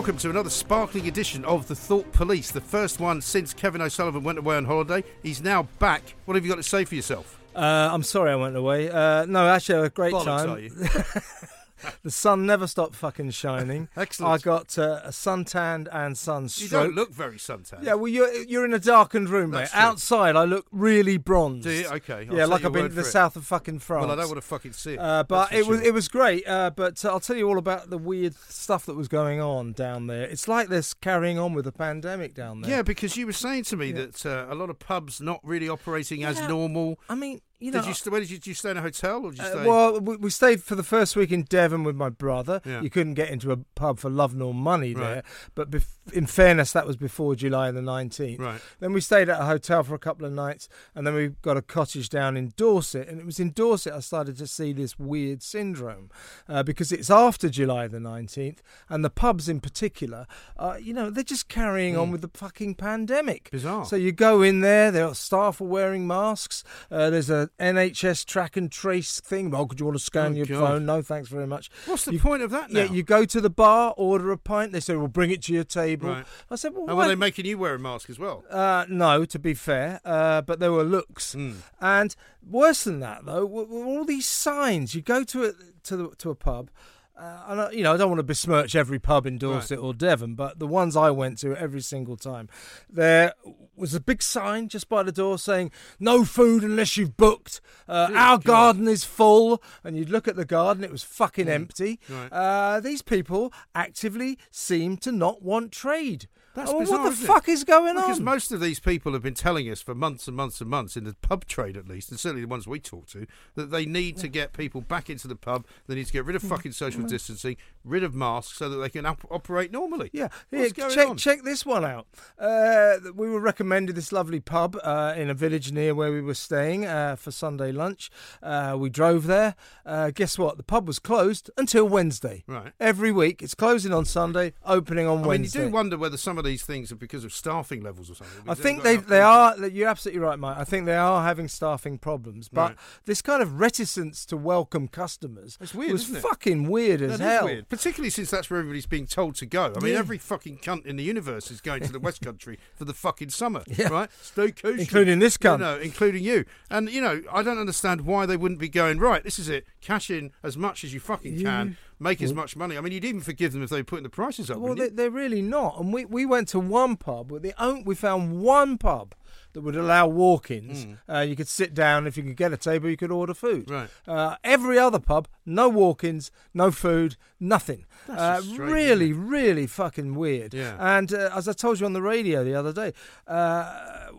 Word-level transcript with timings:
Welcome 0.00 0.16
to 0.16 0.30
another 0.30 0.48
sparkling 0.48 1.06
edition 1.08 1.44
of 1.44 1.68
the 1.68 1.74
Thought 1.74 2.10
Police, 2.12 2.52
the 2.52 2.60
first 2.62 3.00
one 3.00 3.20
since 3.20 3.52
Kevin 3.52 3.82
O'Sullivan 3.82 4.22
went 4.22 4.38
away 4.38 4.56
on 4.56 4.64
holiday. 4.64 5.04
He's 5.22 5.42
now 5.42 5.64
back. 5.78 6.14
What 6.24 6.36
have 6.36 6.42
you 6.42 6.48
got 6.48 6.56
to 6.56 6.62
say 6.62 6.86
for 6.86 6.94
yourself? 6.94 7.38
Uh, 7.54 7.90
I'm 7.92 8.02
sorry 8.02 8.30
I 8.30 8.36
went 8.36 8.56
away. 8.56 8.88
Uh, 8.88 9.26
no, 9.26 9.46
actually, 9.46 9.74
I 9.74 9.78
had 9.82 9.86
a 9.88 9.90
great 9.90 10.14
Bollocks, 10.14 10.70
time. 11.04 11.50
The 12.02 12.10
sun 12.10 12.46
never 12.46 12.66
stopped 12.66 12.94
fucking 12.94 13.30
shining. 13.30 13.88
Excellent. 13.96 14.32
I 14.32 14.38
got 14.38 14.78
uh, 14.78 15.00
a 15.04 15.12
suntanned 15.12 15.88
and 15.92 16.16
sunstroke. 16.16 16.70
You 16.70 16.76
don't 16.78 16.94
look 16.94 17.12
very 17.12 17.36
suntan. 17.36 17.82
Yeah, 17.82 17.94
well, 17.94 18.08
you're 18.08 18.32
you're 18.44 18.64
in 18.64 18.72
a 18.72 18.78
darkened 18.78 19.28
room, 19.28 19.50
mate. 19.50 19.68
True. 19.68 19.80
Outside, 19.80 20.34
I 20.36 20.44
look 20.44 20.66
really 20.72 21.18
bronzed. 21.18 21.64
Do 21.64 21.70
you? 21.70 21.86
Okay, 21.88 22.26
I'll 22.30 22.36
yeah, 22.36 22.46
like 22.46 22.64
I've 22.64 22.72
been 22.72 22.88
to 22.88 22.94
the 22.94 23.02
it. 23.02 23.04
south 23.04 23.36
of 23.36 23.46
fucking 23.46 23.80
France. 23.80 24.02
Well, 24.02 24.12
I 24.12 24.16
don't 24.16 24.28
want 24.28 24.40
to 24.40 24.46
fucking 24.46 24.72
see 24.72 24.94
it. 24.94 24.98
Uh, 24.98 25.24
but 25.24 25.50
That's 25.50 25.60
it 25.60 25.66
was 25.66 25.80
it 25.82 25.92
was 25.92 26.08
great. 26.08 26.46
Uh, 26.46 26.70
but 26.70 27.04
uh, 27.04 27.10
I'll 27.10 27.20
tell 27.20 27.36
you 27.36 27.48
all 27.48 27.58
about 27.58 27.90
the 27.90 27.98
weird 27.98 28.34
stuff 28.34 28.86
that 28.86 28.94
was 28.94 29.08
going 29.08 29.40
on 29.40 29.72
down 29.72 30.06
there. 30.06 30.24
It's 30.24 30.48
like 30.48 30.68
this 30.68 30.94
carrying 30.94 31.38
on 31.38 31.52
with 31.52 31.64
the 31.64 31.72
pandemic 31.72 32.34
down 32.34 32.62
there. 32.62 32.70
Yeah, 32.70 32.82
because 32.82 33.16
you 33.16 33.26
were 33.26 33.32
saying 33.32 33.64
to 33.64 33.76
me 33.76 33.92
that 33.92 34.24
uh, 34.24 34.46
a 34.48 34.54
lot 34.54 34.70
of 34.70 34.78
pubs 34.78 35.20
not 35.20 35.40
really 35.42 35.68
operating 35.68 36.24
as 36.24 36.40
normal. 36.48 36.98
I 37.08 37.14
mean, 37.14 37.40
you 37.60 37.70
know, 37.70 37.80
did 37.80 37.88
you 37.88 37.94
st- 37.94 38.10
where 38.10 38.20
did 38.20 38.30
you, 38.30 38.38
did 38.38 38.46
you 38.48 38.54
stay 38.54 38.70
in 38.70 38.76
a 38.76 38.82
hotel 38.82 39.24
or 39.24 39.30
did 39.30 39.38
you 39.40 39.44
Uh, 39.44 39.64
well, 39.66 40.00
we, 40.00 40.16
we 40.16 40.30
stayed 40.30 40.62
for 40.62 40.74
the 40.74 40.82
first 40.82 41.14
week 41.14 41.30
in 41.30 41.42
Devon 41.42 41.84
with 41.84 41.94
my 41.96 42.08
brother. 42.08 42.60
Yeah. 42.64 42.80
You 42.80 42.90
couldn't 42.90 43.14
get 43.14 43.28
into 43.30 43.52
a 43.52 43.56
pub 43.74 43.98
for 43.98 44.08
love 44.10 44.34
nor 44.34 44.52
money 44.54 44.94
Right. 44.94 45.04
there. 45.04 45.22
But 45.54 45.70
bef- 45.70 45.86
in 46.12 46.26
fairness, 46.26 46.72
that 46.72 46.86
was 46.86 46.96
before 46.96 47.34
July 47.36 47.70
the 47.70 47.80
19th. 47.82 48.40
Right. 48.40 48.60
Then 48.80 48.92
we 48.92 49.00
stayed 49.00 49.28
at 49.28 49.40
a 49.40 49.44
hotel 49.44 49.82
for 49.84 49.94
a 49.94 49.98
couple 49.98 50.26
of 50.26 50.32
nights, 50.32 50.68
and 50.94 51.06
then 51.06 51.14
we 51.14 51.28
got 51.42 51.56
a 51.56 51.62
cottage 51.62 52.08
down 52.08 52.36
in 52.36 52.52
Dorset. 52.56 53.06
And 53.08 53.20
it 53.20 53.26
was 53.26 53.38
in 53.38 53.52
Dorset 53.52 53.92
I 53.92 54.00
started 54.00 54.36
to 54.38 54.46
see 54.46 54.72
this 54.72 54.98
weird 54.98 55.42
syndrome 55.42 56.10
uh, 56.48 56.62
because 56.62 56.90
it's 56.92 57.10
after 57.10 57.48
July 57.48 57.86
the 57.88 57.98
19th, 57.98 58.58
and 58.88 59.04
the 59.04 59.10
pubs 59.10 59.48
in 59.48 59.60
particular, 59.60 60.26
uh, 60.58 60.76
you 60.80 60.94
know, 60.94 61.10
they're 61.10 61.22
just 61.22 61.48
carrying 61.48 61.96
on 61.96 62.10
with 62.10 62.22
the 62.22 62.30
fucking 62.32 62.74
pandemic. 62.76 63.48
Hmm. 63.50 63.56
Bizarre. 63.56 63.84
So 63.84 63.96
you 63.96 64.12
go 64.12 64.42
in 64.42 64.60
there, 64.60 64.90
their 64.90 65.12
staff 65.14 65.60
are 65.60 65.64
wearing 65.64 66.06
masks. 66.06 66.64
Uh, 66.90 67.10
there's 67.10 67.28
a 67.30 67.49
NHS 67.58 68.24
track 68.24 68.56
and 68.56 68.70
trace 68.70 69.20
thing. 69.20 69.50
Well, 69.50 69.66
could 69.66 69.80
you 69.80 69.86
want 69.86 69.98
to 69.98 70.02
scan 70.04 70.32
Oh, 70.32 70.36
your 70.36 70.46
God. 70.46 70.60
phone? 70.68 70.86
No, 70.86 71.02
thanks 71.02 71.28
very 71.28 71.46
much. 71.46 71.70
What's 71.86 72.04
the 72.04 72.12
You- 72.12 72.18
point 72.20 72.42
of 72.42 72.50
that 72.50 72.70
now? 72.70 72.80
Yeah, 72.80 72.92
you 72.92 73.02
go 73.02 73.24
to 73.24 73.40
the 73.40 73.50
bar, 73.50 73.92
order 73.96 74.30
a 74.32 74.38
pint. 74.38 74.72
They 74.72 74.80
say, 74.80 74.96
we'll 74.96 75.08
bring 75.08 75.30
it 75.30 75.42
to 75.42 75.52
your 75.52 75.64
table." 75.64 76.08
Right. 76.10 76.26
I 76.50 76.56
said, 76.56 76.72
"Well, 76.72 76.86
and 76.88 76.96
why- 76.96 77.04
were 77.04 77.08
they 77.08 77.16
making 77.16 77.44
you 77.46 77.58
wear 77.58 77.74
a 77.74 77.78
mask 77.78 78.08
as 78.08 78.18
well? 78.18 78.44
uh, 78.50 78.86
no, 78.88 79.24
to 79.24 79.38
be 79.38 79.54
fair, 79.54 80.00
uh, 80.04 80.40
but 80.42 80.60
there 80.60 80.72
were 80.72 80.84
looks, 80.84 81.32
Hmm. 81.34 81.52
and 81.80 82.14
worse 82.48 82.84
than 82.84 83.00
that, 83.00 83.26
though, 83.26 83.44
were, 83.44 83.64
were 83.64 83.84
all 83.84 84.04
these 84.04 84.26
signs. 84.26 84.94
You 84.94 85.02
go 85.02 85.24
to 85.24 85.44
a 85.44 85.52
to 85.84 85.96
the 85.96 86.08
to 86.16 86.30
a 86.30 86.34
pub, 86.34 86.70
uh, 87.20 87.42
and 87.48 87.60
I, 87.60 87.70
you 87.70 87.82
know 87.82 87.92
I 87.92 87.96
don't 87.96 88.08
want 88.08 88.18
to 88.20 88.24
besmirch 88.24 88.74
every 88.74 88.98
pub 88.98 89.26
in 89.26 89.36
Dorset 89.36 89.78
or 89.78 89.92
Devon, 89.92 90.34
but 90.34 90.58
the 90.58 90.66
ones 90.66 90.96
I 90.96 91.10
went 91.10 91.38
to 91.38 91.54
every 91.54 91.82
single 91.82 92.16
time, 92.16 92.48
there 92.88 93.34
was 93.76 93.94
a 93.94 94.00
big 94.00 94.22
sign 94.22 94.68
just 94.68 94.88
by 94.88 95.02
the 95.02 95.12
door 95.12 95.38
saying 95.38 95.70
"No 95.98 96.24
food 96.24 96.64
unless 96.64 96.96
you've 96.96 97.16
booked." 97.16 97.60
Uh, 97.86 98.08
our 98.14 98.38
God. 98.38 98.44
garden 98.44 98.88
is 98.88 99.04
full, 99.04 99.62
and 99.84 99.96
you'd 99.96 100.10
look 100.10 100.28
at 100.28 100.36
the 100.36 100.46
garden; 100.46 100.82
it 100.82 100.90
was 100.90 101.02
fucking 101.02 101.48
empty. 101.48 102.00
Right. 102.08 102.32
Uh, 102.32 102.80
these 102.80 103.02
people 103.02 103.52
actively 103.74 104.38
seem 104.50 104.96
to 104.98 105.12
not 105.12 105.42
want 105.42 105.72
trade. 105.72 106.26
That's 106.54 106.70
Oh, 106.70 106.80
bizarre, 106.80 107.04
what 107.04 107.10
the 107.10 107.26
fuck 107.26 107.48
is 107.48 107.62
going 107.62 107.94
Because 107.94 108.02
on? 108.02 108.08
Because 108.10 108.20
most 108.20 108.52
of 108.52 108.60
these 108.60 108.80
people 108.80 109.12
have 109.12 109.22
been 109.22 109.34
telling 109.34 109.70
us 109.70 109.80
for 109.80 109.94
months 109.94 110.26
and 110.26 110.36
months 110.36 110.60
and 110.60 110.68
months, 110.68 110.96
in 110.96 111.04
the 111.04 111.14
pub 111.14 111.46
trade 111.46 111.76
at 111.76 111.86
least, 111.86 112.10
and 112.10 112.18
certainly 112.18 112.42
the 112.42 112.48
ones 112.48 112.66
we 112.66 112.80
talk 112.80 113.06
to, 113.08 113.26
that 113.54 113.70
they 113.70 113.86
need 113.86 114.16
to 114.18 114.28
get 114.28 114.52
people 114.52 114.80
back 114.80 115.08
into 115.08 115.28
the 115.28 115.36
pub. 115.36 115.64
They 115.86 115.94
need 115.94 116.06
to 116.06 116.12
get 116.12 116.24
rid 116.24 116.34
of 116.36 116.42
fucking 116.42 116.72
social 116.72 117.02
distancing, 117.02 117.56
rid 117.84 118.02
of 118.04 118.14
masks, 118.14 118.58
so 118.58 118.68
that 118.68 118.76
they 118.76 118.88
can 118.88 119.06
op- 119.06 119.26
operate 119.30 119.70
normally. 119.72 120.10
Yeah, 120.12 120.28
here, 120.50 120.70
check 120.70 121.08
on? 121.08 121.16
check 121.16 121.42
this 121.42 121.64
one 121.64 121.84
out. 121.84 122.06
Uh, 122.38 122.96
we 123.14 123.28
were 123.28 123.40
recommended 123.40 123.94
this 123.96 124.12
lovely 124.12 124.40
pub 124.40 124.76
uh, 124.82 125.14
in 125.16 125.30
a 125.30 125.34
village 125.34 125.72
near 125.72 125.94
where 125.94 126.12
we 126.12 126.20
were 126.20 126.34
staying 126.34 126.86
uh, 126.86 127.16
for 127.16 127.30
Sunday 127.30 127.72
lunch. 127.72 128.10
Uh, 128.42 128.76
we 128.78 128.90
drove 128.90 129.26
there. 129.26 129.54
Uh, 129.86 130.10
guess 130.10 130.38
what? 130.38 130.56
The 130.56 130.62
pub 130.62 130.86
was 130.86 130.98
closed 130.98 131.50
until 131.56 131.88
Wednesday. 131.88 132.44
Right. 132.46 132.72
Every 132.78 133.12
week, 133.12 133.42
it's 133.42 133.54
closing 133.54 133.92
on 133.92 134.04
Sunday, 134.04 134.52
opening 134.64 135.06
on 135.06 135.24
I 135.24 135.28
mean, 135.28 135.44
you 135.44 135.50
do 135.50 135.68
wonder 135.68 135.96
whether 135.98 136.16
some 136.16 136.38
of 136.38 136.44
these 136.44 136.62
things 136.62 136.92
are 136.92 136.96
because 136.96 137.24
of 137.24 137.32
staffing 137.32 137.82
levels 137.82 138.10
or 138.10 138.14
something. 138.14 138.48
I 138.48 138.54
think 138.54 138.82
they 138.82 138.96
they 138.96 139.20
are. 139.20 139.56
You're 139.66 139.88
absolutely 139.88 140.20
right, 140.20 140.38
Mike. 140.38 140.58
I 140.58 140.64
think 140.64 140.86
they 140.86 140.96
are 140.96 141.22
having 141.22 141.48
staffing 141.48 141.98
problems, 141.98 142.48
but 142.48 142.60
Right. 142.70 142.76
this 143.06 143.22
kind 143.22 143.42
of 143.42 143.58
reticence 143.60 144.24
to 144.26 144.36
welcome 144.36 144.86
customers 144.88 145.56
It's 145.60 145.74
weird, 145.74 145.92
was 145.92 146.02
isn't 146.04 146.16
it? 146.16 146.20
fucking 146.22 146.68
weird 146.68 147.00
as 147.02 147.18
That 147.18 147.24
hell. 147.24 147.44
weird, 147.46 147.68
particularly 147.70 148.10
since 148.10 148.30
that's 148.30 148.50
where 148.50 148.58
everybody's 148.60 148.84
being 148.84 149.06
told 149.06 149.36
to 149.36 149.46
go. 149.46 149.72
I 149.74 149.80
mean, 149.80 149.94
Yeah. 149.94 150.00
every 150.00 150.18
fucking 150.18 150.58
cunt 150.58 150.84
in 150.84 150.96
the 150.96 151.02
universe 151.02 151.50
is 151.50 151.60
going 151.62 151.82
to 151.84 151.92
the 151.92 151.98
West 152.00 152.20
Country 152.20 152.58
for 152.74 152.84
the 152.84 152.92
fucking 152.92 153.30
summer, 153.30 153.62
Yeah. 153.66 153.88
right? 153.88 154.10
Staycation, 154.22 154.78
Including 154.78 155.18
this 155.20 155.38
You 155.42 155.50
cunt. 155.50 155.60
know, 155.60 155.78
including 155.78 156.22
you. 156.22 156.44
And 156.70 156.90
you 156.90 157.00
know, 157.00 157.22
I 157.32 157.42
don't 157.42 157.58
understand 157.58 158.02
why 158.02 158.26
they 158.26 158.36
wouldn't 158.36 158.60
be 158.60 158.68
going 158.68 158.98
right. 158.98 159.24
This 159.24 159.38
is 159.38 159.48
it. 159.48 159.66
Cash 159.80 160.10
in 160.10 160.32
as 160.42 160.56
much 160.58 160.84
as 160.84 160.92
you 160.92 161.00
fucking 161.00 161.40
can. 161.40 161.76
Make 162.02 162.22
as 162.22 162.32
much 162.32 162.56
money. 162.56 162.78
I 162.78 162.80
mean, 162.80 162.94
you'd 162.94 163.04
even 163.04 163.20
forgive 163.20 163.52
them 163.52 163.62
if 163.62 163.68
they 163.68 163.76
were 163.80 163.84
putting 163.84 164.04
the 164.04 164.08
prices 164.08 164.50
up. 164.50 164.56
Well, 164.56 164.74
they, 164.74 164.88
they're 164.88 165.10
really 165.10 165.42
not. 165.42 165.78
And 165.78 165.92
we, 165.92 166.06
we 166.06 166.24
went 166.24 166.48
to 166.48 166.58
one 166.58 166.96
pub. 166.96 167.30
own, 167.58 167.84
we 167.84 167.94
found 167.94 168.40
one 168.40 168.78
pub 168.78 169.14
that 169.52 169.60
would 169.62 169.76
allow 169.76 170.06
walk-ins. 170.06 170.86
Uh, 171.08 171.20
you 171.20 171.36
could 171.36 171.48
sit 171.48 171.74
down 171.74 172.06
if 172.06 172.16
you 172.16 172.22
could 172.22 172.36
get 172.36 172.52
a 172.52 172.56
table. 172.56 172.88
You 172.88 172.96
could 172.96 173.10
order 173.10 173.34
food. 173.34 173.70
Right. 173.70 173.90
Uh, 174.06 174.36
every 174.44 174.78
other 174.78 174.98
pub, 174.98 175.28
no 175.44 175.68
walk-ins, 175.68 176.30
no 176.54 176.70
food, 176.70 177.16
nothing. 177.38 177.86
That's 178.06 178.20
uh, 178.20 178.40
strange, 178.42 178.58
really, 178.58 179.12
really 179.12 179.66
fucking 179.66 180.14
weird. 180.14 180.54
Yeah. 180.54 180.76
And 180.78 181.12
uh, 181.12 181.30
as 181.34 181.48
I 181.48 181.52
told 181.52 181.80
you 181.80 181.86
on 181.86 181.92
the 181.92 182.02
radio 182.02 182.44
the 182.44 182.54
other 182.54 182.72
day, 182.72 182.92
uh, 183.26 184.10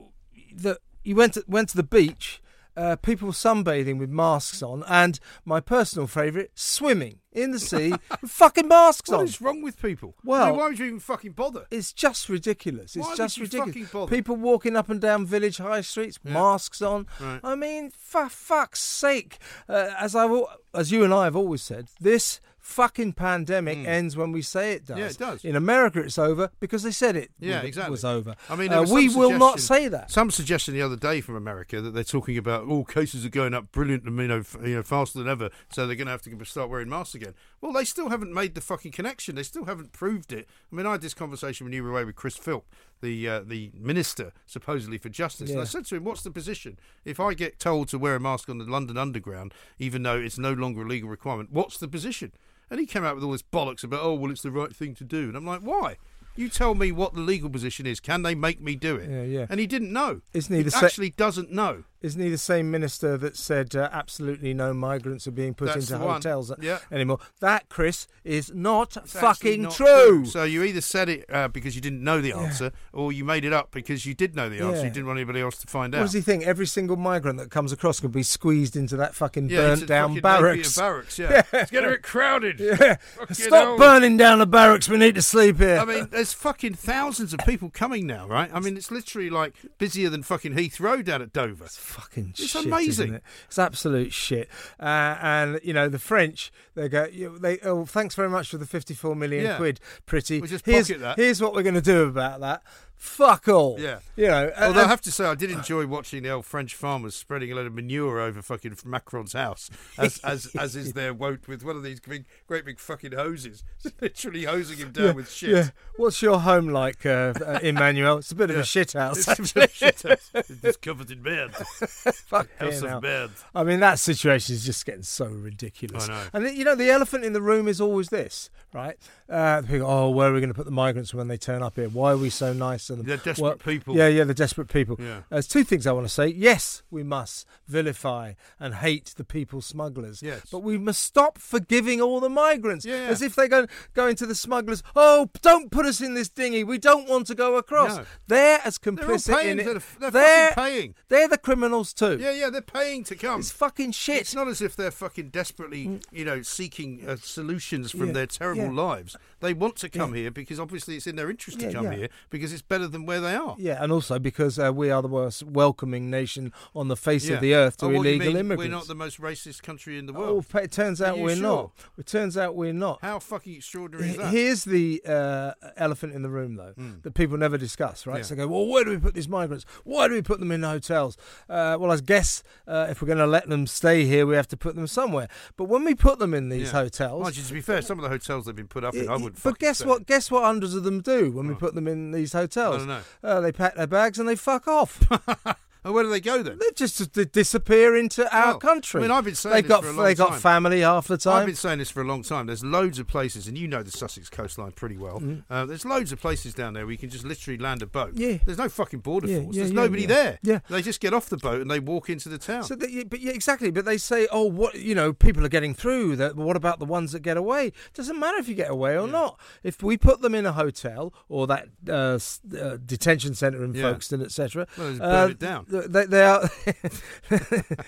that 0.55 0.79
you 1.03 1.15
went 1.15 1.35
to, 1.35 1.43
went 1.47 1.69
to 1.69 1.77
the 1.77 1.83
beach. 1.83 2.41
Uh, 2.77 2.95
people 2.95 3.33
sunbathing 3.33 3.99
with 3.99 4.09
masks 4.09 4.63
on, 4.63 4.81
and 4.87 5.19
my 5.43 5.59
personal 5.59 6.07
favourite, 6.07 6.51
swimming 6.55 7.20
in 7.33 7.51
the 7.51 7.59
sea 7.59 7.93
with 8.21 8.31
fucking 8.31 8.67
masks 8.67 9.09
What 9.09 9.19
on. 9.19 9.25
is 9.25 9.41
wrong 9.41 9.61
with 9.61 9.81
people? 9.81 10.15
I 10.17 10.21
Well- 10.23 10.45
mean, 10.47 10.55
why 10.57 10.67
would 10.69 10.79
you 10.79 10.85
even 10.85 10.99
fucking 10.99 11.31
bother? 11.31 11.65
It's 11.71 11.93
just 11.93 12.27
ridiculous. 12.29 12.95
It's 12.95 13.07
Why 13.07 13.15
just 13.15 13.37
ridiculous. 13.37 14.09
People 14.09 14.35
walking 14.35 14.75
up 14.75 14.89
and 14.89 14.99
down 14.99 15.25
village 15.25 15.57
high 15.57 15.81
streets, 15.81 16.19
masks 16.23 16.81
on. 16.81 17.07
Right. 17.19 17.39
I 17.43 17.55
mean, 17.55 17.91
for 17.91 18.27
fuck's 18.29 18.81
sake! 18.81 19.37
Uh, 19.69 19.91
as 19.99 20.15
I, 20.15 20.27
as 20.73 20.91
you 20.91 21.03
and 21.03 21.13
I 21.13 21.25
have 21.25 21.35
always 21.35 21.61
said, 21.61 21.87
this 21.99 22.39
fucking 22.61 23.13
pandemic 23.13 23.79
ends 23.87 24.15
when 24.15 24.31
we 24.31 24.41
say 24.41 24.73
it 24.73 24.85
does. 24.85 24.97
Yeah, 24.97 25.05
it 25.07 25.17
does. 25.17 25.43
In 25.43 25.55
America, 25.55 25.99
it's 25.99 26.19
over 26.19 26.51
because 26.59 26.83
they 26.83 26.91
said 26.91 27.15
it. 27.15 27.31
Yeah, 27.39 27.57
was, 27.59 27.67
exactly. 27.67 27.91
Was 27.91 28.05
over. 28.05 28.35
I 28.49 28.55
mean, 28.55 28.71
Uh, 28.71 28.83
we 28.83 29.09
will 29.09 29.37
not 29.37 29.59
say 29.59 29.87
that. 29.87 30.11
Some 30.11 30.31
suggestion 30.31 30.73
the 30.73 30.81
other 30.81 30.95
day 30.95 31.21
from 31.21 31.35
America 31.35 31.81
that 31.81 31.91
they're 31.91 32.03
talking 32.03 32.37
about 32.37 32.67
all 32.67 32.85
cases 32.85 33.25
are 33.25 33.29
going 33.29 33.53
up 33.53 33.71
brilliant, 33.71 34.05
you 34.05 34.11
know, 34.11 34.39
f- 34.39 34.55
you 34.63 34.75
know, 34.75 34.83
faster 34.83 35.19
than 35.19 35.27
ever, 35.27 35.49
so 35.69 35.87
they're 35.87 35.95
going 35.95 36.05
to 36.05 36.11
have 36.11 36.21
to 36.21 36.45
start 36.45 36.69
wearing 36.69 36.87
masks 36.87 37.15
again. 37.15 37.33
Well, 37.59 37.73
they 37.73 37.83
still 37.83 38.09
haven't 38.09 38.33
made 38.33 38.55
the 38.55 38.61
fucking 38.61 38.91
connection. 38.91 39.35
They 39.35 39.43
still 39.43 39.65
haven't 39.65 39.91
proved 39.91 40.31
it. 40.31 40.47
I 40.71 40.75
mean, 40.75 40.85
I 40.85 40.93
had 40.93 41.01
this 41.01 41.13
conversation 41.15 41.65
when 41.65 41.73
you 41.73 41.83
were 41.83 41.89
away 41.91 42.05
with 42.05 42.15
Chris 42.15 42.37
Philp, 42.37 42.65
the 43.01 43.27
uh, 43.27 43.39
the 43.43 43.71
minister 43.73 44.31
supposedly 44.45 44.99
for 44.99 45.09
justice, 45.09 45.49
and 45.49 45.59
I 45.59 45.63
said 45.65 45.85
to 45.87 45.95
him, 45.95 46.03
"What's 46.03 46.21
the 46.21 46.31
position? 46.31 46.79
If 47.03 47.19
I 47.19 47.33
get 47.33 47.59
told 47.59 47.87
to 47.89 47.97
wear 47.99 48.15
a 48.15 48.19
mask 48.19 48.49
on 48.49 48.59
the 48.59 48.65
London 48.65 48.97
Underground, 48.97 49.53
even 49.79 50.03
though 50.03 50.19
it's 50.19 50.37
no 50.37 50.53
longer 50.53 50.83
a 50.83 50.87
legal 50.87 51.09
requirement, 51.09 51.51
what's 51.51 51.77
the 51.77 51.87
position?" 51.87 52.31
And 52.71 52.79
he 52.79 52.85
came 52.87 53.03
out 53.03 53.13
with 53.15 53.23
all 53.23 53.33
this 53.33 53.43
bollocks 53.43 53.83
about, 53.83 53.99
"Oh, 54.01 54.15
well, 54.15 54.31
it's 54.31 54.41
the 54.41 54.49
right 54.49 54.73
thing 54.73 54.95
to 54.95 55.03
do," 55.03 55.27
and 55.27 55.35
I'm 55.35 55.45
like, 55.45 55.59
"Why?" 55.59 55.97
You 56.37 56.47
tell 56.47 56.73
me 56.73 56.93
what 56.93 57.13
the 57.13 57.19
legal 57.19 57.49
position 57.49 57.85
is. 57.85 57.99
Can 57.99 58.21
they 58.21 58.33
make 58.33 58.61
me 58.61 58.75
do 58.75 58.95
it? 58.95 59.09
Yeah, 59.09 59.23
yeah. 59.23 59.45
And 59.49 59.59
he 59.59 59.67
didn't 59.67 59.91
know. 59.91 60.21
Isn't 60.33 60.55
he 60.55 60.63
he 60.63 60.69
the 60.69 60.77
actually 60.81 61.09
doesn't 61.09 61.51
know. 61.51 61.83
Isn't 62.01 62.21
he 62.21 62.29
the 62.29 62.37
same 62.37 62.71
minister 62.71 63.15
that 63.17 63.37
said 63.37 63.75
uh, 63.75 63.87
absolutely 63.91 64.53
no 64.55 64.73
migrants 64.73 65.27
are 65.27 65.31
being 65.31 65.53
put 65.53 65.67
That's 65.67 65.91
into 65.91 66.03
hotels 66.03 66.51
Yeah. 66.59 66.79
anymore? 66.91 67.19
That, 67.41 67.69
Chris, 67.69 68.07
is 68.23 68.51
not 68.55 68.97
It's 68.97 69.13
fucking 69.13 69.61
not 69.63 69.73
true. 69.73 70.25
So 70.25 70.43
you 70.43 70.63
either 70.63 70.81
said 70.81 71.09
it 71.09 71.25
uh, 71.31 71.47
because 71.47 71.75
you 71.75 71.81
didn't 71.81 72.03
know 72.03 72.19
the 72.19 72.33
answer, 72.33 72.71
or 72.91 73.11
you 73.11 73.23
made 73.23 73.45
it 73.45 73.53
up 73.53 73.69
because 73.71 74.05
you 74.05 74.13
did 74.15 74.35
know 74.35 74.49
the 74.49 74.61
answer. 74.61 74.77
Yeah. 74.77 74.83
You 74.85 74.89
didn't 74.89 75.05
want 75.05 75.19
anybody 75.19 75.41
else 75.41 75.57
to 75.59 75.67
find 75.67 75.93
What 75.93 75.99
out. 75.99 76.01
What 76.01 76.05
does 76.07 76.13
he 76.13 76.21
think? 76.21 76.43
Every 76.43 76.65
single 76.65 76.95
migrant 76.97 77.37
that 77.37 77.51
comes 77.51 77.71
across 77.71 77.99
can 77.99 78.09
be 78.09 78.23
squeezed 78.23 78.75
into 78.75 78.97
that 78.97 79.13
fucking 79.13 79.49
yeah, 79.49 79.57
burnt 79.57 79.87
down 79.87 80.09
fucking 80.09 80.21
barracks. 80.21 80.75
Barracks. 80.75 81.19
Yeah, 81.19 81.43
it's 81.53 81.69
getting 81.69 81.87
a 81.89 81.91
bit 81.93 82.01
crowded. 82.03 82.59
Yeah. 82.59 82.95
Fucking 83.17 83.35
Stop 83.35 83.51
hell. 83.51 83.77
burning 83.77 84.17
down 84.17 84.39
the 84.39 84.47
barracks. 84.47 84.89
We 84.89 84.97
need 84.97 85.15
to 85.15 85.21
sleep 85.21 85.57
here. 85.57 85.77
I 85.77 85.85
mean, 85.85 86.07
there's 86.09 86.33
fucking 86.33 86.73
thousands 86.75 87.33
of 87.33 87.39
people 87.45 87.69
coming 87.69 88.07
now, 88.07 88.27
right? 88.27 88.49
I 88.53 88.59
mean, 88.59 88.75
it's 88.75 88.89
literally 88.89 89.29
like 89.29 89.53
busier 89.77 90.09
than 90.09 90.23
fucking 90.23 90.53
Heathrow 90.53 91.03
down 91.05 91.21
at 91.21 91.31
Dover. 91.31 91.65
It's 91.65 91.77
fucking 91.91 92.29
It's 92.37 92.47
shit. 92.47 92.65
amazing. 92.65 93.05
Isn't 93.09 93.15
it? 93.17 93.23
It's 93.47 93.59
absolute 93.59 94.13
shit. 94.13 94.49
Uh, 94.79 95.17
and 95.21 95.59
you 95.63 95.73
know 95.73 95.87
the 95.89 95.99
French, 95.99 96.51
they 96.75 96.89
go, 96.89 97.07
they 97.07 97.59
oh, 97.59 97.85
thanks 97.85 98.15
very 98.15 98.29
much 98.29 98.49
for 98.49 98.57
the 98.57 98.65
fifty-four 98.65 99.15
million 99.15 99.43
Yeah. 99.45 99.57
quid, 99.57 99.79
pretty. 100.05 100.39
We'll 100.41 100.49
just 100.49 100.65
here's, 100.65 100.87
pocket 100.87 101.01
that. 101.01 101.17
here's 101.17 101.41
what 101.41 101.53
we're 101.53 101.63
going 101.63 101.75
to 101.75 101.81
do 101.81 102.03
about 102.03 102.39
that. 102.41 102.63
Fuck 103.01 103.47
all. 103.47 103.79
Yeah. 103.79 103.97
You 104.15 104.27
know. 104.27 104.51
Although 104.59 104.83
I 104.83 104.87
have 104.87 105.01
to 105.01 105.11
say, 105.11 105.25
I 105.25 105.33
did 105.33 105.49
enjoy 105.49 105.87
watching 105.87 106.21
the 106.21 106.29
old 106.29 106.45
French 106.45 106.75
farmers 106.75 107.15
spreading 107.15 107.51
a 107.51 107.55
load 107.55 107.65
of 107.65 107.73
manure 107.73 108.19
over 108.19 108.43
fucking 108.43 108.77
Macron's 108.85 109.33
house, 109.33 109.71
as 109.97 110.19
as, 110.23 110.45
as 110.55 110.75
is 110.75 110.93
their 110.93 111.11
wont 111.11 111.47
with 111.47 111.65
one 111.65 111.75
of 111.75 111.81
these 111.81 111.99
big, 111.99 112.25
great 112.45 112.63
big 112.63 112.77
fucking 112.77 113.13
hoses, 113.13 113.63
literally 114.01 114.43
hosing 114.43 114.77
him 114.77 114.91
down 114.91 115.05
yeah, 115.05 115.11
with 115.13 115.31
shit. 115.31 115.49
Yeah. 115.49 115.69
What's 115.95 116.21
your 116.21 116.41
home 116.41 116.67
like, 116.67 117.03
uh, 117.03 117.33
uh, 117.43 117.59
Emmanuel? 117.63 118.19
It's 118.19 118.31
a 118.31 118.35
bit 118.35 118.51
of 118.51 118.57
a 118.57 118.63
shit 118.63 118.93
house. 118.93 119.17
It's, 119.17 119.27
actually. 119.29 119.67
shit 119.73 120.01
house. 120.03 120.29
it's 120.61 120.77
covered 120.77 121.09
in 121.09 121.23
bed. 121.23 121.55
Fuck 121.55 122.55
House 122.59 122.83
of 122.83 123.01
bed. 123.01 123.31
I 123.55 123.63
mean, 123.63 123.79
that 123.79 123.97
situation 123.97 124.53
is 124.53 124.63
just 124.63 124.85
getting 124.85 125.01
so 125.01 125.25
ridiculous. 125.25 126.07
I 126.07 126.13
know. 126.13 126.23
And 126.33 126.55
you 126.55 126.65
know, 126.65 126.75
the 126.75 126.91
elephant 126.91 127.25
in 127.25 127.33
the 127.33 127.41
room 127.41 127.67
is 127.67 127.81
always 127.81 128.09
this, 128.09 128.51
right? 128.73 128.95
Uh, 129.27 129.63
people, 129.63 129.87
oh, 129.87 130.11
where 130.11 130.29
are 130.29 130.33
we 130.33 130.39
going 130.39 130.53
to 130.53 130.53
put 130.53 130.65
the 130.65 130.71
migrants 130.71 131.15
when 131.15 131.29
they 131.29 131.37
turn 131.37 131.63
up 131.63 131.77
here? 131.77 131.89
Why 131.89 132.11
are 132.11 132.17
we 132.17 132.29
so 132.29 132.53
nice 132.53 132.90
to 132.91 132.95
them? 132.97 133.05
They're 133.05 133.17
desperate 133.17 133.43
Well, 133.43 133.55
people. 133.57 133.95
Yeah, 133.97 134.07
yeah, 134.07 134.23
the 134.23 134.33
desperate 134.33 134.67
people. 134.67 134.97
Yeah. 134.99 135.21
There's 135.29 135.47
two 135.47 135.63
things 135.63 135.87
I 135.87 135.91
want 135.91 136.05
to 136.05 136.13
say. 136.13 136.27
Yes, 136.27 136.83
we 136.91 137.03
must 137.03 137.45
vilify 137.67 138.33
and 138.59 138.75
hate 138.75 139.13
the 139.17 139.23
people 139.23 139.61
smugglers. 139.61 140.21
Yes. 140.21 140.41
But 140.51 140.59
we 140.59 140.77
must 140.77 141.01
stop 141.01 141.37
forgiving 141.37 142.01
all 142.01 142.19
the 142.19 142.29
migrants. 142.29 142.85
Yeah. 142.85 143.07
As 143.09 143.21
if 143.21 143.35
they're 143.35 143.47
go 143.47 143.65
go 143.93 144.07
into 144.07 144.25
the 144.25 144.35
smugglers. 144.35 144.83
Oh, 144.95 145.29
don't 145.41 145.71
put 145.71 145.85
us 145.85 146.01
in 146.01 146.13
this 146.13 146.29
dinghy. 146.29 146.63
We 146.63 146.77
don't 146.77 147.07
want 147.09 147.27
to 147.27 147.35
go 147.35 147.55
across. 147.57 147.97
No. 147.97 148.05
They're 148.27 148.59
as 148.63 148.77
They're 148.77 148.93
complicit 148.93 149.35
paying. 149.35 149.51
in 149.51 149.59
it. 149.59 149.65
They're, 149.65 149.81
they're 149.99 150.11
they're, 150.11 150.51
paying. 150.51 150.95
they're 151.09 151.27
the 151.27 151.37
criminals 151.37 151.93
too. 151.93 152.17
Yeah, 152.19 152.31
yeah, 152.31 152.49
they're 152.49 152.61
paying 152.61 153.03
to 153.05 153.15
come. 153.15 153.39
It's 153.39 153.51
fucking 153.51 153.91
shit. 153.93 154.21
It's 154.21 154.35
not 154.35 154.47
as 154.47 154.61
if 154.61 154.75
they're 154.75 154.91
fucking 154.91 155.29
desperately, 155.29 155.99
you 156.11 156.25
know, 156.25 156.41
seeking 156.41 157.03
uh, 157.07 157.15
solutions 157.21 157.91
from 157.91 158.07
Yeah, 158.07 158.13
their 158.13 158.27
terrible 158.27 158.63
yeah. 158.65 158.71
lives. 158.71 159.15
They 159.41 159.53
want 159.53 159.75
to 159.77 159.89
come 159.89 160.13
here 160.13 160.31
because 160.31 160.59
obviously 160.59 160.95
it's 160.95 161.07
in 161.07 161.15
their 161.15 161.29
interest 161.29 161.59
to 161.59 161.65
Yeah, 161.65 161.71
come 161.73 161.85
yeah. 161.85 161.95
here 161.95 162.09
because 162.29 162.53
it's 162.53 162.61
better 162.61 162.87
than 162.87 163.05
where 163.05 163.19
they 163.19 163.35
are. 163.35 163.55
Yeah, 163.59 163.83
and 163.83 163.91
also 163.91 164.19
because 164.19 164.57
uh, 164.59 164.71
we 164.73 164.89
are 164.91 165.01
the 165.01 165.09
most 165.09 165.43
welcoming 165.43 166.09
nation 166.09 166.53
on 166.75 166.87
the 166.87 166.95
face 166.95 167.27
Yeah. 167.27 167.35
of 167.35 167.41
the 167.41 167.53
earth 167.55 167.77
to 167.77 167.87
Oh, 167.87 167.89
illegal 167.91 168.35
immigrants. 168.35 168.63
We're 168.63 168.69
not 168.71 168.87
the 168.87 168.95
most 168.95 169.19
racist 169.19 169.61
country 169.63 169.97
in 169.97 170.05
the 170.05 170.13
Oh, 170.13 170.19
world. 170.19 170.49
pa- 170.49 170.59
it 170.59 170.71
turns 170.71 171.01
out 171.01 171.17
we're 171.19 171.35
sure? 171.35 171.41
not. 171.43 171.71
It 171.97 172.05
turns 172.05 172.37
out 172.37 172.55
we're 172.55 172.71
not. 172.73 172.99
How 173.01 173.19
fucking 173.19 173.55
extraordinary 173.55 174.11
is 174.11 174.17
that? 174.17 174.27
Here's 174.31 174.63
the 174.63 175.01
uh, 175.07 175.53
elephant 175.75 176.13
in 176.13 176.21
the 176.21 176.29
room, 176.29 176.55
though, 176.55 176.73
that 177.01 177.13
people 177.15 177.37
never 177.37 177.57
discuss, 177.57 178.05
right? 178.05 178.17
Yeah. 178.17 178.23
So 178.23 178.35
they 178.35 178.41
go, 178.43 178.47
well, 178.47 178.67
where 178.67 178.83
do 178.83 178.91
we 178.91 178.97
put 178.97 179.13
these 179.15 179.27
migrants? 179.27 179.65
Why 179.83 180.07
do 180.07 180.13
we 180.13 180.21
put 180.21 180.39
them 180.39 180.51
in 180.51 180.63
hotels? 180.63 181.17
Uh, 181.49 181.77
well, 181.79 181.91
I 181.91 181.97
guess 181.97 182.43
uh, 182.67 182.87
if 182.89 183.01
we're 183.01 183.07
going 183.07 183.17
to 183.17 183.27
let 183.27 183.49
them 183.49 183.65
stay 183.67 184.05
here, 184.05 184.25
we 184.27 184.35
have 184.35 184.47
to 184.49 184.57
put 184.57 184.75
them 184.75 184.87
somewhere. 184.87 185.27
But 185.57 185.65
when 185.65 185.83
we 185.83 185.95
put 185.95 186.19
them 186.19 186.33
in 186.35 186.49
these 186.49 186.67
Yeah. 186.73 186.81
hotels, 186.83 187.35
you, 187.37 187.43
to 187.43 187.53
be 187.53 187.61
fair, 187.61 187.81
some 187.81 187.97
of 187.97 188.03
the 188.03 188.09
hotels 188.09 188.45
they've 188.45 188.55
been 188.55 188.67
put 188.67 188.83
up 188.83 188.93
in, 188.93 189.09
I 189.09 189.15
it- 189.15 189.21
would. 189.33 189.43
but 189.43 189.59
guess 189.59 189.79
say. 189.79 189.85
what? 189.85 190.05
Guess 190.05 190.29
what? 190.31 190.43
Hundreds 190.43 190.75
of 190.75 190.83
them 190.83 191.01
do 191.01 191.31
when 191.31 191.47
we 191.47 191.53
Oh. 191.53 191.57
put 191.57 191.75
them 191.75 191.87
in 191.87 192.11
these 192.11 192.33
hotels. 192.33 192.75
I 192.75 192.77
don't 192.79 192.87
know. 192.87 193.01
Uh, 193.23 193.39
they 193.41 193.51
pack 193.51 193.75
their 193.75 193.87
bags 193.87 194.19
and 194.19 194.27
they 194.27 194.35
fuck 194.35 194.67
off. 194.67 195.01
Oh, 195.83 195.91
where 195.93 196.03
do 196.03 196.09
they 196.09 196.19
go 196.21 196.43
then? 196.43 196.59
they 196.59 196.67
just 196.75 197.11
disappear 197.31 197.95
into 197.97 198.33
our 198.35 198.57
country. 198.57 198.99
I 198.99 199.01
mean, 199.03 199.11
I've 199.11 199.25
been 199.25 199.35
saying 199.35 199.55
they 199.55 199.61
this 199.61 199.69
got 199.69 199.83
for 199.83 199.89
a 199.89 199.93
long 199.93 200.05
they 200.05 200.15
got 200.15 200.39
family 200.39 200.81
half 200.81 201.07
the 201.07 201.17
time. 201.17 201.37
I've 201.37 201.45
been 201.47 201.55
saying 201.55 201.79
this 201.79 201.89
for 201.89 202.01
a 202.01 202.05
long 202.05 202.21
time. 202.23 202.45
There's 202.45 202.63
loads 202.63 202.99
of 202.99 203.07
places, 203.07 203.47
and 203.47 203.57
you 203.57 203.67
know 203.67 203.81
the 203.83 203.91
Sussex 203.91 204.29
coastline 204.29 204.71
pretty 204.71 204.97
well. 204.97 205.19
Mm. 205.19 205.43
Uh, 205.49 205.65
there's 205.65 205.83
loads 205.85 206.11
of 206.11 206.21
places 206.21 206.53
down 206.53 206.73
there 206.73 206.85
where 206.85 206.91
you 206.91 206.97
can 206.97 207.09
just 207.09 207.25
literally 207.25 207.57
land 207.57 207.81
a 207.81 207.87
boat. 207.87 208.11
Yeah. 208.13 208.37
There's 208.45 208.57
no 208.57 208.69
fucking 208.69 208.99
border 208.99 209.27
Yeah, 209.27 209.41
force. 209.41 209.55
yeah, 209.55 209.59
There's 209.63 209.71
yeah, 209.73 209.81
nobody 209.81 210.05
there. 210.05 210.39
Yeah. 210.43 210.59
They 210.69 210.81
just 210.81 210.99
get 211.01 211.13
off 211.13 211.29
the 211.29 211.37
boat 211.37 211.61
and 211.61 211.69
they 211.69 211.79
walk 211.79 212.09
into 212.09 212.29
the 212.29 212.37
town. 212.37 212.63
So, 212.63 212.75
that, 212.75 213.09
but 213.09 213.19
yeah, 213.19 213.31
exactly. 213.31 213.71
But 213.71 213.85
they 213.85 213.97
say, 213.97 214.27
oh, 214.31 214.45
what 214.45 214.75
you 214.75 214.93
know, 214.95 215.13
people 215.13 215.43
are 215.45 215.49
getting 215.49 215.73
through. 215.73 216.15
That 216.17 216.35
what 216.35 216.55
about 216.55 216.79
the 216.79 216.85
ones 216.85 217.11
that 217.11 217.21
get 217.21 217.37
away? 217.37 217.71
Doesn't 217.93 218.19
matter 218.19 218.37
if 218.37 218.47
you 218.47 218.55
get 218.55 218.69
away 218.69 218.97
or 218.97 219.07
not. 219.07 219.39
If 219.63 219.81
we 219.81 219.97
put 219.97 220.21
them 220.21 220.35
in 220.35 220.45
a 220.45 220.51
hotel 220.53 221.13
or 221.27 221.47
that 221.47 221.67
uh, 221.89 222.19
uh, 222.57 222.77
detention 222.85 223.33
centre 223.33 223.63
in. 223.63 223.71
Folkestone, 223.81 224.21
etc., 224.21 224.67
Well, 224.77 224.89
just 224.89 224.99
burn 225.01 225.31
it 225.31 225.39
down. 225.39 225.65
They, 225.71 226.05
they 226.05 226.23
are. 226.25 226.49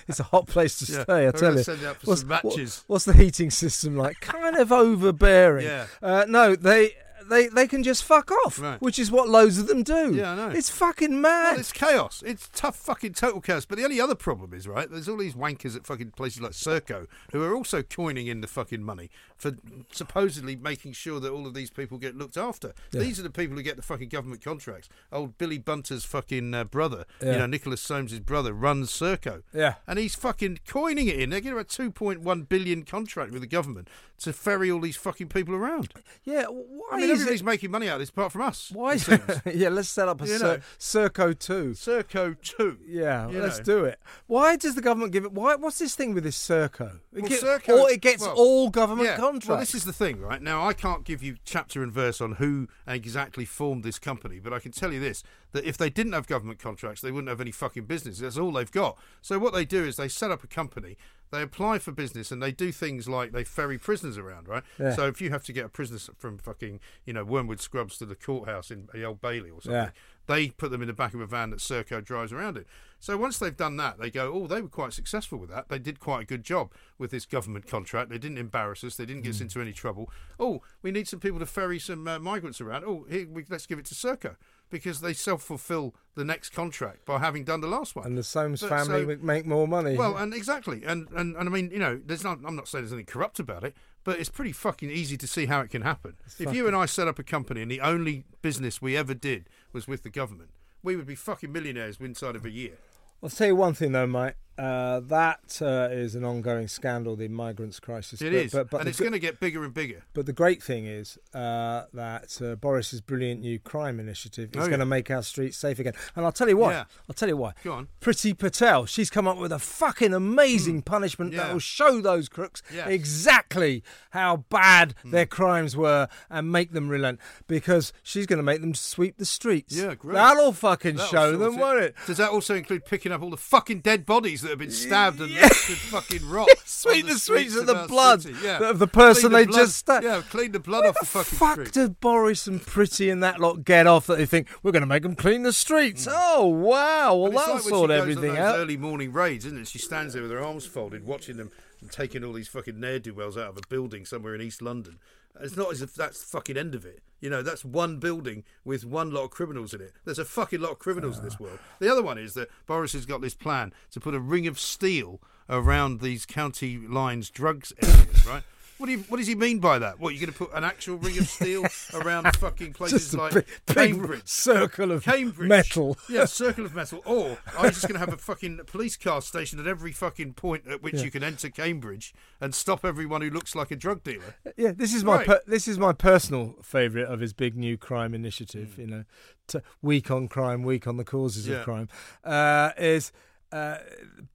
it's 0.08 0.20
a 0.20 0.24
hot 0.24 0.48
place 0.48 0.80
to 0.80 0.92
Yeah, 0.92 1.04
stay. 1.04 1.28
I 1.28 1.32
tell 1.32 1.58
you. 1.58 1.64
What's, 2.04 2.24
what- 2.24 2.84
what's 2.88 3.06
the 3.06 3.14
heating 3.14 3.52
system 3.52 3.96
like? 3.98 4.20
kind 4.22 4.56
of 4.56 4.72
overbearing. 4.72 5.66
Yeah. 5.66 5.88
Uh, 6.02 6.26
no, 6.28 6.56
they. 6.56 6.92
They, 7.30 7.48
they 7.48 7.68
can 7.68 7.84
just 7.84 8.04
fuck 8.04 8.30
off, 8.46 8.60
Right. 8.60 8.82
which 8.82 9.00
is 9.00 9.10
what 9.10 9.30
loads 9.30 9.58
of 9.58 9.68
them 9.68 9.82
do. 9.82 10.14
Yeah, 10.14 10.34
I 10.34 10.36
know. 10.36 10.50
It's 10.50 10.70
fucking 10.70 11.22
mad. 11.22 11.52
Well, 11.52 11.60
it's 11.62 11.72
chaos. 11.72 12.22
It's 12.26 12.50
tough 12.52 12.76
fucking 12.76 13.14
total 13.14 13.40
chaos. 13.40 13.64
But 13.64 13.78
the 13.78 13.86
only 13.86 14.02
other 14.02 14.14
problem 14.14 14.54
is, 14.54 14.68
right, 14.68 14.92
there's 14.92 15.08
all 15.08 15.16
these 15.16 15.34
wankers 15.34 15.78
at 15.78 15.86
fucking 15.88 16.12
places 16.12 16.42
like 16.42 16.52
Serco 16.52 17.08
who 17.32 17.42
are 17.42 17.56
also 17.56 17.82
coining 17.82 18.28
in 18.28 18.42
the 18.42 18.48
fucking 18.48 18.84
money 18.84 19.10
for 19.44 19.52
supposedly 19.92 20.56
making 20.56 20.94
sure 20.94 21.20
that 21.20 21.32
all 21.32 21.46
of 21.46 21.54
these 21.54 21.70
people 21.70 21.98
get 21.98 22.16
looked 22.18 22.38
after. 22.38 22.74
These 22.92 23.20
are 23.20 23.24
the 23.24 23.30
people 23.30 23.56
who 23.58 23.64
get 23.64 23.76
the 23.76 23.82
fucking 23.82 24.10
government 24.10 24.44
contracts. 24.44 24.90
Old 25.12 25.38
Billy 25.38 25.58
Bunter's 25.58 26.06
fucking 26.06 26.54
uh, 26.54 26.64
brother, 26.64 27.06
you 27.22 27.28
know, 27.34 27.46
Nicholas 27.46 27.82
Soames' 27.82 28.20
brother, 28.20 28.54
runs 28.54 28.92
Serco. 28.92 29.44
Yeah. 29.54 29.76
And 29.88 30.00
he's 30.00 30.16
fucking 30.16 30.60
coining 30.68 31.08
it 31.08 31.20
in. 31.20 31.30
They're 31.30 31.42
getting 31.42 31.60
a 31.60 31.64
2.1 31.64 32.50
billion 32.50 32.84
contract 32.84 33.32
with 33.32 33.42
the 33.42 33.48
government 33.48 33.88
to 34.20 34.32
ferry 34.32 34.72
all 34.72 34.80
these 34.80 34.96
fucking 34.96 35.28
people 35.28 35.54
around. 35.54 35.94
yeah, 36.24 36.46
why 36.46 36.88
I 36.94 36.98
mean, 36.98 37.10
is 37.10 37.28
it- 37.28 37.44
making 37.44 37.72
money 37.72 37.90
out 37.90 37.96
of 37.96 38.00
this 38.00 38.10
apart 38.10 38.32
from 38.32 38.42
us. 38.44 38.72
Why? 38.74 38.94
it 38.96 39.42
yeah, 39.56 39.68
let's 39.70 39.90
set 39.90 40.08
up 40.08 40.22
a 40.22 40.26
You 40.28 40.38
Cir-. 40.38 40.62
Serco 40.80 41.38
two. 41.38 41.72
Serco 41.72 42.36
2. 42.42 42.78
Yeah, 42.88 43.28
You 43.30 43.42
let's 43.42 43.58
know. 43.60 43.64
do 43.66 43.86
it. 43.86 44.00
Why 44.28 44.56
does 44.56 44.76
the 44.76 44.82
government 44.82 45.12
give 45.12 45.26
it? 45.26 45.34
Why? 45.34 45.56
What's 45.56 45.80
this 45.80 45.96
thing 45.96 46.14
with 46.14 46.24
this 46.24 46.38
Serco? 46.38 47.00
It 47.14 47.22
Well, 47.24 47.30
gi- 47.30 47.36
Serco- 47.38 47.82
or 47.82 47.92
it 47.92 48.00
gets 48.02 48.22
well, 48.22 48.34
all 48.38 48.70
government 48.70 49.10
yeah. 49.10 49.18
contracts. 49.18 49.33
Well, 49.48 49.60
this 49.60 49.76
is 49.76 49.86
the 49.86 49.94
thing, 49.94 50.20
right? 50.20 50.42
Now, 50.42 50.68
I 50.68 50.74
can't 50.74 51.04
give 51.04 51.24
you 51.24 51.38
chapter 51.44 51.84
and 51.84 51.92
verse 51.92 52.22
on 52.22 52.34
who 52.34 52.68
exactly 52.88 53.46
formed 53.46 53.84
this 53.84 54.00
company, 54.00 54.40
but 54.40 54.54
I 54.54 54.60
can 54.60 54.72
tell 54.72 54.92
you 54.94 55.00
this 55.00 55.24
that 55.52 55.66
if 55.66 55.78
they 55.78 55.90
didn't 55.90 56.14
have 56.14 56.28
government 56.28 56.60
contracts, 56.60 57.02
they 57.02 57.12
wouldn't 57.12 57.30
have 57.30 57.42
any 57.42 57.52
fucking 57.52 57.86
business. 57.86 58.20
That's 58.20 58.38
all 58.38 58.52
they've 58.52 58.72
got. 58.72 58.98
So, 59.22 59.40
what 59.40 59.54
they 59.54 59.66
do 59.66 59.84
is 59.84 59.96
they 59.96 60.08
set 60.08 60.32
up 60.32 60.44
a 60.44 60.48
company, 60.48 60.98
they 61.32 61.42
apply 61.42 61.80
for 61.80 61.92
business, 61.92 62.32
and 62.32 62.42
they 62.42 62.52
do 62.52 62.72
things 62.72 63.08
like 63.08 63.32
they 63.32 63.44
ferry 63.44 63.78
prisoners 63.78 64.18
around, 64.18 64.48
right? 64.48 64.64
Yeah. 64.80 64.96
So, 64.96 65.08
if 65.08 65.22
you 65.22 65.30
have 65.30 65.44
to 65.46 65.54
get 65.54 65.66
a 65.66 65.70
prisoner 65.70 66.00
from 66.18 66.38
fucking, 66.38 66.80
you 67.06 67.14
know, 67.14 67.24
Wormwood 67.24 67.60
Scrubs 67.60 67.98
to 68.00 68.06
the 68.06 68.16
courthouse 68.16 68.72
in 68.72 68.90
the 68.94 69.04
Old 69.04 69.22
Bailey 69.22 69.50
or 69.50 69.62
something, 69.62 69.74
Yeah. 69.74 69.90
They 70.28 70.50
put 70.50 70.72
them 70.72 70.82
in 70.82 70.88
the 70.88 70.94
back 70.94 71.14
of 71.14 71.20
a 71.22 71.26
van 71.26 71.50
that 71.50 71.60
Serco 71.60 72.04
drives 72.04 72.32
around 72.32 72.58
in. 72.58 72.66
So 73.00 73.18
once 73.18 73.38
they've 73.38 73.56
done 73.56 73.76
that, 73.78 74.00
they 74.00 74.10
go, 74.10 74.32
oh, 74.34 74.48
they 74.48 74.62
were 74.62 74.70
quite 74.70 74.94
successful 74.94 75.38
with 75.38 75.50
that. 75.50 75.68
They 75.68 75.80
did 75.80 76.00
quite 76.00 76.22
a 76.22 76.26
good 76.26 76.44
job 76.44 76.72
with 76.98 77.12
this 77.12 77.26
government 77.26 77.68
contract. 77.68 78.10
They 78.10 78.18
didn't 78.18 78.38
embarrass 78.38 78.84
us. 78.86 78.96
They 78.96 79.06
didn't 79.06 79.24
get 79.24 79.32
us 79.32 79.38
Hmm. 79.40 79.44
into 79.44 79.60
any 79.62 79.74
trouble. 79.74 80.10
Oh, 80.40 80.62
we 80.82 80.92
need 80.92 81.10
some 81.10 81.20
people 81.20 81.40
to 81.40 81.46
ferry 81.46 81.80
some 81.80 82.08
uh, 82.08 82.20
migrants 82.20 82.62
around. 82.62 82.86
Oh, 82.86 83.06
here, 83.10 83.28
we, 83.30 83.44
let's 83.50 83.66
give 83.66 83.78
it 83.80 83.86
to 83.88 83.94
Serco 83.96 84.38
because 84.70 85.02
they 85.02 85.12
self-fulfill 85.14 85.94
the 86.16 86.24
next 86.24 86.52
contract 86.52 87.06
by 87.06 87.20
having 87.20 87.44
done 87.44 87.60
the 87.60 87.68
last 87.68 87.96
one. 87.96 88.06
and 88.06 88.18
the 88.18 88.24
Soames 88.24 88.62
So- 88.62 88.70
family 88.70 89.02
so- 89.02 89.08
would 89.08 89.24
make 89.24 89.46
more 89.46 89.68
money. 89.68 89.98
Well, 89.98 90.16
and 90.16 90.34
exactly, 90.34 90.84
and, 90.86 91.10
and 91.14 91.36
and 91.36 91.50
I 91.50 91.52
mean, 91.52 91.72
you 91.72 91.80
know, 91.80 92.00
there's 92.06 92.24
not. 92.24 92.40
I'm 92.46 92.56
not 92.56 92.70
saying 92.70 92.86
there's 92.86 92.94
anything 92.94 93.06
corrupt 93.08 93.38
about 93.40 93.66
it, 93.66 93.76
but 94.04 94.20
it's 94.20 94.30
pretty 94.30 94.52
fucking 94.52 94.90
easy 94.90 95.18
to 95.18 95.28
see 95.28 95.46
how 95.46 95.62
it 95.62 95.70
can 95.70 95.82
happen. 95.82 96.16
if 96.40 96.54
you 96.54 96.68
and 96.68 96.76
I 96.76 96.86
set 96.86 97.08
up 97.08 97.20
a 97.20 97.24
company 97.24 97.62
and 97.62 97.72
the 97.72 97.82
only 97.82 98.26
business 98.42 98.82
we 98.82 98.98
ever 98.98 99.14
did 99.14 99.50
was 99.72 99.88
with 99.88 100.04
the 100.04 100.10
government, 100.10 100.52
we 100.82 100.96
would 100.96 101.08
be 101.08 101.16
fucking 101.16 101.52
millionaires 101.52 101.98
inside 102.00 102.36
of 102.36 102.46
a 102.46 102.50
year. 102.50 102.74
I'll 103.22 103.30
tell 103.30 103.48
you 103.48 103.56
one 103.56 103.74
thing 103.74 103.94
though, 103.94 104.08
mate. 104.08 104.34
Uh, 104.58 105.00
that 105.02 105.60
uh, 105.62 105.90
is 105.92 106.14
an 106.16 106.24
ongoing 106.24 106.68
scandal, 106.68 107.16
the 107.16 107.28
migrants 107.28 107.80
crisis. 107.80 108.22
It 108.22 108.26
but, 108.26 108.34
is, 108.34 108.52
but, 108.52 108.70
but 108.70 108.80
and 108.82 108.90
it's 108.90 109.00
go- 109.00 109.06
going 109.06 109.14
to 109.14 109.20
get 109.20 109.40
bigger 109.40 109.64
and 109.64 109.74
bigger. 109.74 110.04
But 110.14 110.26
the 110.28 110.34
great 110.34 110.62
thing 110.62 110.86
is 110.86 111.18
uh, 111.34 111.86
that 111.94 112.40
uh, 112.42 112.56
Boris's 112.56 113.02
brilliant 113.02 113.42
new 113.42 113.58
crime 113.58 114.00
initiative 114.00 114.50
is 114.54 114.58
Oh, 114.60 114.64
yeah. 114.64 114.68
going 114.70 114.80
to 114.80 114.86
make 114.86 115.10
our 115.10 115.24
streets 115.24 115.58
safe 115.58 115.80
again. 115.80 115.94
And 116.16 116.24
I'll 116.26 116.32
tell 116.32 116.48
you 116.50 116.58
why. 116.58 116.74
Yeah. 116.74 116.84
I'll 117.10 117.16
tell 117.16 117.30
you 117.30 117.38
why. 117.38 117.54
Go 117.64 117.74
on. 117.74 117.88
Priti 118.00 118.38
Patel, 118.38 118.86
she's 118.86 119.10
come 119.10 119.28
up 119.28 119.38
with 119.38 119.52
a 119.52 119.60
fucking 119.60 120.14
amazing 120.14 120.84
punishment 120.84 121.32
that 121.36 121.48
Hmm. 121.48 121.54
Will 121.54 121.60
show 121.60 122.00
those 122.02 122.30
crooks 122.30 122.62
Yes. 122.74 122.88
exactly 122.90 123.84
how 124.12 124.38
bad 124.50 124.94
Hmm. 125.02 125.12
their 125.12 125.26
crimes 125.26 125.76
were 125.76 126.08
and 126.30 126.52
make 126.52 126.74
them 126.74 126.90
relent 126.90 127.20
because 127.48 127.92
she's 128.04 128.26
going 128.28 128.38
to 128.38 128.44
make 128.44 128.62
them 128.62 128.76
sweep 128.76 129.18
the 129.18 129.26
streets. 129.26 129.76
Yeah, 129.76 129.96
great. 129.96 130.14
That'll 130.14 130.52
fucking 130.54 130.98
That'll 130.98 131.12
show 131.12 131.38
them, 131.38 131.58
won't 131.58 131.82
it? 131.82 131.96
Does 132.06 132.18
that 132.18 132.30
also 132.30 132.54
include 132.56 132.86
picking 132.86 133.12
up 133.12 133.22
all 133.24 133.30
the 133.32 133.38
fucking 133.38 133.80
dead 133.82 134.06
bodies 134.06 134.43
that 134.44 134.50
have 134.50 134.60
been 134.60 134.72
stabbed 134.72 135.20
and 135.20 135.34
left 135.34 135.70
in 135.70 135.76
fucking 135.76 136.30
rot? 136.30 136.48
Sweep 136.66 137.04
on 137.06 137.10
the 137.12 137.18
streets 137.18 137.56
of 137.56 137.66
the 137.66 137.86
blood? 137.88 138.24
Yeah. 138.44 138.70
of 138.70 138.80
the 138.80 138.88
person 138.88 139.32
the 139.32 139.38
they 139.40 139.46
blood- 139.46 139.58
just 139.60 139.78
stabbed. 139.78 140.04
Yeah, 140.06 140.22
clean 140.30 140.52
the 140.52 140.60
blood 140.60 140.86
off 140.86 140.96
the 141.00 141.06
fucking 141.06 141.38
fuck 141.38 141.54
street. 141.54 141.72
did 141.74 142.00
Boris 142.00 142.46
and 142.48 142.62
Priti 142.62 143.12
and 143.12 143.24
that 143.24 143.40
lot 143.40 143.64
get 143.66 143.88
off 143.88 144.08
that 144.08 144.18
they 144.18 144.26
think 144.26 144.48
we're 144.62 144.72
going 144.72 144.82
to 144.82 144.88
make 144.88 145.04
them 145.04 145.16
clean 145.16 145.44
the 145.44 145.54
streets? 145.54 146.06
Hmm. 146.06 146.12
Oh 146.14 146.48
wow! 146.48 147.16
Well, 147.16 147.32
that'll 147.32 147.54
like 147.56 147.64
sort 147.64 147.92
everything 147.92 148.38
out. 148.38 148.58
Early 148.58 148.78
morning 148.78 149.12
raids, 149.14 149.46
isn't 149.46 149.60
it? 149.60 149.68
She 149.68 149.80
stands 149.80 150.14
there 150.14 150.22
with 150.22 150.32
her 150.32 150.40
arms 150.44 150.66
folded, 150.66 151.06
watching 151.06 151.38
them 151.38 151.52
and 151.84 151.92
taking 151.92 152.24
all 152.24 152.34
these 152.34 152.48
fucking 152.48 152.80
ne'er 152.80 152.98
do 152.98 153.14
wells 153.14 153.38
out 153.38 153.50
of 153.50 153.58
a 153.58 153.68
building 153.68 154.06
somewhere 154.06 154.34
in 154.34 154.42
East 154.42 154.62
London. 154.62 155.00
It's 155.42 155.58
not 155.58 155.72
as 155.72 155.82
if 155.82 155.94
that's 155.94 156.22
the 156.22 156.26
fucking 156.28 156.58
end 156.58 156.76
of 156.76 156.86
it. 156.86 157.02
You 157.20 157.30
know, 157.30 157.42
that's 157.42 157.66
one 157.66 157.98
building 158.00 158.44
with 158.64 158.86
one 158.86 159.12
lot 159.12 159.26
of 159.26 159.32
criminals 159.32 159.74
in 159.74 159.82
it. 159.82 159.94
There's 160.06 160.20
a 160.20 160.26
fucking 160.26 160.62
lot 160.62 160.72
of 160.72 160.80
criminals 160.80 161.18
in 161.18 161.26
this 161.26 161.40
world. 161.40 161.60
The 161.80 161.92
other 161.92 162.04
one 162.04 162.18
is 162.18 162.36
that 162.36 162.50
Boris 162.66 162.94
has 162.94 163.06
got 163.06 163.22
this 163.22 163.34
plan 163.34 163.74
to 163.92 164.00
put 164.00 164.16
a 164.16 164.20
ring 164.20 164.48
of 164.48 164.60
steel 164.60 165.20
around 165.50 166.00
these 166.00 166.26
county 166.26 166.78
lines 166.78 167.30
drugs 167.30 167.74
areas, 167.82 168.26
right? 168.26 168.44
What, 168.78 168.88
do 168.88 168.94
you, 168.94 169.00
what 169.08 169.18
does 169.18 169.28
he 169.28 169.36
mean 169.36 169.60
by 169.60 169.80
that? 169.80 170.00
What, 170.00 170.14
you're 170.14 170.20
going 170.20 170.34
to 170.34 170.38
put 170.38 170.54
an 170.54 170.64
actual 170.64 170.98
ring 170.98 171.18
of 171.18 171.28
steel 171.28 171.66
around 171.94 172.36
fucking 172.38 172.74
places 172.74 173.14
like 173.14 173.34
big, 173.34 173.46
Cambridge? 173.68 174.22
circle 174.26 174.92
of 174.92 175.04
Cambridge. 175.04 175.48
metal. 175.48 175.98
Yeah, 176.10 176.26
circle 176.26 176.66
of 176.66 176.76
metal. 176.76 177.02
Or 177.06 177.38
are 177.58 177.66
you 177.66 177.72
just 177.72 177.84
going 177.88 177.94
to 177.94 178.00
have 178.00 178.12
a 178.14 178.18
fucking 178.18 178.60
police 178.68 178.98
car 178.98 179.22
stationed 179.22 179.62
at 179.62 179.68
every 179.68 179.92
fucking 179.92 180.34
point 180.34 180.68
at 180.68 180.82
which 180.84 181.02
you 181.02 181.12
can 181.12 181.24
enter 181.24 181.50
Cambridge 181.50 182.14
and 182.42 182.54
stop 182.54 182.84
everyone 182.84 183.22
who 183.22 183.30
looks 183.30 183.56
like 183.56 183.72
a 183.72 183.76
drug 183.76 184.04
dealer? 184.04 184.36
Yeah, 184.58 184.72
this 184.72 184.94
is 184.94 185.04
my 185.04 185.24
per- 185.24 185.42
this 185.48 185.68
is 185.68 185.78
my 185.78 185.94
personal 185.94 186.56
favourite 186.62 187.08
of 187.08 187.20
his 187.20 187.32
big 187.34 187.56
new 187.56 187.78
crime 187.78 188.14
initiative. 188.14 188.74
Hmm. 188.76 188.82
You 188.82 188.88
know, 188.88 189.04
to 189.48 189.62
week 189.82 190.10
on 190.12 190.28
crime, 190.28 190.64
week 190.64 190.88
on 190.88 190.98
the 190.98 191.04
causes 191.06 191.48
Yeah. 191.48 191.58
of 191.58 191.64
crime. 191.66 191.88
Uh, 192.24 192.72
is 192.78 193.12
uh, 193.52 193.78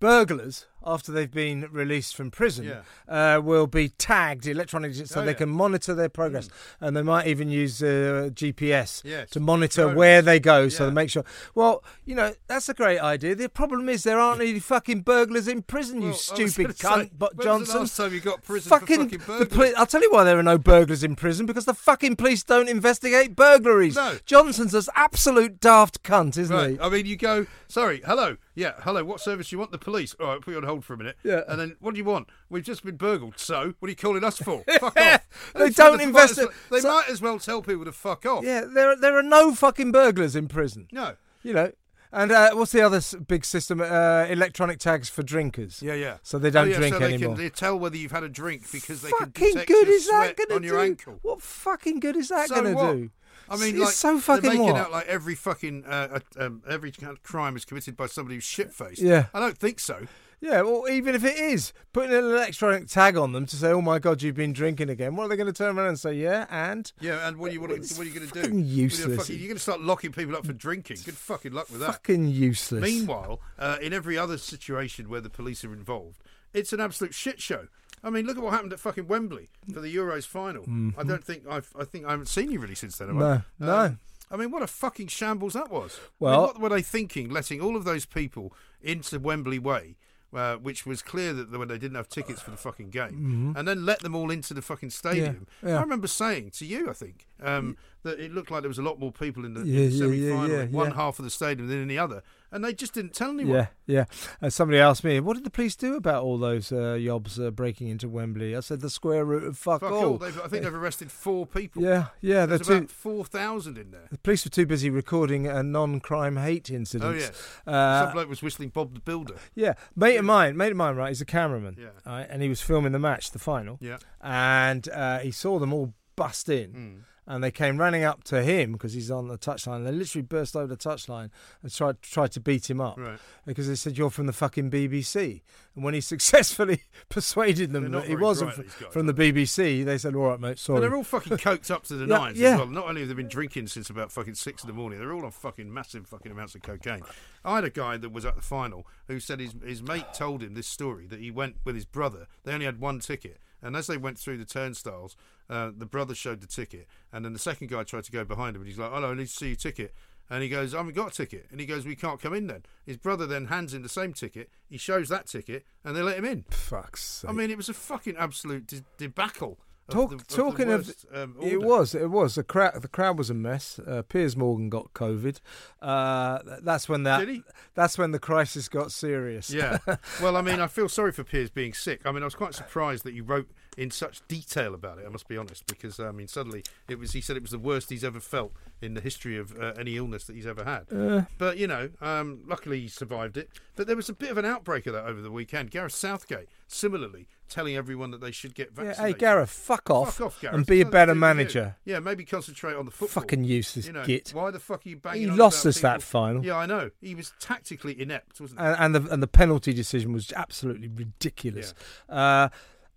burglars 0.01 0.67
after 0.87 1.13
they've 1.13 1.31
been 1.31 1.69
released 1.71 2.15
from 2.17 2.31
prison 2.31 2.65
Yeah. 2.65 3.37
uh, 3.37 3.41
will 3.41 3.67
be 3.67 3.89
tagged 3.91 4.47
electronically 4.47 5.05
so 5.07 5.21
Oh, 5.21 5.25
they 5.25 5.33
yeah. 5.33 5.37
can 5.39 5.49
monitor 5.51 5.95
their 5.95 6.09
progress, 6.09 6.49
and 6.81 6.97
they 6.97 7.03
might 7.03 7.27
even 7.27 7.51
use 7.51 7.83
uh, 7.83 8.31
GPS 8.33 9.03
Yes. 9.05 9.31
to 9.31 9.41
monitor 9.41 9.93
where 9.95 10.23
they 10.23 10.39
go, 10.41 10.69
so 10.69 10.87
they 10.87 10.93
make 10.93 11.11
sure. 11.11 11.25
Well, 11.55 11.83
you 12.05 12.15
know 12.15 12.35
that's 12.47 12.69
a 12.69 12.75
great 12.75 12.99
idea. 13.01 13.35
The 13.35 13.49
problem 13.49 13.89
is 13.89 14.03
there 14.05 14.19
aren't 14.19 14.41
any 14.41 14.59
fucking 14.61 15.01
burglars 15.03 15.49
in 15.49 15.63
prison. 15.63 16.01
Well, 16.01 16.09
you 16.11 16.15
stupid 16.15 16.77
cunt, 16.79 17.03
say, 17.05 17.11
but 17.19 17.39
Johnson. 17.41 17.81
last 17.81 17.97
time 17.97 18.13
you 18.15 18.21
got 18.21 18.43
prison 18.43 18.71
fucking, 18.71 19.05
fucking 19.11 19.19
burglars? 19.27 19.49
poli- 19.49 19.75
I'll 19.75 19.87
tell 19.87 20.03
you 20.03 20.11
why 20.11 20.25
there 20.25 20.39
are 20.39 20.43
no 20.43 20.59
burglars 20.59 21.03
in 21.03 21.17
prison 21.17 21.45
because 21.47 21.65
the 21.65 21.75
fucking 21.75 22.17
police 22.17 22.43
don't 22.45 22.69
investigate 22.69 23.35
burglaries. 23.37 23.97
No. 23.97 24.19
Johnson's 24.25 24.75
an 24.75 24.83
absolute 24.95 25.61
daft 25.61 26.03
cunt, 26.03 26.39
isn't 26.39 26.55
Right. 26.55 26.71
he? 26.73 26.81
I 26.81 26.89
mean, 26.89 27.07
you 27.07 27.17
go, 27.17 27.47
sorry, 27.69 28.01
hello, 28.07 28.37
yeah, 28.55 28.73
hello, 28.81 29.05
what 29.05 29.21
service 29.21 29.49
do 29.49 29.57
you 29.57 29.59
want? 29.61 29.73
The 29.73 29.79
police. 29.79 30.15
All 30.21 30.27
right, 30.29 30.41
put 30.41 30.53
you 30.53 30.57
on 30.59 30.65
hold 30.69 30.85
for 30.85 30.95
a 30.95 30.99
minute. 30.99 31.17
Yeah. 31.25 31.43
And 31.49 31.61
then, 31.61 31.77
what 31.81 31.95
do 31.95 31.99
you 31.99 32.05
want? 32.05 32.29
We've 32.49 32.63
just 32.63 32.85
been 32.85 32.97
burgled, 32.97 33.35
so 33.39 33.75
what 33.79 33.87
are 33.87 33.91
you 33.91 33.97
calling 33.97 34.23
us 34.25 34.39
for? 34.39 34.63
fuck 34.79 34.97
off. 34.97 35.53
They 35.55 35.71
don't 35.71 36.01
investi- 36.01 36.39
well- 36.39 36.53
They 36.71 36.81
so- 36.81 36.89
might 36.89 37.09
as 37.09 37.21
well 37.21 37.39
tell 37.39 37.63
people 37.63 37.85
to 37.85 37.93
fuck 37.93 38.25
off. 38.27 38.45
Yeah, 38.45 38.65
there 38.65 38.95
there 38.97 39.17
are 39.17 39.23
no 39.23 39.55
fucking 39.55 39.93
burglars 39.93 40.37
in 40.37 40.49
prison. 40.49 40.89
No. 40.93 41.15
You 41.43 41.55
know. 41.55 41.73
And 42.11 42.33
uh, 42.33 42.55
what's 42.55 42.73
the 42.73 42.81
other 42.81 43.03
big 43.27 43.45
system? 43.45 43.81
Uh, 43.83 44.27
electronic 44.31 44.79
tags 44.79 45.11
for 45.11 45.23
drinkers. 45.23 45.83
Yeah, 45.83 45.95
yeah. 45.95 46.17
So 46.23 46.39
they 46.39 46.51
don't 46.51 46.69
oh, 46.69 46.71
yeah, 46.71 46.77
drink 46.79 46.95
so 46.95 46.99
they 47.01 47.15
anymore. 47.15 47.35
Can, 47.35 47.45
they 47.45 47.51
tell 47.51 47.79
whether 47.79 47.97
you've 47.97 48.13
had 48.13 48.23
a 48.23 48.31
drink 48.31 48.71
because 48.73 49.03
they 49.03 49.11
can 49.11 49.27
fucking 49.27 49.47
detect 49.49 49.69
good 49.69 49.87
your 49.87 49.97
is 49.97 50.07
that 50.09 50.35
sweat 50.37 50.53
on 50.53 50.63
do? 50.63 50.69
your 50.69 50.81
ankle. 50.81 51.19
What 51.23 51.43
fucking 51.43 52.01
good 52.01 52.17
is 52.17 52.29
that 52.29 52.49
So 52.49 52.63
going 52.63 52.75
to 52.77 52.95
do? 52.95 53.11
I 53.51 53.57
mean, 53.57 53.77
it's 53.77 53.85
like 53.85 53.95
so 53.95 54.19
fucking 54.19 54.43
they're 54.43 54.59
making 54.59 54.73
what? 54.73 54.77
out 54.81 54.93
like 54.93 55.07
every 55.07 55.35
fucking 55.35 55.85
uh, 55.87 56.21
uh, 56.39 56.45
um, 56.45 56.63
every 56.69 56.93
kind 56.93 57.13
of 57.13 57.23
crime 57.23 57.57
is 57.57 57.65
committed 57.65 57.97
by 57.97 58.07
somebody 58.07 58.37
who's 58.37 58.45
shit 58.45 58.73
faced. 58.73 59.01
Yeah. 59.01 59.27
I 59.33 59.41
don't 59.41 59.57
think 59.57 59.81
so. 59.81 60.07
Yeah, 60.41 60.63
well, 60.63 60.85
even 60.89 61.15
if 61.17 61.25
it 61.25 61.37
is 61.37 61.73
putting 61.93 62.13
an 62.17 62.23
electronic 62.25 62.87
tag 62.87 63.17
on 63.17 63.33
them 63.33 63.45
to 63.47 63.57
say, 63.57 63.71
"Oh 63.73 63.81
my 63.83 63.99
God, 63.99 64.23
you've 64.23 64.37
been 64.37 64.53
drinking 64.53 64.89
again," 64.89 65.17
what 65.17 65.25
are 65.25 65.29
they 65.29 65.37
going 65.37 65.49
to 65.49 65.53
turn 65.53 65.77
around 65.77 65.89
and 65.89 65.99
say? 65.99 66.13
Yeah, 66.15 66.47
and 66.49 66.91
Yeah, 67.01 67.27
and 67.27 67.39
what 67.39 67.51
are 67.51 67.55
you 67.55 67.61
what, 67.61 67.71
are- 67.73 67.77
what 67.77 67.99
are 68.01 68.05
you 68.05 68.15
going 68.15 68.29
to 68.29 68.33
do? 68.35 68.41
fucking 68.43 68.65
Useless. 68.65 69.17
Fucking, 69.19 69.37
you're 69.37 69.49
going 69.49 69.57
to 69.57 69.63
start 69.63 69.81
locking 69.81 70.13
people 70.13 70.37
up 70.37 70.47
for 70.47 70.53
drinking. 70.53 70.99
Good 71.05 71.17
fucking 71.17 71.53
luck 71.53 71.71
with 71.71 71.81
that. 71.81 71.91
fucking 71.93 72.29
useless. 72.29 72.83
Meanwhile, 72.83 73.41
uh, 73.59 73.79
in 73.83 73.93
every 73.93 74.17
other 74.17 74.39
situation 74.39 75.09
where 75.09 75.21
the 75.21 75.31
police 75.31 75.65
are 75.65 75.73
involved, 75.73 76.23
it's 76.55 76.73
an 76.73 76.81
absolute 76.81 77.15
shit 77.15 77.41
show. 77.43 77.67
I 78.05 78.11
mean, 78.11 78.25
look 78.27 78.37
at 78.37 78.43
what 78.45 78.53
happened 78.53 78.73
at 78.73 78.79
fucking 78.79 79.09
Wembley 79.09 79.49
for 79.75 79.81
the 79.81 79.93
Euros 79.95 80.25
final. 80.25 80.63
I 80.97 81.03
don't 81.03 81.25
think 81.25 81.49
I've 81.51 81.73
I 81.77 81.83
think 81.85 82.07
I 82.07 82.13
haven't 82.13 82.27
seen 82.29 82.53
you 82.53 82.61
really 82.61 82.77
since 82.77 82.97
then. 82.99 83.09
Have 83.09 83.17
I? 83.17 83.21
Mm-hmm. 83.21 83.65
No, 83.67 83.67
no. 83.67 83.85
Um, 83.87 83.99
I 84.31 84.37
mean, 84.37 84.51
what 84.53 84.63
a 84.63 84.67
fucking 84.69 85.09
shambles 85.09 85.55
that 85.55 85.71
was. 85.71 85.97
I 85.99 86.01
mean, 86.03 86.11
Well- 86.21 86.43
what 86.43 86.61
were 86.61 86.69
they 86.69 86.83
thinking, 86.83 87.29
letting 87.31 87.61
all 87.61 87.75
of 87.77 87.85
those 87.85 88.07
people 88.07 88.53
into 88.81 89.19
Wembley 89.19 89.59
Way? 89.59 89.97
Uh, 90.31 90.57
which 90.57 90.85
was 90.85 91.01
clear 91.01 91.33
that 91.33 91.51
when 91.51 91.69
they 91.69 91.79
didn't 91.79 91.97
have 91.97 92.07
tickets 92.07 92.43
for 92.43 92.51
the 92.51 92.57
fucking 92.59 92.91
game, 92.91 93.55
and 93.57 93.67
then 93.67 93.87
let 93.87 94.01
them 94.01 94.15
all 94.15 94.31
into 94.31 94.53
the 94.53 94.61
fucking 94.61 94.91
stadium. 94.91 95.47
Mm-hmm. 95.63 95.69
yeah. 95.69 95.79
I 95.79 95.81
remember 95.81 96.07
saying 96.07 96.51
to 96.59 96.67
you, 96.67 96.91
I 96.91 96.93
think, 96.93 97.27
um, 97.43 97.79
that 98.09 98.19
it 98.21 98.33
looked 98.33 98.51
like 98.51 98.63
there 98.63 98.69
was 98.69 98.79
a 98.79 98.83
lot 98.83 98.99
more 98.99 99.13
people 99.13 99.45
in 99.45 99.55
the, 99.55 99.61
Yeah, 99.61 99.85
in 99.85 99.91
the 99.91 99.97
yeah, 99.97 100.05
yeah, 100.07 100.29
semi-final 100.29 100.57
yeah, 100.57 100.63
in 100.65 100.73
one 100.73 100.89
yeah. 100.91 100.95
half 100.97 101.19
of 101.19 101.25
the 101.25 101.31
stadium 101.31 101.69
than 101.69 101.83
in 101.83 101.89
the 101.89 101.99
other, 101.99 102.23
and 102.51 102.65
they 102.65 102.73
just 102.73 102.95
didn't 102.95 103.13
tell 103.15 103.31
anyone. 103.31 103.55
Yeah, 103.57 103.67
yeah. 103.87 104.05
Uh, 104.43 104.51
somebody 104.51 104.79
asked 104.79 105.05
me, 105.05 105.21
"What 105.21 105.35
did 105.35 105.45
the 105.45 105.51
police 105.51 105.77
do 105.77 105.97
about 105.97 106.23
all 106.25 106.39
those 106.39 106.73
uh, 106.73 106.97
yobs 106.99 107.39
uh, 107.45 107.51
breaking 107.51 107.89
into 107.89 108.09
Wembley?" 108.09 108.57
I 108.57 108.61
said, 108.61 108.81
"The 108.81 108.91
square 108.91 109.25
root 109.25 109.45
of 109.45 109.57
fuck, 109.59 109.81
Fuck 109.83 109.93
all." 109.93 110.05
all. 110.05 110.19
They've, 110.19 110.41
I 110.41 110.49
think 110.49 110.65
they've 110.65 110.75
arrested 110.75 111.11
four 111.13 111.47
people. 111.47 111.83
Yeah, 111.83 112.07
yeah. 112.21 112.47
There's 112.47 112.63
They're 112.67 112.79
about 112.79 112.89
too. 112.89 112.95
four 112.95 113.25
thousand 113.25 113.79
in 113.79 113.91
there. 113.91 114.09
The 114.11 114.19
police 114.19 114.45
were 114.45 114.51
too 114.51 114.67
busy 114.67 114.91
recording 114.91 115.47
a 115.47 115.63
non-crime 115.63 116.37
hate 116.37 116.71
incident. 116.71 117.11
Oh 117.11 117.15
yes. 117.17 117.33
Uh, 117.67 118.05
Some 118.05 118.13
bloke 118.15 118.29
was 118.29 118.43
whistling 118.43 118.71
Bob 118.71 118.95
the 118.95 119.01
Builder. 119.01 119.35
Yeah, 119.55 119.75
mate 119.95 120.17
of 120.17 120.25
mine, 120.25 120.57
mate 120.57 120.71
of 120.73 120.77
mine, 120.79 120.97
right? 120.97 121.09
He's 121.09 121.21
a 121.21 121.25
cameraman, 121.27 121.77
Yeah. 121.79 121.89
right? 122.07 122.27
And 122.31 122.43
he 122.43 122.49
was 122.49 122.61
filming 122.63 122.93
the 122.93 122.99
match, 122.99 123.31
the 123.33 123.39
final, 123.39 123.79
Yeah. 123.81 123.99
and 124.21 124.89
uh, 124.91 125.19
he 125.19 125.31
saw 125.31 125.59
them 125.59 125.73
all 125.73 125.95
bust 126.17 126.49
in, 126.49 126.71
Hmm. 126.73 126.97
And 127.31 127.45
they 127.45 127.51
came 127.51 127.77
running 127.79 128.03
up 128.03 128.25
to 128.25 128.43
him 128.43 128.73
because 128.73 128.95
he's 128.95 129.11
on 129.11 129.29
the 129.29 129.37
touchline. 129.37 129.85
They 129.85 129.93
literally 129.93 130.23
burst 130.23 130.57
over 130.57 130.67
the 130.67 130.77
touchline 130.79 131.31
and 131.63 131.73
tried 131.73 132.01
tried 132.03 132.33
to 132.33 132.41
beat 132.41 132.69
him 132.71 132.81
up 132.81 132.97
Right. 132.99 133.19
because 133.47 133.69
they 133.69 133.75
said 133.75 133.99
you're 133.99 134.09
from 134.11 134.27
the 134.27 134.33
fucking 134.33 134.71
BBC. 134.71 135.43
And 135.77 135.85
when 135.85 135.93
he 135.95 136.01
successfully 136.15 136.83
persuaded 137.11 137.73
them 137.73 137.91
that 137.93 138.07
he 138.07 138.17
wasn't 138.17 138.55
bright, 138.57 138.71
fr- 138.71 138.85
guys, 138.85 138.93
from 138.93 139.07
the 139.07 139.15
BBC, 139.15 139.85
they 139.85 139.99
said, 139.99 140.15
"All 140.17 140.23
right, 140.31 140.41
mate, 140.41 140.49
But 140.53 140.59
sorry." 140.59 140.81
they're 140.81 140.97
all 140.97 141.05
fucking 141.05 141.37
coked 141.37 141.71
up 141.71 141.85
to 141.85 141.95
the 141.95 142.07
Yeah, 142.07 142.19
nines 142.19 142.39
yeah. 142.39 142.53
as 142.55 142.59
well. 142.59 142.67
Not 142.67 142.87
only 142.89 143.03
have 143.03 143.09
they 143.09 143.15
been 143.15 143.29
drinking 143.29 143.67
since 143.69 143.91
about 143.91 144.11
fucking 144.11 144.35
six 144.35 144.65
in 144.65 144.67
the 144.67 144.73
morning, 144.75 144.99
they're 144.99 145.13
all 145.13 145.25
on 145.25 145.31
fucking 145.31 145.73
massive 145.73 146.07
fucking 146.07 146.33
amounts 146.33 146.55
of 146.55 146.63
cocaine. 146.63 147.03
I 147.45 147.57
had 147.57 147.65
a 147.65 147.71
guy 147.71 147.99
that 147.99 148.11
was 148.11 148.25
at 148.25 148.37
the 148.37 148.43
final 148.43 148.87
who 149.07 149.21
said 149.21 149.39
his 149.39 149.55
his 149.65 149.83
mate 149.83 150.07
told 150.15 150.43
him 150.43 150.55
this 150.55 150.67
story 150.67 151.07
that 151.09 151.21
he 151.21 151.31
went 151.31 151.57
with 151.65 151.75
his 151.75 151.85
brother. 151.85 152.27
They 152.45 152.53
only 152.55 152.67
had 152.67 152.81
one 152.81 153.01
ticket, 153.01 153.39
and 153.63 153.77
as 153.77 153.87
they 153.87 153.97
went 153.97 154.19
through 154.19 154.39
the 154.39 154.45
turnstiles, 154.45 155.17
uh, 155.49 155.71
the 155.77 155.87
brother 155.87 156.15
showed 156.15 156.41
the 156.41 156.47
ticket, 156.47 156.87
and 157.13 157.25
then 157.25 157.33
the 157.33 157.39
second 157.39 157.69
guy 157.69 157.83
tried 157.85 158.05
to 158.05 158.13
go 158.13 158.25
behind 158.25 158.57
him, 158.57 158.63
and 158.63 158.69
he's 158.69 158.79
like, 158.79 158.91
"Hello, 158.91 159.11
I 159.11 159.15
need 159.15 159.29
to 159.29 159.33
see 159.33 159.49
your 159.49 159.57
ticket." 159.57 159.95
And 160.31 160.43
he 160.43 160.49
goes, 160.49 160.75
I 160.75 160.79
haven't 160.79 160.95
got 160.95 161.13
a 161.13 161.15
ticket. 161.15 161.47
And 161.51 161.59
he 161.59 161.67
goes, 161.67 161.87
We 161.87 161.97
can't 161.97 162.21
come 162.21 162.35
in 162.35 162.49
then. 162.49 162.65
His 162.85 162.97
brother 162.97 163.27
then 163.27 163.47
hands 163.47 163.73
him 163.73 163.83
the 163.83 163.89
same 163.89 164.13
ticket. 164.13 164.51
He 164.69 164.77
shows 164.77 165.09
that 165.09 165.27
ticket, 165.27 165.65
and 165.85 165.97
they 165.97 166.03
let 166.03 166.19
him 166.19 166.25
in. 166.25 166.45
Fuck's 166.51 167.03
sake. 167.03 167.31
I 167.31 167.33
mean, 167.33 167.51
it 167.51 167.57
was 167.57 167.69
a 167.69 167.75
fucking 167.75 168.17
absolute 168.17 168.67
de- 168.67 168.85
debacle. 168.99 169.59
Of 169.89 169.95
Talk, 169.95 170.13
of 170.13 170.27
the 170.27 170.35
talking 170.35 170.71
of, 170.71 170.87
worst, 170.87 171.07
um, 171.15 171.37
it 171.41 171.63
was 171.63 171.95
it 171.95 172.11
was 172.11 172.35
the 172.35 172.43
crowd 172.43 172.83
the 172.83 172.89
crowd 172.89 173.17
was 173.17 173.31
a 173.31 173.35
mess. 173.35 173.79
Uh, 173.79 174.03
Piers 174.03 174.37
Morgan 174.37 174.69
got 174.69 174.93
COVID. 174.93 175.41
Uh, 175.81 176.41
that's 176.63 176.89
when 176.89 177.05
that 177.05 177.27
that's 177.75 177.97
when 177.97 178.11
the 178.13 178.19
crisis 178.19 178.69
got 178.69 178.93
serious. 178.93 179.51
Yeah. 179.51 179.79
Well, 180.23 180.37
I 180.37 180.43
mean, 180.43 180.61
I 180.61 180.67
feel 180.67 180.89
sorry 180.89 181.13
for 181.13 181.23
Piers 181.23 181.51
being 181.51 181.73
sick. 181.73 182.01
I 182.05 182.13
mean, 182.13 182.23
I 182.23 182.27
was 182.27 182.35
quite 182.35 182.55
surprised 182.55 183.05
that 183.05 183.13
you 183.13 183.23
wrote 183.23 183.49
in 183.77 183.91
such 183.91 184.27
detail 184.27 184.75
about 184.75 184.99
it. 184.99 185.05
I 185.07 185.09
must 185.09 185.29
be 185.29 185.37
honest, 185.37 185.67
because 185.67 186.01
I 186.01 186.11
mean, 186.11 186.29
suddenly 186.29 186.65
it 186.89 186.99
was. 186.99 187.13
He 187.13 187.21
said 187.21 187.37
it 187.37 187.43
was 187.43 187.53
the 187.53 187.59
worst 187.59 187.91
he's 187.91 188.05
ever 188.05 188.21
felt 188.21 188.53
in 188.81 188.95
the 188.95 189.01
history 189.01 189.39
of 189.39 189.59
uh, 189.59 189.73
any 189.79 189.97
illness 189.97 190.25
that 190.25 190.37
he's 190.37 190.47
ever 190.47 190.65
had. 190.65 190.87
Uh. 190.93 191.23
but 191.39 191.59
you 191.59 191.67
know, 191.67 191.91
um, 192.01 192.43
luckily 192.47 192.81
he 192.81 192.89
survived 192.89 193.37
it. 193.37 193.51
But 193.77 193.87
there 193.87 193.97
was 193.97 194.09
a 194.09 194.13
bit 194.13 194.31
of 194.31 194.39
an 194.39 194.45
outbreak 194.45 194.87
of 194.87 194.93
that 194.95 195.05
over 195.05 195.21
the 195.21 195.31
weekend. 195.31 195.71
Gareth 195.71 195.95
Southgate, 195.95 196.49
similarly, 196.67 197.29
telling 197.49 197.77
everyone 197.77 198.11
that 198.13 198.21
they 198.21 198.31
should 198.31 198.55
get 198.55 198.71
Yeah, 198.77 198.85
vaccinated. 198.85 199.17
hey, 199.17 199.19
Gareth, 199.21 199.51
fuck 199.51 199.91
off, 199.91 200.17
Fuck 200.17 200.27
off, 200.27 200.41
Gareth. 200.41 200.57
and 200.57 200.67
be 200.67 200.81
a 200.81 200.85
better 200.85 200.93
to 200.93 200.97
do 201.07 201.09
with 201.09 201.17
you. 201.17 201.21
manager. 201.21 201.77
Yeah, 201.85 201.99
maybe 202.01 202.25
concentrate 202.25 202.75
on 202.75 202.85
the 202.85 202.91
football. 202.91 203.23
Fucking 203.23 203.45
useless 203.45 203.87
you 203.87 203.93
know, 203.93 204.05
git. 204.05 204.31
Why 204.35 204.51
the 204.51 204.61
fuck 204.61 204.85
are 204.87 204.89
you 204.89 204.97
banging? 204.97 205.23
He 205.23 205.27
lost 205.29 205.65
us 205.67 205.81
that 205.81 206.03
final. 206.03 206.45
Yeah, 206.45 206.57
I 206.57 206.67
know. 206.67 206.91
He 207.01 207.15
was 207.15 207.33
tactically 207.41 208.01
inept, 208.01 208.41
wasn't 208.41 208.61
he? 208.61 208.67
and, 208.67 208.95
and 208.95 208.95
the 209.07 209.13
and 209.13 209.23
the 209.23 209.27
penalty 209.29 209.73
decision 209.73 210.13
was 210.13 210.33
absolutely 210.33 210.89
ridiculous. 210.89 211.75
Uh, 212.09 212.49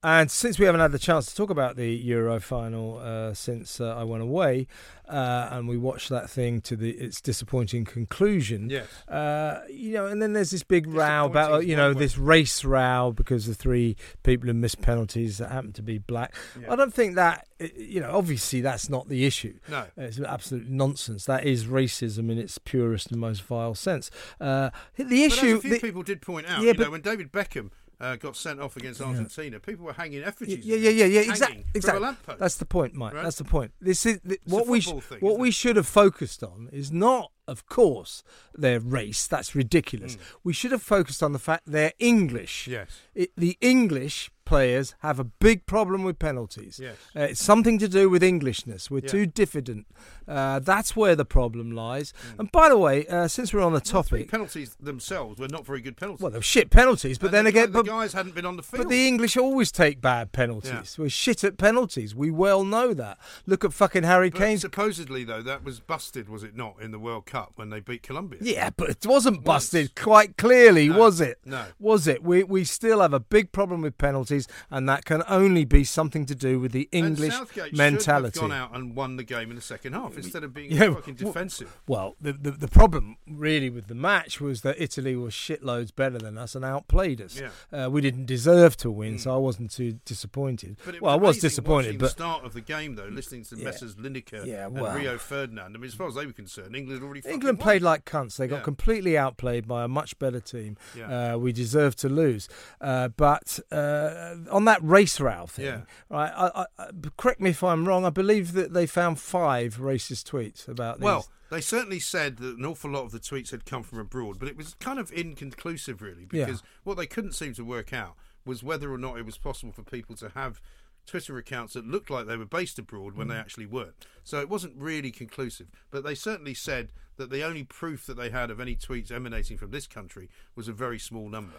and 0.04 0.32
since 0.32 0.58
we 0.58 0.66
haven't 0.66 0.82
had 0.82 0.92
the 0.92 1.00
chance 1.00 1.28
to 1.28 1.36
talk 1.36 1.50
about 1.50 1.76
the 1.76 1.90
Euro 1.96 2.40
final 2.40 2.98
uh, 3.00 3.34
since 3.34 3.80
uh, 3.80 3.96
I 3.96 4.04
went 4.04 4.24
away, 4.24 4.68
uh, 5.08 5.50
and 5.52 5.68
we 5.68 5.78
watched 5.78 6.10
that 6.10 6.30
thing 6.30 6.62
to 6.62 6.76
the 6.76 6.92
its 6.92 7.22
disappointing 7.22 7.86
conclusion, 7.86 8.70
Yes. 8.70 8.88
uh, 9.08 9.62
you 9.70 9.94
know, 9.94 10.08
and 10.08 10.22
then 10.22 10.34
there's 10.34 10.52
this 10.52 10.64
big 10.64 10.88
row 10.88 11.26
about 11.26 11.68
you 11.68 11.76
know 11.76 11.94
this 11.94 12.18
race 12.18 12.64
row 12.64 13.12
because 13.16 13.46
the 13.46 13.54
three 13.54 13.96
people 14.24 14.48
who 14.48 14.54
missed 14.54 14.82
penalties 14.82 15.38
that 15.38 15.52
happen 15.52 15.74
to 15.74 15.82
be 15.84 15.98
black. 15.98 16.34
Yeah. 16.60 16.72
I 16.74 16.76
don't 16.76 16.94
think 16.94 17.16
that 17.16 17.46
you 17.76 18.00
know 18.00 18.12
obviously 18.12 18.62
that's 18.62 18.90
not 18.90 19.08
the 19.10 19.26
issue. 19.26 19.60
No. 19.70 19.86
It's 19.98 20.20
absolute 20.20 20.68
nonsense. 20.70 21.26
That 21.26 21.46
is 21.46 21.66
racism 21.66 22.32
in 22.32 22.38
its 22.38 22.58
purest 22.58 23.12
and 23.12 23.20
most 23.20 23.44
vile 23.44 23.76
sense. 23.76 24.10
Uh, 24.40 24.72
the 24.96 25.04
But 25.04 25.12
issue. 25.12 25.26
as 25.26 25.58
a 25.60 25.62
few 25.62 25.72
the- 25.74 25.80
people 25.80 26.04
did 26.04 26.22
point 26.22 26.48
out, 26.48 26.62
Yeah, 26.62 26.70
you 26.70 26.74
but- 26.74 26.86
know, 26.86 26.92
when 26.92 27.02
David 27.02 27.32
Beckham 27.32 27.70
uh, 28.02 28.16
got 28.16 28.36
sent 28.36 28.60
off 28.60 28.76
against 28.78 29.00
Argentina, 29.00 29.60
people 29.60 29.86
were 29.86 29.94
hanging 29.94 30.24
effigies. 30.24 30.66
Yeah, 30.66 30.78
yeah, 30.78 30.90
yeah, 30.90 31.06
yeah. 31.06 31.22
Exactly. 31.22 31.66
Exactly. 31.76 32.36
That's 32.40 32.56
the 32.56 32.66
point, 32.66 32.96
Mike. 32.96 33.14
Right? 33.14 33.24
That's 33.24 33.38
the 33.38 33.44
point. 33.44 33.72
This 33.80 34.06
is 34.06 34.20
th- 34.28 34.42
what 34.46 34.68
we 34.68 34.82
sh- 34.82 34.92
thing, 35.02 35.20
what 35.20 35.38
we 35.38 35.50
it? 35.50 35.54
should 35.54 35.76
have 35.76 35.88
focused 35.88 36.44
on 36.44 36.70
is 36.72 36.92
not, 36.92 37.32
of 37.48 37.66
course, 37.68 38.24
their 38.54 38.80
race. 38.80 39.28
That's 39.28 39.56
ridiculous. 39.56 40.18
We 40.44 40.54
should 40.54 40.72
have 40.72 40.82
focused 40.84 41.22
on 41.24 41.34
the 41.34 41.40
fact 41.40 41.64
they're 41.66 41.94
English. 42.00 42.68
Yes. 42.68 42.90
It, 43.16 43.32
the 43.38 43.58
English 43.62 44.32
players 44.44 44.96
have 45.00 45.18
a 45.20 45.24
big 45.24 45.66
problem 45.66 46.04
with 46.04 46.20
penalties. 46.20 46.78
Yes. 46.82 46.96
Uh, 47.16 47.22
it's 47.22 47.42
something 47.44 47.78
to 47.80 47.88
do 47.88 48.10
with 48.10 48.22
Englishness. 48.24 48.92
We're 48.92 49.00
Yeah. 49.02 49.08
too 49.10 49.26
diffident. 49.26 49.88
Uh, 50.28 50.60
that's 50.60 50.94
where 50.96 51.16
the 51.16 51.24
problem 51.26 51.72
lies. 51.72 52.12
And 52.38 52.52
by 52.52 52.68
the 52.68 52.78
way, 52.78 53.06
uh, 53.08 53.28
since 53.30 53.54
we're 53.54 53.62
on 53.62 53.72
the 53.74 53.80
Hmm. 53.80 53.86
The 53.86 53.92
topic, 53.92 54.32
penalties 54.32 54.76
themselves 54.80 55.40
were 55.40 55.48
not 55.48 55.66
very 55.66 55.80
good 55.82 55.96
penalties. 55.96 56.22
well, 56.22 56.32
they're 56.32 56.42
shit 56.42 56.70
penalties, 56.70 57.18
but 57.18 57.28
And 57.28 57.34
then 57.36 57.44
the, 57.46 57.50
again, 57.50 57.72
the 57.72 57.80
but, 57.84 57.86
guys 57.86 58.14
hadn't 58.14 58.36
been 58.36 58.46
on 58.46 58.58
the 58.58 58.64
field. 58.64 58.84
but 58.84 58.90
the 58.90 59.08
English 59.08 59.38
always 59.38 59.72
take 59.72 60.02
bad 60.02 60.32
penalties. 60.34 60.98
We're 60.98 61.10
shit 61.10 61.44
at 61.46 61.58
penalties. 61.58 62.14
We 62.14 62.30
well 62.32 62.64
know 62.66 62.94
that. 62.94 63.20
Look 63.46 63.64
at 63.64 63.72
fucking 63.74 64.04
Harry 64.04 64.32
Kane. 64.32 64.58
supposedly, 64.58 65.24
though, 65.24 65.42
that 65.44 65.64
was 65.64 65.80
busted, 65.80 66.28
was 66.28 66.44
it 66.44 66.56
not, 66.56 66.76
in 66.82 66.92
the 66.92 67.00
World 67.00 67.26
Cup 67.26 67.31
when 67.56 67.70
they 67.70 67.80
beat 67.80 68.04
Colombia? 68.04 68.40
Yeah, 68.42 68.70
but 68.76 68.90
it 68.90 69.06
wasn't 69.06 69.44
busted 69.44 69.96
quite 69.96 70.38
clearly, 70.38 70.90
No, 70.90 71.00
was 71.00 71.22
it? 71.22 71.40
no. 71.46 71.66
Was 71.80 72.08
it? 72.08 72.24
We 72.24 72.44
we 72.44 72.64
still 72.64 73.02
have 73.02 73.14
a 73.14 73.20
big 73.20 73.52
problem 73.52 73.82
with 73.82 73.98
penalties, 73.98 74.48
and 74.70 74.88
that 74.90 75.06
can 75.06 75.24
only 75.28 75.66
be 75.66 75.84
something 75.84 76.26
to 76.26 76.36
do 76.36 76.60
with 76.60 76.72
the 76.72 76.88
English 76.92 77.34
mentality. 77.74 78.40
gone 78.40 78.52
out 78.52 78.76
and 78.76 78.96
won 78.96 79.16
the 79.18 79.24
game 79.24 79.50
in 79.50 79.56
the 79.56 79.62
second 79.62 79.94
half 79.94 80.18
instead 80.18 80.44
of 80.44 80.54
being 80.54 80.72
Yeah, 80.72 80.94
fucking 80.94 81.18
well- 81.22 81.34
defensive. 81.34 81.80
Well, 81.88 82.16
the, 82.22 82.34
the 82.34 82.52
the 82.52 82.68
problem 82.68 83.18
really 83.28 83.70
with 83.70 83.88
the 83.88 83.96
match 83.96 84.40
was 84.42 84.62
that 84.62 84.76
Italy 84.82 85.16
was 85.16 85.34
shitloads 85.34 85.94
better 85.96 86.18
than 86.18 86.38
us 86.38 86.56
and 86.56 86.64
outplayed 86.66 87.22
us. 87.22 87.40
Yeah. 87.40 87.86
Uh, 87.86 87.90
we 87.90 88.02
didn't 88.02 88.26
deserve 88.26 88.78
to 88.78 88.92
win, 88.92 89.20
so 89.20 89.34
I 89.34 89.38
wasn't 89.38 89.72
too 89.72 89.94
disappointed. 90.06 90.78
But 90.86 90.96
it 90.96 91.02
well, 91.02 91.14
I 91.14 91.18
was 91.18 91.38
disappointed, 91.40 91.96
the 91.96 92.00
but 92.00 92.12
start 92.12 92.46
of 92.46 92.54
the 92.54 92.62
game, 92.62 92.96
though, 92.96 93.06
listening 93.06 93.44
to 93.46 93.56
Yeah. 93.58 93.66
Messrs. 93.66 93.96
Lineker 93.96 94.46
Yeah, 94.46 94.68
and. 94.68 94.76
Rio 94.96 95.18
Ferdinand. 95.18 95.76
I 95.76 95.78
mean, 95.80 95.86
as 95.86 95.94
far 95.94 96.08
as 96.08 96.16
they 96.16 96.26
were 96.26 96.34
concerned, 96.34 96.76
England 96.76 97.02
had 97.02 97.06
already. 97.06 97.21
England 97.26 97.60
played 97.60 97.82
like 97.82 98.06
cunts. 98.06 98.38
They 98.38 98.48
got 98.48 98.58
Yeah. 98.58 98.62
completely 98.64 99.18
outplayed 99.18 99.68
by 99.68 99.84
a 99.84 99.88
much 99.88 100.18
better 100.20 100.40
team. 100.40 100.78
Yeah. 100.96 101.34
Uh, 101.34 101.38
we 101.38 101.52
deserved 101.52 101.98
to 102.00 102.10
lose. 102.10 102.48
Uh, 102.80 103.10
but 103.10 103.60
uh, 103.72 104.36
on 104.50 104.66
that 104.66 104.80
race 104.84 105.20
row 105.20 105.46
thing, 105.48 105.66
Yeah. 105.66 105.82
right? 106.10 106.32
I, 106.36 106.66
I, 106.78 106.86
correct 107.18 107.42
me 107.42 107.52
if 107.52 107.64
I'm 107.64 107.88
wrong. 107.88 108.06
I 108.06 108.10
believe 108.10 108.54
that 108.54 108.74
they 108.74 108.86
found 108.86 109.20
five 109.20 109.78
racist 109.78 110.30
tweets 110.30 110.68
about 110.68 111.00
these. 111.00 111.06
Well, 111.06 111.28
they 111.50 111.62
certainly 111.62 112.00
said 112.00 112.38
that 112.38 112.58
an 112.58 112.66
awful 112.66 112.90
lot 112.92 113.04
of 113.04 113.12
the 113.12 113.20
tweets 113.20 113.52
had 113.52 113.66
come 113.66 113.84
from 113.84 114.00
abroad, 114.00 114.40
but 114.40 114.48
it 114.48 114.56
was 114.56 114.76
kind 114.80 115.00
of 115.00 115.12
inconclusive, 115.12 116.02
really, 116.02 116.26
because 116.26 116.64
what 116.84 116.96
they 116.98 117.06
couldn't 117.06 117.34
seem 117.34 117.54
to 117.56 117.66
work 117.66 117.92
out 117.92 118.16
was 118.46 118.64
whether 118.64 118.92
or 118.92 118.98
not 118.98 119.18
it 119.18 119.26
was 119.26 119.38
possible 119.38 119.72
for 119.74 119.84
people 119.84 120.16
to 120.16 120.30
have 120.30 120.62
Twitter 121.06 121.38
accounts 121.38 121.74
that 121.74 121.86
looked 121.86 122.10
like 122.10 122.28
they 122.28 122.38
were 122.38 122.46
based 122.46 122.80
abroad 122.80 123.16
when 123.16 123.28
they 123.28 123.36
Mm. 123.36 123.40
actually 123.42 123.66
weren't. 123.66 124.06
So 124.24 124.40
it 124.40 124.50
wasn't 124.50 124.76
really 124.78 125.12
conclusive. 125.12 125.68
But 125.90 126.04
they 126.04 126.16
certainly 126.16 126.54
said 126.54 126.92
that 127.18 127.30
the 127.30 127.44
only 127.44 127.64
proof 127.64 128.06
that 128.06 128.16
they 128.16 128.30
had 128.30 128.50
of 128.50 128.60
any 128.60 128.76
tweets 128.76 129.12
emanating 129.12 129.58
from 129.58 129.72
this 129.72 129.88
country 129.88 130.30
was 130.56 130.68
a 130.68 130.74
very 130.74 131.00
small 131.00 131.28
number. 131.30 131.58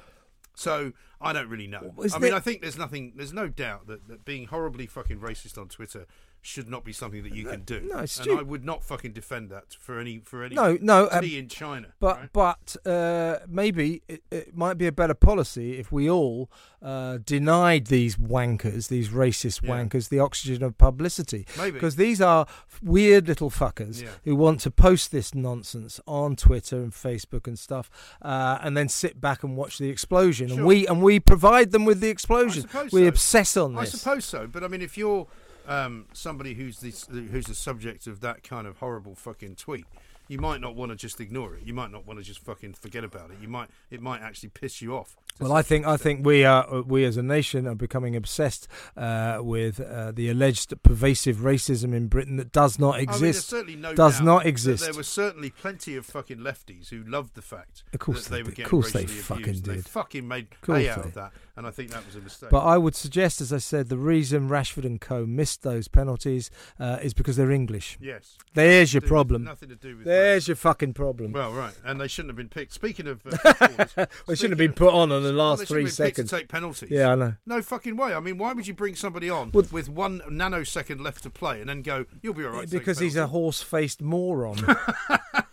So 0.55 0.93
I 1.21 1.33
don't 1.33 1.49
really 1.49 1.67
know. 1.67 1.95
Is 2.03 2.15
I 2.15 2.19
mean, 2.19 2.31
there- 2.31 2.35
I 2.37 2.41
think 2.41 2.61
there's 2.63 2.77
nothing, 2.79 3.15
there's 3.17 3.33
no 3.33 3.49
doubt 3.49 3.87
that, 3.87 4.07
that 4.09 4.25
being 4.25 4.47
horribly 4.47 4.87
fucking 4.87 5.19
racist 5.21 5.57
on 5.59 5.69
Twitter 5.69 6.07
should 6.45 6.69
not 6.69 6.85
be 6.85 6.93
something 6.93 7.23
that 7.23 7.35
you 7.35 7.47
can 7.47 7.63
do. 7.63 7.81
no, 7.89 8.01
it's 8.01 8.19
and 8.19 8.39
I 8.39 8.43
would 8.43 8.65
not 8.65 8.83
fucking 8.83 9.13
defend 9.13 9.49
that 9.51 9.75
for 9.79 10.01
any 10.01 10.19
for 10.19 10.43
any 10.43 10.57
No, 10.57 10.77
no, 10.81 11.09
um, 11.13 11.25
in 11.25 11.49
China. 11.49 11.95
But 12.01 12.17
right? 12.17 12.29
but 12.33 12.77
uh, 12.85 13.39
maybe 13.49 14.03
it, 14.09 14.25
it 14.31 14.57
might 14.57 14.77
be 14.77 14.89
a 14.89 14.93
better 14.93 15.15
policy 15.15 15.79
if 15.79 15.93
we 15.93 16.11
all 16.11 16.51
uh, 16.83 17.19
denied 17.25 17.87
these 17.87 18.17
wankers, 18.17 18.89
these 18.89 19.11
racist 19.11 19.63
Yeah. 19.63 19.71
wankers, 19.71 20.09
the 20.09 20.19
oxygen 20.19 20.65
of 20.65 20.77
publicity. 20.77 21.47
Maybe. 21.57 21.71
because 21.71 21.95
these 21.95 22.21
are 22.21 22.47
weird 22.83 23.29
little 23.29 23.49
fuckers 23.51 24.03
Yeah. 24.03 24.09
who 24.25 24.35
want 24.35 24.59
to 24.63 24.73
post 24.73 25.13
this 25.13 25.37
nonsense 25.37 26.01
on 26.09 26.35
Twitter 26.35 26.83
and 26.83 26.93
Facebook 26.93 27.47
and 27.47 27.57
stuff, 27.57 27.89
uh, 28.21 28.59
and 28.63 28.77
then 28.77 28.89
sit 28.89 29.21
back 29.21 29.45
and 29.45 29.57
watch 29.57 29.79
the 29.79 29.91
explosion. 29.91 30.51
And 30.51 30.67
we 30.67 30.89
and 30.89 31.03
we 31.03 31.21
provide 31.21 31.71
them 31.71 31.85
with 31.85 32.01
the 32.01 32.09
explosion. 32.09 32.69
We 32.91 33.03
so. 33.03 33.07
obsess 33.07 33.57
on 33.57 33.77
this. 33.77 33.95
I 33.95 33.99
suppose 33.99 34.25
so, 34.25 34.49
but 34.49 34.65
I 34.65 34.69
mean, 34.69 34.83
if 34.83 34.99
you're 34.99 35.29
um, 35.67 36.07
somebody 36.13 36.55
who's 36.55 36.81
this, 36.81 37.07
who's 37.07 37.47
the 37.47 37.55
subject 37.55 38.07
of 38.07 38.21
that 38.21 38.43
kind 38.43 38.67
of 38.67 38.79
horrible 38.79 39.15
fucking 39.15 39.57
tweet, 39.57 39.87
you 40.29 40.39
might 40.39 40.61
not 40.61 40.75
want 40.75 40.91
to 40.93 40.97
just 40.97 41.21
ignore 41.21 41.55
it. 41.55 41.63
You 41.65 41.75
might 41.75 41.91
not 41.91 42.07
want 42.07 42.19
to 42.19 42.25
just 42.25 42.41
fucking 42.41 42.75
forget 42.75 43.05
about 43.05 43.31
it. 43.31 43.37
You 43.41 43.49
might 43.49 43.69
it 43.91 44.01
might 44.01 44.21
actually 44.23 44.51
piss 44.51 44.81
you 44.83 44.95
off. 44.97 45.17
Well, 45.41 45.53
I 45.53 45.63
think 45.63 45.87
I 45.87 45.97
think 45.97 46.25
we 46.27 46.45
are 46.45 46.83
we 46.83 47.05
as 47.05 47.17
a 47.17 47.23
nation 47.23 47.67
are 47.67 47.75
becoming 47.75 48.15
obsessed 48.15 48.69
uh, 48.97 49.39
with 49.41 49.81
uh, 49.81 50.13
the 50.13 50.29
alleged 50.29 50.75
pervasive 50.83 51.37
racism 51.39 51.95
in 51.95 52.09
Britain 52.09 52.37
that 52.37 52.53
does 52.53 52.79
not 52.79 52.95
I 52.97 52.99
mean, 52.99 53.09
exist. 53.09 53.49
certainly 53.49 53.77
no 53.77 53.95
does 53.95 54.21
not 54.21 54.45
exist. 54.47 54.85
There 54.85 54.93
were 54.95 55.03
certainly 55.03 55.51
plenty 55.51 55.97
of 55.97 56.05
fucking 56.07 56.39
lefties 56.39 56.91
who 56.91 57.03
loved 57.05 57.35
the 57.35 57.43
fact 57.43 57.83
Of 57.95 58.01
course 58.01 58.25
that 58.25 58.31
they 58.31 58.37
they, 58.37 58.43
were 58.43 58.51
getting 58.51 58.65
Of 58.67 58.71
course 58.71 58.93
they 58.93 59.07
fucking 59.07 59.43
abused. 59.45 59.65
They 59.65 59.75
did. 59.77 59.87
fucking 59.89 60.29
made 60.29 60.49
hay 60.67 60.89
out 60.91 61.03
they- 61.03 61.09
of 61.09 61.15
that, 61.15 61.33
and 61.57 61.67
I 61.67 61.71
think 61.71 61.91
that 61.91 62.05
was 62.05 62.15
a 62.17 62.21
mistake. 62.21 62.51
But 62.51 62.65
I 62.65 62.77
would 62.77 62.95
suggest, 62.95 63.41
as 63.41 63.53
I 63.53 63.59
said, 63.59 63.89
the 63.89 63.97
reason 63.99 64.49
Rashford 64.51 64.85
and 64.85 65.01
Co 65.01 65.25
missed 65.27 65.63
those 65.63 65.89
penalties 65.89 66.51
uh, 66.79 66.99
is 67.03 67.15
because 67.15 67.37
they're 67.37 67.51
English. 67.51 67.97
yes, 68.01 68.37
There's 68.55 68.93
your 68.93 69.01
Nothing 69.01 69.01
to 69.01 69.01
do 69.01 69.05
with- 69.05 69.09
problem. 69.09 69.45
Nothing 69.45 69.69
to 69.71 69.77
do 69.77 69.97
with. 69.97 70.07
There's 70.13 70.49
your 70.49 70.57
fucking 70.57 70.93
problem. 70.95 71.33
Well, 71.33 71.53
right, 71.53 71.75
and 71.85 72.01
they 72.01 72.09
shouldn't 72.09 72.31
have 72.31 72.37
been 72.37 72.49
picked. 72.49 72.73
Speaking 72.73 73.07
of, 73.07 73.21
uh, 73.27 73.31
footballers, 73.55 74.09
they 74.27 74.35
shouldn't 74.35 74.53
have 74.53 74.59
been 74.59 74.73
put 74.75 74.93
on 74.93 75.11
in 75.11 75.23
the 75.23 75.31
well, 75.31 75.49
last 75.49 75.61
they 75.61 75.65
three 75.67 75.89
seconds. 75.89 76.31
to 76.31 76.37
take 76.37 76.49
penalties. 76.49 76.91
Yeah, 76.91 77.13
I 77.13 77.15
know. 77.15 77.35
No 77.47 77.63
fucking 77.63 77.97
way. 77.97 78.15
I 78.15 78.21
mean, 78.21 78.39
why 78.39 78.53
would 78.53 78.67
you 78.67 78.75
bring 78.75 78.95
somebody 78.95 79.31
on 79.31 79.51
Well- 79.53 79.65
with 79.73 79.89
one 79.89 80.21
nanosecond 80.31 81.01
left 81.01 81.23
to 81.23 81.31
play 81.31 81.61
and 81.61 81.69
then 81.69 81.83
go, 81.83 82.05
"You'll 82.21 82.35
be 82.35 82.45
all 82.45 82.51
right"? 82.51 82.63
take 82.71 82.81
because 82.81 82.99
he's 82.99 83.17
a 83.17 83.29
horse-faced 83.29 84.03
moron. 84.03 84.59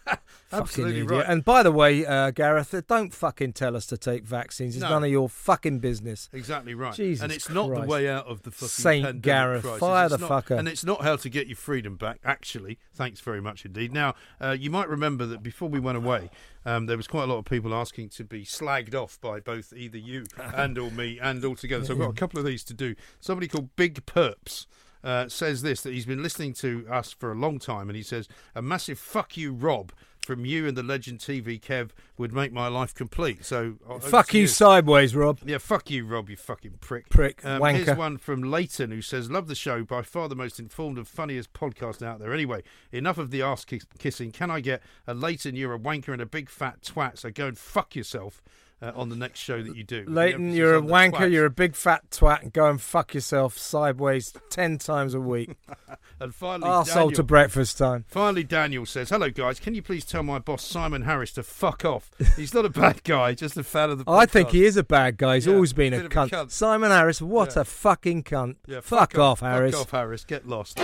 Absolutely 0.51 1.03
right. 1.03 1.25
And 1.27 1.45
by 1.45 1.63
the 1.63 1.71
way, 1.71 2.05
uh, 2.05 2.31
Gareth, 2.31 2.73
don't 2.87 3.13
fucking 3.13 3.53
tell 3.53 3.75
us 3.75 3.85
to 3.87 3.97
take 3.97 4.23
vaccines. 4.25 4.75
It's 4.75 4.81
No. 4.83 4.89
none 4.89 5.03
of 5.03 5.09
your 5.11 5.29
fucking 5.29 5.79
business. 5.79 6.29
Exactly 6.33 6.73
right. 6.73 6.93
Jesus 6.95 7.23
and 7.23 7.31
it's 7.31 7.49
not 7.49 7.69
the 7.73 7.81
way 7.87 8.09
out 8.09 8.25
of 8.27 8.43
the 8.43 8.51
fucking 8.51 8.67
Saint 8.67 9.05
pandemic 9.05 9.21
Gareth, 9.21 9.61
crisis. 9.63 9.79
fire 9.79 10.05
It's 10.05 10.15
the 10.15 10.27
not- 10.27 10.45
fucker. 10.45 10.57
And 10.57 10.67
it's 10.67 10.83
not 10.83 11.01
how 11.03 11.15
to 11.17 11.29
get 11.29 11.47
your 11.47 11.55
freedom 11.55 11.95
back. 11.97 12.19
Actually, 12.23 12.79
thanks 12.93 13.19
very 13.21 13.41
much 13.41 13.65
indeed. 13.65 13.93
Now, 13.93 14.15
uh, 14.41 14.55
you 14.59 14.69
might 14.69 14.89
remember 14.89 15.25
that 15.27 15.43
before 15.43 15.69
we 15.69 15.79
went 15.79 15.97
away, 15.97 16.29
um, 16.65 16.87
there 16.87 16.97
was 16.97 17.07
quite 17.07 17.23
a 17.23 17.27
lot 17.27 17.37
of 17.37 17.45
people 17.45 17.73
asking 17.73 18.09
to 18.09 18.23
be 18.23 18.43
slagged 18.43 18.95
off 18.95 19.19
by 19.21 19.39
both 19.39 19.71
either 19.73 19.97
you 19.97 20.25
and 20.37 20.77
or 20.77 20.89
me 20.91 21.19
and 21.19 21.43
all 21.45 21.55
together. 21.55 21.85
So 21.85 21.93
I've 21.93 21.99
got 21.99 22.09
a 22.09 22.13
couple 22.13 22.39
of 22.39 22.45
these 22.45 22.63
to 22.65 22.73
do. 22.73 22.95
Somebody 23.19 23.47
called 23.47 23.75
Big 23.75 24.05
Perps. 24.05 24.65
Uh, 25.01 25.29
says 25.29 25.61
this 25.61 25.79
that 25.79 25.93
he's 25.93 26.05
been 26.05 26.21
listening 26.21 26.51
to 26.53 26.85
us 26.91 27.13
for 27.13 27.31
a 27.31 27.35
long 27.35 27.57
time, 27.57 27.87
and 27.87 27.95
he 27.95 28.03
says 28.03 28.27
a 28.53 28.61
massive 28.61 28.99
"fuck 28.99 29.37
you, 29.37 29.53
Rob" 29.53 29.93
from 30.29 30.45
you 30.45 30.67
and 30.67 30.77
the 30.77 30.83
legend 30.83 31.19
TV 31.19 31.59
Kev 31.59 31.89
would 32.17 32.31
make 32.31 32.53
my 32.53 32.67
life 32.67 32.93
complete. 32.93 33.43
So 33.43 33.77
uh, 33.89 33.97
Fuck 33.99 34.27
to 34.29 34.37
you 34.39 34.45
sideways, 34.47 35.15
Rob. 35.15 35.39
yeah, 35.43 35.57
fuck 35.57 35.89
you, 35.89 36.05
Rob, 36.05 36.29
you 36.29 36.35
fucking 36.37 36.75
prick. 36.81 37.09
Prick, 37.09 37.43
Um, 37.43 37.61
wanker. 37.61 37.83
Here's 37.85 37.97
one 37.97 38.17
from 38.17 38.43
Leighton 38.43 38.91
who 38.91 39.01
says, 39.01 39.31
Love 39.31 39.47
the 39.47 39.55
show, 39.55 39.83
by 39.83 40.03
far 40.03 40.29
the 40.29 40.35
most 40.35 40.59
informed 40.59 40.97
and 40.97 41.07
funniest 41.07 41.51
podcast 41.53 42.05
out 42.05 42.19
there. 42.19 42.31
Anyway, 42.33 42.61
enough 42.91 43.17
of 43.17 43.31
the 43.31 43.41
ass 43.41 43.65
kiss- 43.65 43.87
kissing. 43.97 44.31
Can 44.31 44.51
I 44.51 44.59
get 44.59 44.83
a 45.07 45.13
Leighton, 45.15 45.55
you're 45.55 45.73
a 45.73 45.79
wanker 45.79 46.13
and 46.13 46.21
a 46.21 46.25
big 46.27 46.49
fat 46.49 46.81
twat, 46.83 47.17
so 47.17 47.31
go 47.31 47.47
and 47.47 47.57
fuck 47.57 47.95
yourself. 47.95 48.41
uh, 48.81 48.93
on 48.95 49.09
the 49.09 49.15
next 49.15 49.39
show 49.41 49.61
that 49.61 49.75
you 49.75 49.83
do. 49.83 50.05
Leighton, 50.07 50.53
you're 50.53 50.75
a 50.77 50.81
wanker. 50.81 51.15
twat. 51.17 51.31
You're 51.33 51.45
a 51.47 51.49
big 51.49 51.75
fat 51.75 52.09
twat, 52.11 52.43
and 52.43 52.53
go 52.53 52.69
and 52.69 52.79
fuck 52.81 53.13
yourself 53.13 53.57
sideways 53.57 54.31
ten 54.49 54.77
times 54.77 55.13
a 55.13 55.19
week. 55.19 55.57
And 56.19 56.35
finally, 56.35 56.69
Arsehole 56.69 56.85
Daniel, 56.93 57.11
to 57.11 57.23
breakfast 57.23 57.77
time. 57.77 58.05
finally, 58.09 58.43
Daniel 58.43 58.85
says, 58.85 59.09
"Hello 59.09 59.29
guys, 59.29 59.59
can 59.59 59.73
you 59.75 59.81
please 59.81 60.03
tell 60.03 60.21
my 60.23 60.37
boss 60.39 60.63
Simon 60.65 61.03
Harris 61.03 61.31
to 61.33 61.43
fuck 61.43 61.85
off? 61.85 62.11
He's 62.35 62.53
not 62.53 62.65
a 62.65 62.69
bad 62.69 63.03
guy, 63.03 63.33
just 63.33 63.55
a 63.57 63.63
fan 63.63 63.89
of 63.89 63.99
the." 63.99 64.03
Oh, 64.07 64.15
I 64.17 64.25
think 64.25 64.49
he 64.49 64.65
is 64.65 64.75
a 64.77 64.83
bad 64.83 65.17
guy. 65.17 65.35
He's 65.35 65.45
Yeah, 65.47 65.53
always 65.53 65.73
been 65.73 65.93
a 65.93 65.97
bit 65.97 66.05
of 66.07 66.11
a 66.11 66.15
cunt. 66.15 66.29
cunt. 66.29 66.51
Simon 66.51 66.91
Harris, 66.91 67.21
what 67.21 67.55
Yeah. 67.55 67.61
a 67.61 67.65
fucking 67.65 68.23
cunt. 68.23 68.55
Yeah, 68.67 68.81
fuck, 68.81 69.17
off, 69.17 69.39
Harris. 69.39 69.73
Fuck 69.75 69.81
off, 69.81 69.91
Harris. 69.91 70.25
Get 70.25 70.47
lost. 70.47 70.79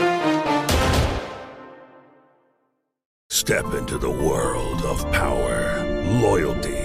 Step 3.30 3.66
into 3.74 3.98
the 3.98 4.10
world 4.10 4.82
of 4.84 5.00
power, 5.12 5.84
loyalty, 6.22 6.85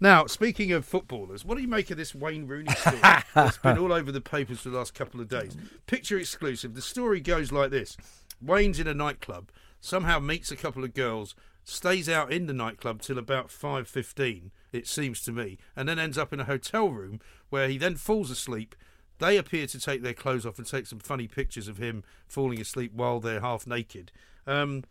Now, 0.00 0.26
speaking 0.26 0.72
of 0.72 0.84
footballers, 0.84 1.44
what 1.44 1.54
do 1.54 1.62
you 1.62 1.68
make 1.68 1.90
of 1.92 1.96
this 1.96 2.12
Wayne 2.12 2.48
Rooney 2.48 2.74
story 2.74 2.98
that's 3.34 3.58
been 3.58 3.78
all 3.78 3.92
over 3.92 4.10
the 4.10 4.20
papers 4.20 4.58
for 4.58 4.70
the 4.70 4.78
last 4.78 4.94
couple 4.94 5.20
of 5.20 5.28
days? 5.28 5.56
Picture 5.86 6.18
exclusive. 6.18 6.74
The 6.74 6.82
story 6.82 7.20
goes 7.20 7.52
like 7.52 7.70
this 7.70 7.96
Wayne's 8.40 8.80
in 8.80 8.88
a 8.88 8.94
nightclub, 8.94 9.52
somehow 9.80 10.18
meets 10.18 10.50
a 10.50 10.56
couple 10.56 10.82
of 10.82 10.92
girls, 10.92 11.36
stays 11.62 12.08
out 12.08 12.32
in 12.32 12.46
the 12.46 12.52
nightclub 12.52 13.00
till 13.00 13.16
about 13.16 13.48
5.15, 13.48 14.50
it 14.72 14.88
seems 14.88 15.22
to 15.22 15.30
me, 15.30 15.58
and 15.76 15.88
then 15.88 15.98
ends 16.00 16.18
up 16.18 16.32
in 16.32 16.40
a 16.40 16.44
hotel 16.44 16.88
room 16.88 17.20
where 17.50 17.68
he 17.68 17.78
then 17.78 17.94
falls 17.94 18.30
asleep. 18.30 18.74
They 19.18 19.36
appear 19.36 19.68
to 19.68 19.78
take 19.78 20.02
their 20.02 20.14
clothes 20.14 20.44
off 20.44 20.58
and 20.58 20.66
take 20.66 20.86
some 20.86 20.98
funny 20.98 21.28
pictures 21.28 21.68
of 21.68 21.78
him 21.78 22.02
falling 22.26 22.60
asleep 22.60 22.92
while 22.92 23.20
they're 23.20 23.40
half 23.40 23.68
naked. 23.68 24.10
Um, 24.48 24.82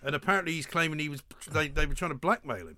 and 0.00 0.14
apparently 0.14 0.52
he's 0.52 0.66
claiming 0.66 1.00
he 1.00 1.08
was 1.08 1.24
they, 1.50 1.66
they 1.66 1.86
were 1.86 1.94
trying 1.94 2.12
to 2.12 2.16
blackmail 2.16 2.68
him. 2.68 2.76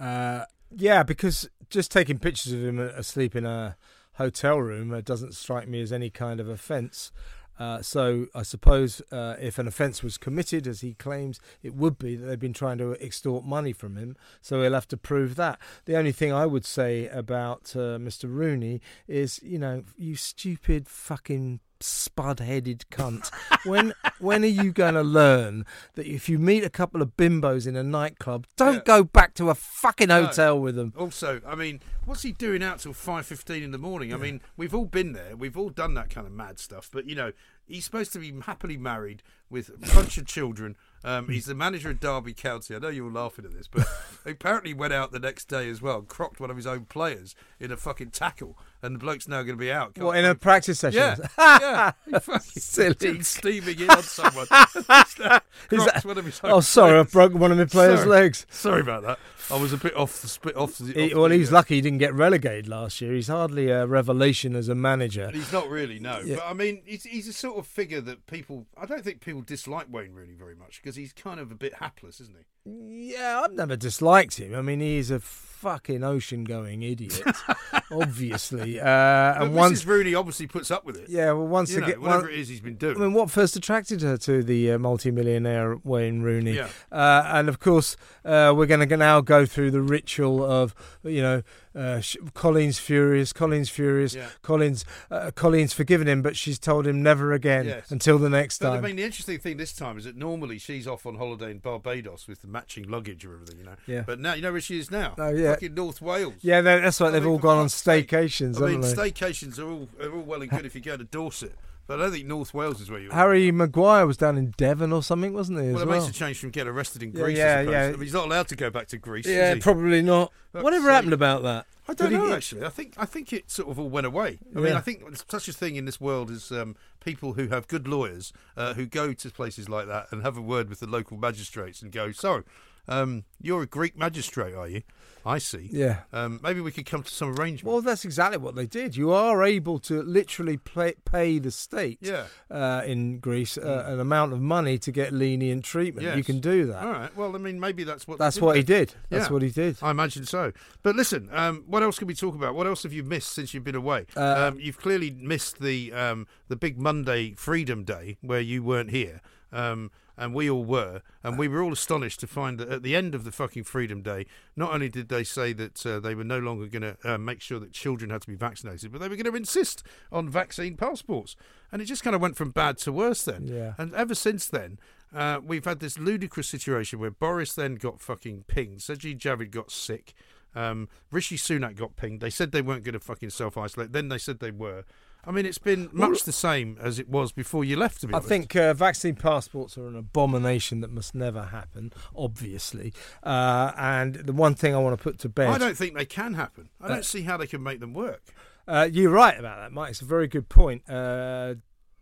Uh, 0.00 0.46
yeah, 0.76 1.02
because 1.02 1.48
just 1.70 1.90
taking 1.90 2.18
pictures 2.18 2.52
of 2.52 2.64
him 2.64 2.78
asleep 2.78 3.34
in 3.34 3.46
a 3.46 3.76
hotel 4.14 4.58
room 4.58 4.92
uh, 4.92 5.00
doesn't 5.00 5.34
strike 5.34 5.68
me 5.68 5.80
as 5.80 5.92
any 5.92 6.10
kind 6.10 6.40
of 6.40 6.48
offence. 6.48 7.12
Uh, 7.58 7.82
so 7.82 8.26
I 8.34 8.42
suppose 8.42 9.02
uh, 9.12 9.36
if 9.40 9.58
an 9.58 9.68
offence 9.68 10.02
was 10.02 10.18
committed, 10.18 10.66
as 10.66 10.80
he 10.80 10.94
claims, 10.94 11.38
it 11.62 11.74
would 11.74 11.98
be 11.98 12.16
that 12.16 12.26
they've 12.26 12.38
been 12.38 12.52
trying 12.52 12.78
to 12.78 12.92
extort 13.04 13.44
money 13.44 13.72
from 13.72 13.96
him. 13.96 14.16
So 14.40 14.62
he'll 14.62 14.72
have 14.72 14.88
to 14.88 14.96
prove 14.96 15.36
that. 15.36 15.58
The 15.84 15.96
only 15.96 16.12
thing 16.12 16.32
I 16.32 16.46
would 16.46 16.64
say 16.64 17.08
about 17.08 17.76
uh, 17.76 17.98
Mr. 17.98 18.24
Rooney 18.24 18.80
is, 19.06 19.38
you 19.42 19.58
know, 19.58 19.84
you 19.96 20.16
stupid 20.16 20.88
fucking 20.88 21.60
spud-headed 21.82 22.84
cunt. 22.90 23.30
when 23.64 23.92
when 24.18 24.44
are 24.44 24.48
you 24.48 24.72
going 24.72 24.94
to 24.94 25.02
learn 25.02 25.64
that 25.94 26.06
if 26.06 26.28
you 26.28 26.38
meet 26.38 26.64
a 26.64 26.70
couple 26.70 27.02
of 27.02 27.16
bimbos 27.16 27.66
in 27.66 27.76
a 27.76 27.82
nightclub, 27.82 28.46
don't 28.56 28.74
Yeah. 28.74 28.80
go 28.84 29.04
back 29.04 29.34
to 29.34 29.50
a 29.50 29.54
fucking 29.54 30.08
No. 30.08 30.26
hotel 30.26 30.58
with 30.60 30.74
them? 30.76 30.92
Also, 30.96 31.40
I 31.46 31.54
mean, 31.54 31.80
what's 32.04 32.22
he 32.22 32.32
doing 32.32 32.62
out 32.62 32.80
till 32.80 32.92
five 32.92 33.26
fifteen 33.26 33.62
in 33.62 33.70
the 33.72 33.78
morning? 33.78 34.12
I 34.12 34.16
mean, 34.16 34.40
we've 34.56 34.74
all 34.74 34.86
been 34.86 35.12
there. 35.12 35.36
We've 35.36 35.56
all 35.56 35.70
done 35.70 35.94
that 35.94 36.10
kind 36.10 36.26
of 36.26 36.32
mad 36.32 36.58
stuff. 36.58 36.88
But 36.92 37.08
you 37.08 37.14
know, 37.14 37.32
he's 37.66 37.84
supposed 37.84 38.12
to 38.14 38.18
be 38.18 38.32
happily 38.44 38.76
married 38.76 39.22
with 39.50 39.68
a 39.68 39.94
bunch 39.94 40.16
of 40.18 40.26
children. 40.26 40.76
Um, 41.04 41.28
he's 41.28 41.46
the 41.46 41.54
manager 41.54 41.90
of 41.90 42.00
Derby 42.00 42.32
County. 42.32 42.74
I 42.74 42.78
know 42.78 42.88
you're 42.88 43.10
laughing 43.10 43.44
at 43.44 43.52
this, 43.52 43.68
but 43.68 43.86
apparently 44.24 44.72
went 44.72 44.92
out 44.92 45.10
the 45.12 45.18
next 45.18 45.46
day 45.48 45.68
as 45.68 45.82
well, 45.82 45.98
and 45.98 46.08
crocked 46.08 46.38
one 46.40 46.50
of 46.50 46.56
his 46.56 46.66
own 46.66 46.84
players 46.86 47.34
in 47.58 47.72
a 47.72 47.76
fucking 47.76 48.10
tackle, 48.12 48.56
and 48.82 48.96
the 48.96 48.98
bloke's 48.98 49.28
now 49.28 49.42
going 49.42 49.56
to 49.56 49.60
be 49.60 49.70
out. 49.70 49.96
What 49.98 50.16
in 50.16 50.24
a 50.24 50.34
practice 50.34 50.80
session? 50.80 51.16
Yeah, 51.38 51.92
yeah. 52.08 52.38
Silly. 52.40 53.22
steaming 53.22 53.80
in 53.80 53.90
on 53.90 54.02
someone. 54.02 54.46
Is 54.50 55.14
that- 55.16 56.02
one 56.04 56.18
of 56.18 56.24
his 56.24 56.40
oh, 56.44 56.60
sorry, 56.60 56.98
I 56.98 57.04
broke 57.04 57.34
one 57.34 57.52
of 57.52 57.58
my 57.58 57.64
players' 57.64 58.00
Sorry. 58.00 58.10
legs. 58.10 58.46
Sorry 58.50 58.80
about 58.80 59.02
that. 59.04 59.18
I 59.50 59.60
was 59.60 59.72
a 59.72 59.76
bit 59.76 59.96
off 59.96 60.20
the 60.22 60.28
spit 60.28 60.56
off 60.56 60.78
the. 60.78 60.92
He, 60.92 61.12
off 61.12 61.18
well, 61.18 61.28
the, 61.28 61.34
he 61.34 61.40
was 61.40 61.50
uh, 61.50 61.56
lucky 61.56 61.74
he 61.76 61.80
didn't 61.80 61.98
get 61.98 62.14
relegated 62.14 62.68
last 62.68 63.00
year. 63.00 63.12
He's 63.12 63.28
hardly 63.28 63.70
a 63.70 63.86
revelation 63.86 64.56
as 64.56 64.68
a 64.68 64.74
manager. 64.74 65.30
He's 65.32 65.52
not 65.52 65.68
really, 65.68 65.98
no. 65.98 66.20
Yeah. 66.24 66.36
But 66.36 66.46
I 66.46 66.52
mean, 66.54 66.82
he's, 66.84 67.04
he's 67.04 67.28
a 67.28 67.32
sort 67.32 67.58
of 67.58 67.66
figure 67.66 68.00
that 68.00 68.26
people. 68.26 68.66
I 68.76 68.86
don't 68.86 69.04
think 69.04 69.20
people 69.20 69.42
dislike 69.42 69.86
Wayne 69.90 70.12
Rooney 70.12 70.34
very 70.34 70.54
much 70.54 70.80
because 70.82 70.96
he's 70.96 71.12
kind 71.12 71.38
of 71.38 71.50
a 71.50 71.54
bit 71.54 71.74
hapless, 71.74 72.20
isn't 72.20 72.36
he? 72.36 73.12
Yeah, 73.14 73.42
I've 73.44 73.52
never 73.52 73.76
disliked 73.76 74.38
him. 74.38 74.54
I 74.54 74.62
mean, 74.62 74.80
he's 74.80 75.10
a 75.10 75.20
fucking 75.62 76.02
ocean-going 76.02 76.82
idiot, 76.82 77.22
obviously. 77.92 78.80
Uh, 78.80 78.84
and 78.84 79.52
Mrs. 79.52 79.54
once, 79.54 79.86
Rooney 79.86 80.14
obviously 80.16 80.48
puts 80.48 80.70
up 80.72 80.84
with 80.84 80.96
it. 80.96 81.08
yeah, 81.08 81.26
well, 81.32 81.46
once 81.46 81.72
you 81.72 81.80
know, 81.80 81.86
again, 81.86 82.00
whatever 82.00 82.22
one- 82.24 82.32
it 82.32 82.38
is 82.40 82.48
he's 82.48 82.60
been 82.60 82.74
doing. 82.74 82.96
I 82.96 83.00
mean, 83.00 83.12
what 83.12 83.30
first 83.30 83.54
attracted 83.54 84.02
her 84.02 84.16
to 84.18 84.42
the 84.42 84.72
uh, 84.72 84.78
multi-millionaire 84.78 85.76
Wayne 85.84 86.22
Rooney? 86.22 86.54
Yeah. 86.54 86.68
Uh, 86.90 87.22
and 87.26 87.48
of 87.48 87.60
course, 87.60 87.96
uh, 88.24 88.52
we're 88.56 88.66
going 88.66 88.86
to 88.88 88.96
now 88.96 89.20
go 89.20 89.46
through 89.46 89.70
the 89.70 89.82
ritual 89.82 90.44
of, 90.44 90.74
you 91.04 91.22
know, 91.22 91.42
uh, 91.74 92.00
Colleen's 92.34 92.78
furious, 92.78 93.32
Colleen's 93.32 93.68
furious, 93.70 94.14
Yeah. 94.14 94.28
Colleen's, 94.42 94.84
uh, 95.10 95.30
Colleen's 95.34 95.72
forgiven 95.72 96.06
him, 96.08 96.22
but 96.22 96.36
she's 96.36 96.58
told 96.58 96.86
him 96.86 97.02
never 97.02 97.32
again 97.32 97.66
Yes. 97.66 97.90
until 97.90 98.18
the 98.18 98.28
next 98.30 98.58
But 98.60 98.72
I 98.72 98.80
mean, 98.80 98.96
the 98.96 99.04
interesting 99.04 99.38
thing 99.38 99.56
this 99.56 99.72
time 99.72 99.96
is 99.98 100.04
that 100.04 100.16
normally 100.16 100.58
she's 100.58 100.86
off 100.86 101.06
on 101.06 101.16
holiday 101.16 101.50
in 101.50 101.58
Barbados 101.58 102.26
with 102.28 102.42
the 102.42 102.48
matching 102.48 102.88
luggage 102.88 103.24
or 103.24 103.34
everything, 103.34 103.58
you 103.58 103.64
know. 103.64 103.76
Yeah. 103.86 104.02
But 104.06 104.20
now 104.20 104.34
you 104.34 104.42
know 104.42 104.52
where 104.52 104.60
she 104.60 104.78
is 104.78 104.90
now. 104.90 105.14
Oh, 105.18 105.30
yeah. 105.30 105.52
Fucking 105.54 105.74
North 105.74 106.00
Wales. 106.02 106.34
yeah, 106.40 106.60
that's 106.60 107.00
right. 107.00 107.08
I 107.08 107.10
They've 107.12 107.22
mean, 107.22 107.32
all 107.32 107.38
gone 107.38 107.58
on 107.58 107.66
staycations, 107.66 108.60
I 108.62 108.70
mean, 108.72 108.80
staycations 108.82 109.58
are 109.58 109.64
all 109.70 109.88
are 110.00 110.12
all 110.12 110.22
well 110.22 110.42
and 110.42 110.50
good 110.50 110.66
if 110.66 110.74
you 110.74 110.80
go 110.80 110.96
to 110.96 111.04
Dorset, 111.04 111.54
but 111.92 112.00
I 112.00 112.04
don't 112.04 112.12
think 112.12 112.26
North 112.26 112.54
Wales 112.54 112.80
is 112.80 112.90
where 112.90 113.00
you. 113.00 113.08
Were. 113.08 113.14
Harry 113.14 113.52
Maguire 113.52 114.06
was 114.06 114.16
down 114.16 114.38
in 114.38 114.54
Devon 114.56 114.94
or 114.94 115.02
something, 115.02 115.34
wasn't 115.34 115.60
he? 115.60 115.72
Well, 115.72 115.82
it 115.82 115.88
well, 115.88 116.00
makes 116.00 116.08
a 116.08 116.18
change 116.18 116.38
from 116.38 116.48
getting 116.48 116.72
arrested 116.72 117.02
in 117.02 117.10
Greece. 117.10 117.36
yeah, 117.36 117.60
suppose. 117.60 117.72
yeah. 117.72 117.82
I 117.82 117.90
mean, 117.90 118.00
he's 118.00 118.14
not 118.14 118.24
allowed 118.24 118.48
to 118.48 118.56
go 118.56 118.70
back 118.70 118.86
to 118.88 118.96
Greece. 118.96 119.26
yeah, 119.26 119.50
is 119.50 119.54
he? 119.56 119.60
probably 119.60 120.00
not. 120.00 120.32
Fuck's 120.54 120.64
Whatever 120.64 120.90
happened 120.90 121.12
about 121.12 121.42
that? 121.42 121.66
I 121.86 121.92
don't 121.92 122.08
Did 122.10 122.18
he- 122.18 122.26
know 122.26 122.34
actually. 122.34 122.64
I 122.64 122.70
think 122.70 122.94
I 122.96 123.04
think 123.04 123.30
it 123.34 123.50
sort 123.50 123.68
of 123.68 123.78
all 123.78 123.90
went 123.90 124.06
away. 124.06 124.38
I 124.56 124.60
mean, 124.60 124.72
I 124.72 124.80
think 124.80 125.02
such 125.28 125.48
a 125.48 125.52
thing 125.52 125.76
in 125.76 125.84
this 125.84 126.00
world 126.00 126.30
is 126.30 126.50
um, 126.50 126.76
people 127.04 127.34
who 127.34 127.48
have 127.48 127.68
good 127.68 127.86
lawyers 127.86 128.32
uh, 128.56 128.72
who 128.72 128.86
go 128.86 129.12
to 129.12 129.30
places 129.30 129.68
like 129.68 129.86
that 129.88 130.06
and 130.10 130.22
have 130.22 130.38
a 130.38 130.40
word 130.40 130.70
with 130.70 130.80
the 130.80 130.86
local 130.86 131.18
magistrates 131.18 131.82
and 131.82 131.92
go, 131.92 132.10
"So, 132.10 132.42
um, 132.88 133.24
you're 133.40 133.62
a 133.62 133.66
Greek 133.66 133.96
magistrate, 133.96 134.54
are 134.54 134.68
you? 134.68 134.82
I 135.24 135.38
see. 135.38 135.68
Yeah. 135.70 136.00
Um, 136.12 136.40
maybe 136.42 136.60
we 136.60 136.72
could 136.72 136.84
come 136.84 137.04
to 137.04 137.10
some 137.14 137.28
arrangement." 137.38 137.72
Well, 137.72 137.80
that's 137.80 138.04
exactly 138.04 138.38
what 138.38 138.56
they 138.56 138.66
did. 138.66 138.96
You 138.96 139.12
are 139.12 139.44
able 139.44 139.78
to 139.80 140.02
literally 140.02 140.56
play, 140.56 140.94
pay 141.04 141.38
the 141.38 141.52
state 141.52 141.98
Yeah. 142.00 142.24
uh, 142.50 142.82
in 142.84 143.20
Greece 143.20 143.56
uh, 143.56 143.84
an 143.86 144.00
amount 144.00 144.32
of 144.32 144.40
money 144.40 144.78
to 144.78 144.90
get 144.90 145.12
lenient 145.12 145.64
treatment. 145.64 146.16
You 146.16 146.24
can 146.24 146.40
do 146.40 146.66
that. 146.66 146.82
All 146.84 146.90
right. 146.90 147.16
Well, 147.16 147.36
I 147.36 147.38
mean, 147.38 147.60
maybe 147.60 147.84
that's 147.84 148.08
what. 148.08 148.18
That's 148.18 148.40
what 148.40 148.56
he 148.56 148.64
did. 148.64 148.94
That's 149.10 149.28
Yeah. 149.28 149.32
what 149.32 149.42
he 149.42 149.50
did. 149.50 149.76
I 149.80 149.92
imagine 149.92 150.24
so. 150.26 150.50
But 150.82 150.96
listen, 150.96 151.28
um, 151.32 151.62
what 151.68 151.84
else 151.84 151.98
can 152.00 152.08
we 152.08 152.14
talk 152.14 152.34
about? 152.34 152.56
What 152.56 152.66
else 152.66 152.82
have 152.82 152.92
you 152.92 153.04
missed 153.04 153.30
since 153.32 153.54
you've 153.54 153.62
been 153.64 153.76
away? 153.76 154.06
Uh, 154.16 154.48
um, 154.50 154.58
you've 154.58 154.78
clearly 154.78 155.12
missed 155.12 155.60
the 155.60 155.92
um, 155.92 156.26
the 156.48 156.56
big 156.56 156.78
Monday 156.80 157.34
Freedom 157.34 157.84
Day 157.84 158.16
where 158.22 158.40
you 158.40 158.64
weren't 158.64 158.90
here. 158.90 159.20
Um, 159.52 159.92
and 160.16 160.34
we 160.34 160.48
all 160.48 160.64
were, 160.64 161.02
and 161.22 161.38
we 161.38 161.48
were 161.48 161.62
all 161.62 161.72
astonished 161.72 162.20
to 162.20 162.26
find 162.26 162.58
that 162.58 162.68
at 162.68 162.82
the 162.82 162.94
end 162.94 163.14
of 163.14 163.24
the 163.24 163.32
fucking 163.32 163.64
Freedom 163.64 164.02
Day, 164.02 164.26
not 164.56 164.72
only 164.72 164.88
did 164.88 165.08
they 165.08 165.24
say 165.24 165.52
that 165.52 165.84
uh, 165.86 166.00
they 166.00 166.14
were 166.14 166.24
no 166.24 166.38
longer 166.38 166.66
going 166.66 166.82
to 166.82 166.96
uh, 167.04 167.18
make 167.18 167.40
sure 167.40 167.58
that 167.60 167.72
children 167.72 168.10
had 168.10 168.22
to 168.22 168.28
be 168.28 168.34
vaccinated, 168.34 168.92
but 168.92 169.00
they 169.00 169.08
were 169.08 169.16
going 169.16 169.30
to 169.30 169.36
insist 169.36 169.82
on 170.10 170.28
vaccine 170.28 170.76
passports, 170.76 171.36
and 171.70 171.80
it 171.80 171.86
just 171.86 172.02
kind 172.02 172.14
of 172.14 172.22
went 172.22 172.36
from 172.36 172.50
bad 172.50 172.78
to 172.78 172.92
worse 172.92 173.22
then. 173.22 173.46
Yeah. 173.46 173.74
And 173.78 173.94
ever 173.94 174.14
since 174.14 174.46
then, 174.46 174.78
uh, 175.14 175.40
we've 175.44 175.64
had 175.64 175.80
this 175.80 175.98
ludicrous 175.98 176.48
situation 176.48 176.98
where 176.98 177.10
Boris 177.10 177.54
then 177.54 177.74
got 177.76 178.00
fucking 178.00 178.44
pinged. 178.46 178.80
Sajid 178.80 179.18
Javid 179.18 179.50
got 179.50 179.70
sick. 179.70 180.14
Um, 180.54 180.88
Rishi 181.10 181.36
Sunak 181.36 181.76
got 181.76 181.96
pinged. 181.96 182.20
They 182.20 182.30
said 182.30 182.52
they 182.52 182.62
weren't 182.62 182.84
going 182.84 182.94
to 182.94 183.00
fucking 183.00 183.30
self 183.30 183.56
isolate. 183.56 183.92
Then 183.92 184.08
they 184.08 184.18
said 184.18 184.40
they 184.40 184.50
were. 184.50 184.84
I 185.24 185.30
mean, 185.30 185.46
it's 185.46 185.58
been 185.58 185.88
much 185.92 186.24
the 186.24 186.32
same 186.32 186.76
as 186.80 186.98
it 186.98 187.08
was 187.08 187.30
before 187.30 187.64
you 187.64 187.76
left. 187.76 188.00
To 188.00 188.08
be 188.08 188.14
I 188.14 188.16
honest. 188.16 188.28
think 188.28 188.56
uh, 188.56 188.74
vaccine 188.74 189.14
passports 189.14 189.78
are 189.78 189.86
an 189.86 189.94
abomination 189.96 190.80
that 190.80 190.90
must 190.90 191.14
never 191.14 191.44
happen, 191.44 191.92
obviously. 192.16 192.92
Uh, 193.22 193.72
and 193.76 194.14
the 194.16 194.32
one 194.32 194.54
thing 194.54 194.74
I 194.74 194.78
want 194.78 194.98
to 194.98 195.02
put 195.02 195.18
to 195.20 195.28
bed. 195.28 195.48
I 195.48 195.58
don't 195.58 195.76
think 195.76 195.94
they 195.96 196.04
can 196.06 196.34
happen. 196.34 196.70
I 196.80 196.88
don't 196.88 196.98
Uh, 196.98 197.02
see 197.02 197.22
how 197.22 197.36
they 197.36 197.46
can 197.46 197.62
make 197.62 197.78
them 197.80 197.92
work. 197.94 198.22
Uh, 198.66 198.88
you're 198.90 199.10
right 199.10 199.38
about 199.38 199.58
that, 199.58 199.72
Mike. 199.72 199.90
It's 199.90 200.02
a 200.02 200.04
very 200.04 200.26
good 200.28 200.48
point. 200.48 200.82
Uh, 200.88 201.54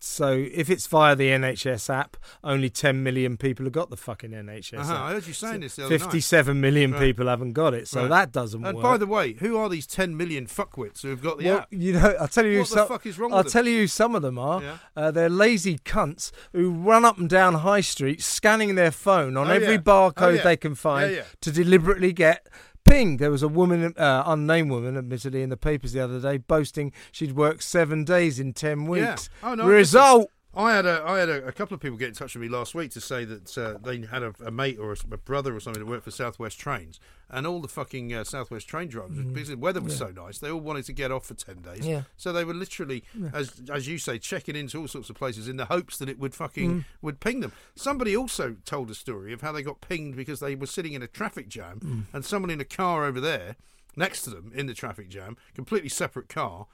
So 0.03 0.47
if 0.51 0.71
it's 0.71 0.87
via 0.87 1.15
the 1.15 1.29
NHS 1.29 1.91
app, 1.95 2.17
only 2.43 2.71
10 2.71 3.03
million 3.03 3.37
people 3.37 3.67
have 3.67 3.73
got 3.75 3.91
the 3.91 3.99
fucking 3.99 4.31
NHS 4.31 4.79
Uh-huh, 4.79 4.93
app. 4.95 5.01
I 5.03 5.13
heard 5.13 5.27
you 5.27 5.35
saying 5.35 5.61
this 5.61 5.77
the 5.77 5.85
other 5.85 5.99
night. 5.99 6.01
57 6.01 6.59
million 6.59 6.93
Right. 6.93 7.01
people 7.01 7.27
haven't 7.27 7.53
got 7.53 7.75
it, 7.75 7.87
so 7.87 8.01
Right. 8.03 8.09
that 8.09 8.33
doesn't 8.33 8.63
work. 8.63 8.69
And 8.71 8.77
work. 8.79 8.83
by 8.83 8.97
the 8.97 9.07
way, 9.07 9.35
who 9.35 9.59
are 9.59 9.69
these 9.69 9.87
10 9.87 10.17
million 10.17 10.47
fuckwits 10.47 11.03
who 11.03 11.09
have 11.11 11.23
got 11.23 11.39
the 11.39 11.45
well, 11.45 11.59
app? 11.59 11.69
you 11.71 11.93
know, 11.93 12.17
I'll 12.19 12.29
tell 12.29 12.47
you. 12.47 12.61
What 12.61 12.71
the 12.71 12.87
fuck 12.87 13.05
is 13.05 13.19
wrong 13.19 13.31
I'll 13.33 13.39
with 13.45 13.53
them? 13.53 13.53
tell 13.65 13.71
you 13.71 13.81
who 13.81 13.87
some 13.87 14.15
of 14.15 14.23
them 14.23 14.39
are. 14.39 14.63
Yeah. 14.63 14.77
Uh, 14.97 15.11
they're 15.11 15.29
lazy 15.29 15.79
cunts 15.81 16.33
who 16.55 16.71
run 16.71 17.05
up 17.05 17.19
and 17.19 17.29
down 17.29 17.57
high 17.57 17.83
street, 17.83 18.23
scanning 18.23 18.77
their 18.77 18.91
phone 18.91 19.37
on 19.37 19.49
Oh, 19.49 19.53
every 19.53 19.75
yeah. 19.75 19.81
barcode 19.81 20.13
Oh, 20.23 20.29
yeah. 20.31 20.43
they 20.43 20.57
can 20.57 20.75
find 20.75 21.23
to 21.43 21.53
deliberately 21.53 22.15
get. 22.15 22.47
Ping! 22.91 23.19
There 23.19 23.31
was 23.31 23.45
a 23.45 23.49
woman, 23.49 23.95
uh, 23.97 24.25
unnamed 24.27 24.71
woman, 24.71 24.97
admittedly, 24.97 25.43
in 25.43 25.49
the 25.49 25.57
papers 25.57 25.93
the 25.93 26.01
other 26.01 26.19
day, 26.19 26.39
boasting 26.39 26.93
she'd 27.13 27.37
worked 27.37 27.63
seven 27.63 28.03
days 28.03 28.41
in 28.41 28.53
ten 28.53 28.85
weeks. 28.87 29.31
Yeah. 29.43 29.51
Oh, 29.51 29.55
no, 29.55 29.65
Result. 29.65 30.29
I 30.53 30.73
had 30.75 30.85
a 30.85 31.03
I 31.07 31.19
had 31.21 31.29
a, 31.29 31.47
a 31.47 31.53
couple 31.53 31.77
of 31.77 31.81
people 31.81 31.97
get 31.97 32.09
in 32.09 32.15
touch 32.15 32.35
with 32.35 32.43
me 32.43 32.49
last 32.49 32.75
week 32.75 32.91
to 32.93 33.01
say 33.01 33.25
that 33.25 33.57
uh, 33.57 33.79
they 33.85 34.01
had 34.05 34.25
a, 34.25 34.35
a 34.45 34.51
mate 34.51 34.79
or 34.81 34.93
a 35.13 35.17
brother 35.17 35.55
or 35.55 35.61
something 35.61 35.81
that 35.83 35.89
worked 35.89 36.03
for 36.05 36.11
Southwest 36.11 36.59
Trains, 36.59 36.99
and 37.29 37.47
all 37.47 37.61
the 37.61 37.69
fucking 37.69 38.13
uh, 38.13 38.25
Southwest 38.25 38.67
train 38.67 38.89
drivers, 38.89 39.19
because 39.33 39.49
the 39.49 39.57
weather 39.57 39.81
was 39.81 39.95
Mm. 39.97 40.01
Yeah. 40.01 40.07
so 40.15 40.25
nice, 40.25 40.39
they 40.39 40.51
all 40.51 40.59
wanted 40.61 40.87
to 40.87 40.93
get 40.93 41.13
off 41.13 41.27
for 41.27 41.35
ten 41.35 41.63
days. 41.63 41.87
Yeah. 41.87 42.03
So 42.17 42.33
they 42.33 42.45
were 42.45 42.53
literally, 42.55 43.05
Yeah. 43.15 43.31
as 43.33 43.63
as 43.73 43.87
you 43.87 43.97
say, 43.99 44.19
checking 44.19 44.57
into 44.57 44.81
all 44.81 44.89
sorts 44.89 45.09
of 45.09 45.15
places 45.17 45.47
in 45.47 45.57
the 45.57 45.67
hopes 45.67 45.99
that 45.99 46.09
it 46.09 46.19
would 46.19 46.35
fucking 46.35 46.71
Mm. 46.81 46.85
would 47.01 47.21
ping 47.21 47.41
them. 47.41 47.53
Somebody 47.77 48.17
also 48.17 48.57
told 48.65 48.91
a 48.91 48.95
story 48.97 49.33
of 49.33 49.43
how 49.43 49.53
they 49.53 49.63
got 49.63 49.81
pinged 49.81 50.17
because 50.17 50.41
they 50.41 50.57
were 50.57 50.67
sitting 50.67 50.95
in 50.95 51.03
a 51.03 51.07
traffic 51.07 51.49
jam, 51.49 51.79
Mm. 51.81 52.05
and 52.13 52.25
someone 52.25 52.51
in 52.51 52.61
a 52.61 52.65
car 52.65 53.05
over 53.05 53.21
there 53.21 53.55
next 53.95 54.23
to 54.23 54.31
them 54.31 54.51
in 54.53 54.67
the 54.67 54.75
traffic 54.75 55.09
jam, 55.09 55.37
completely 55.55 55.89
separate 55.91 56.29
car. 56.29 56.67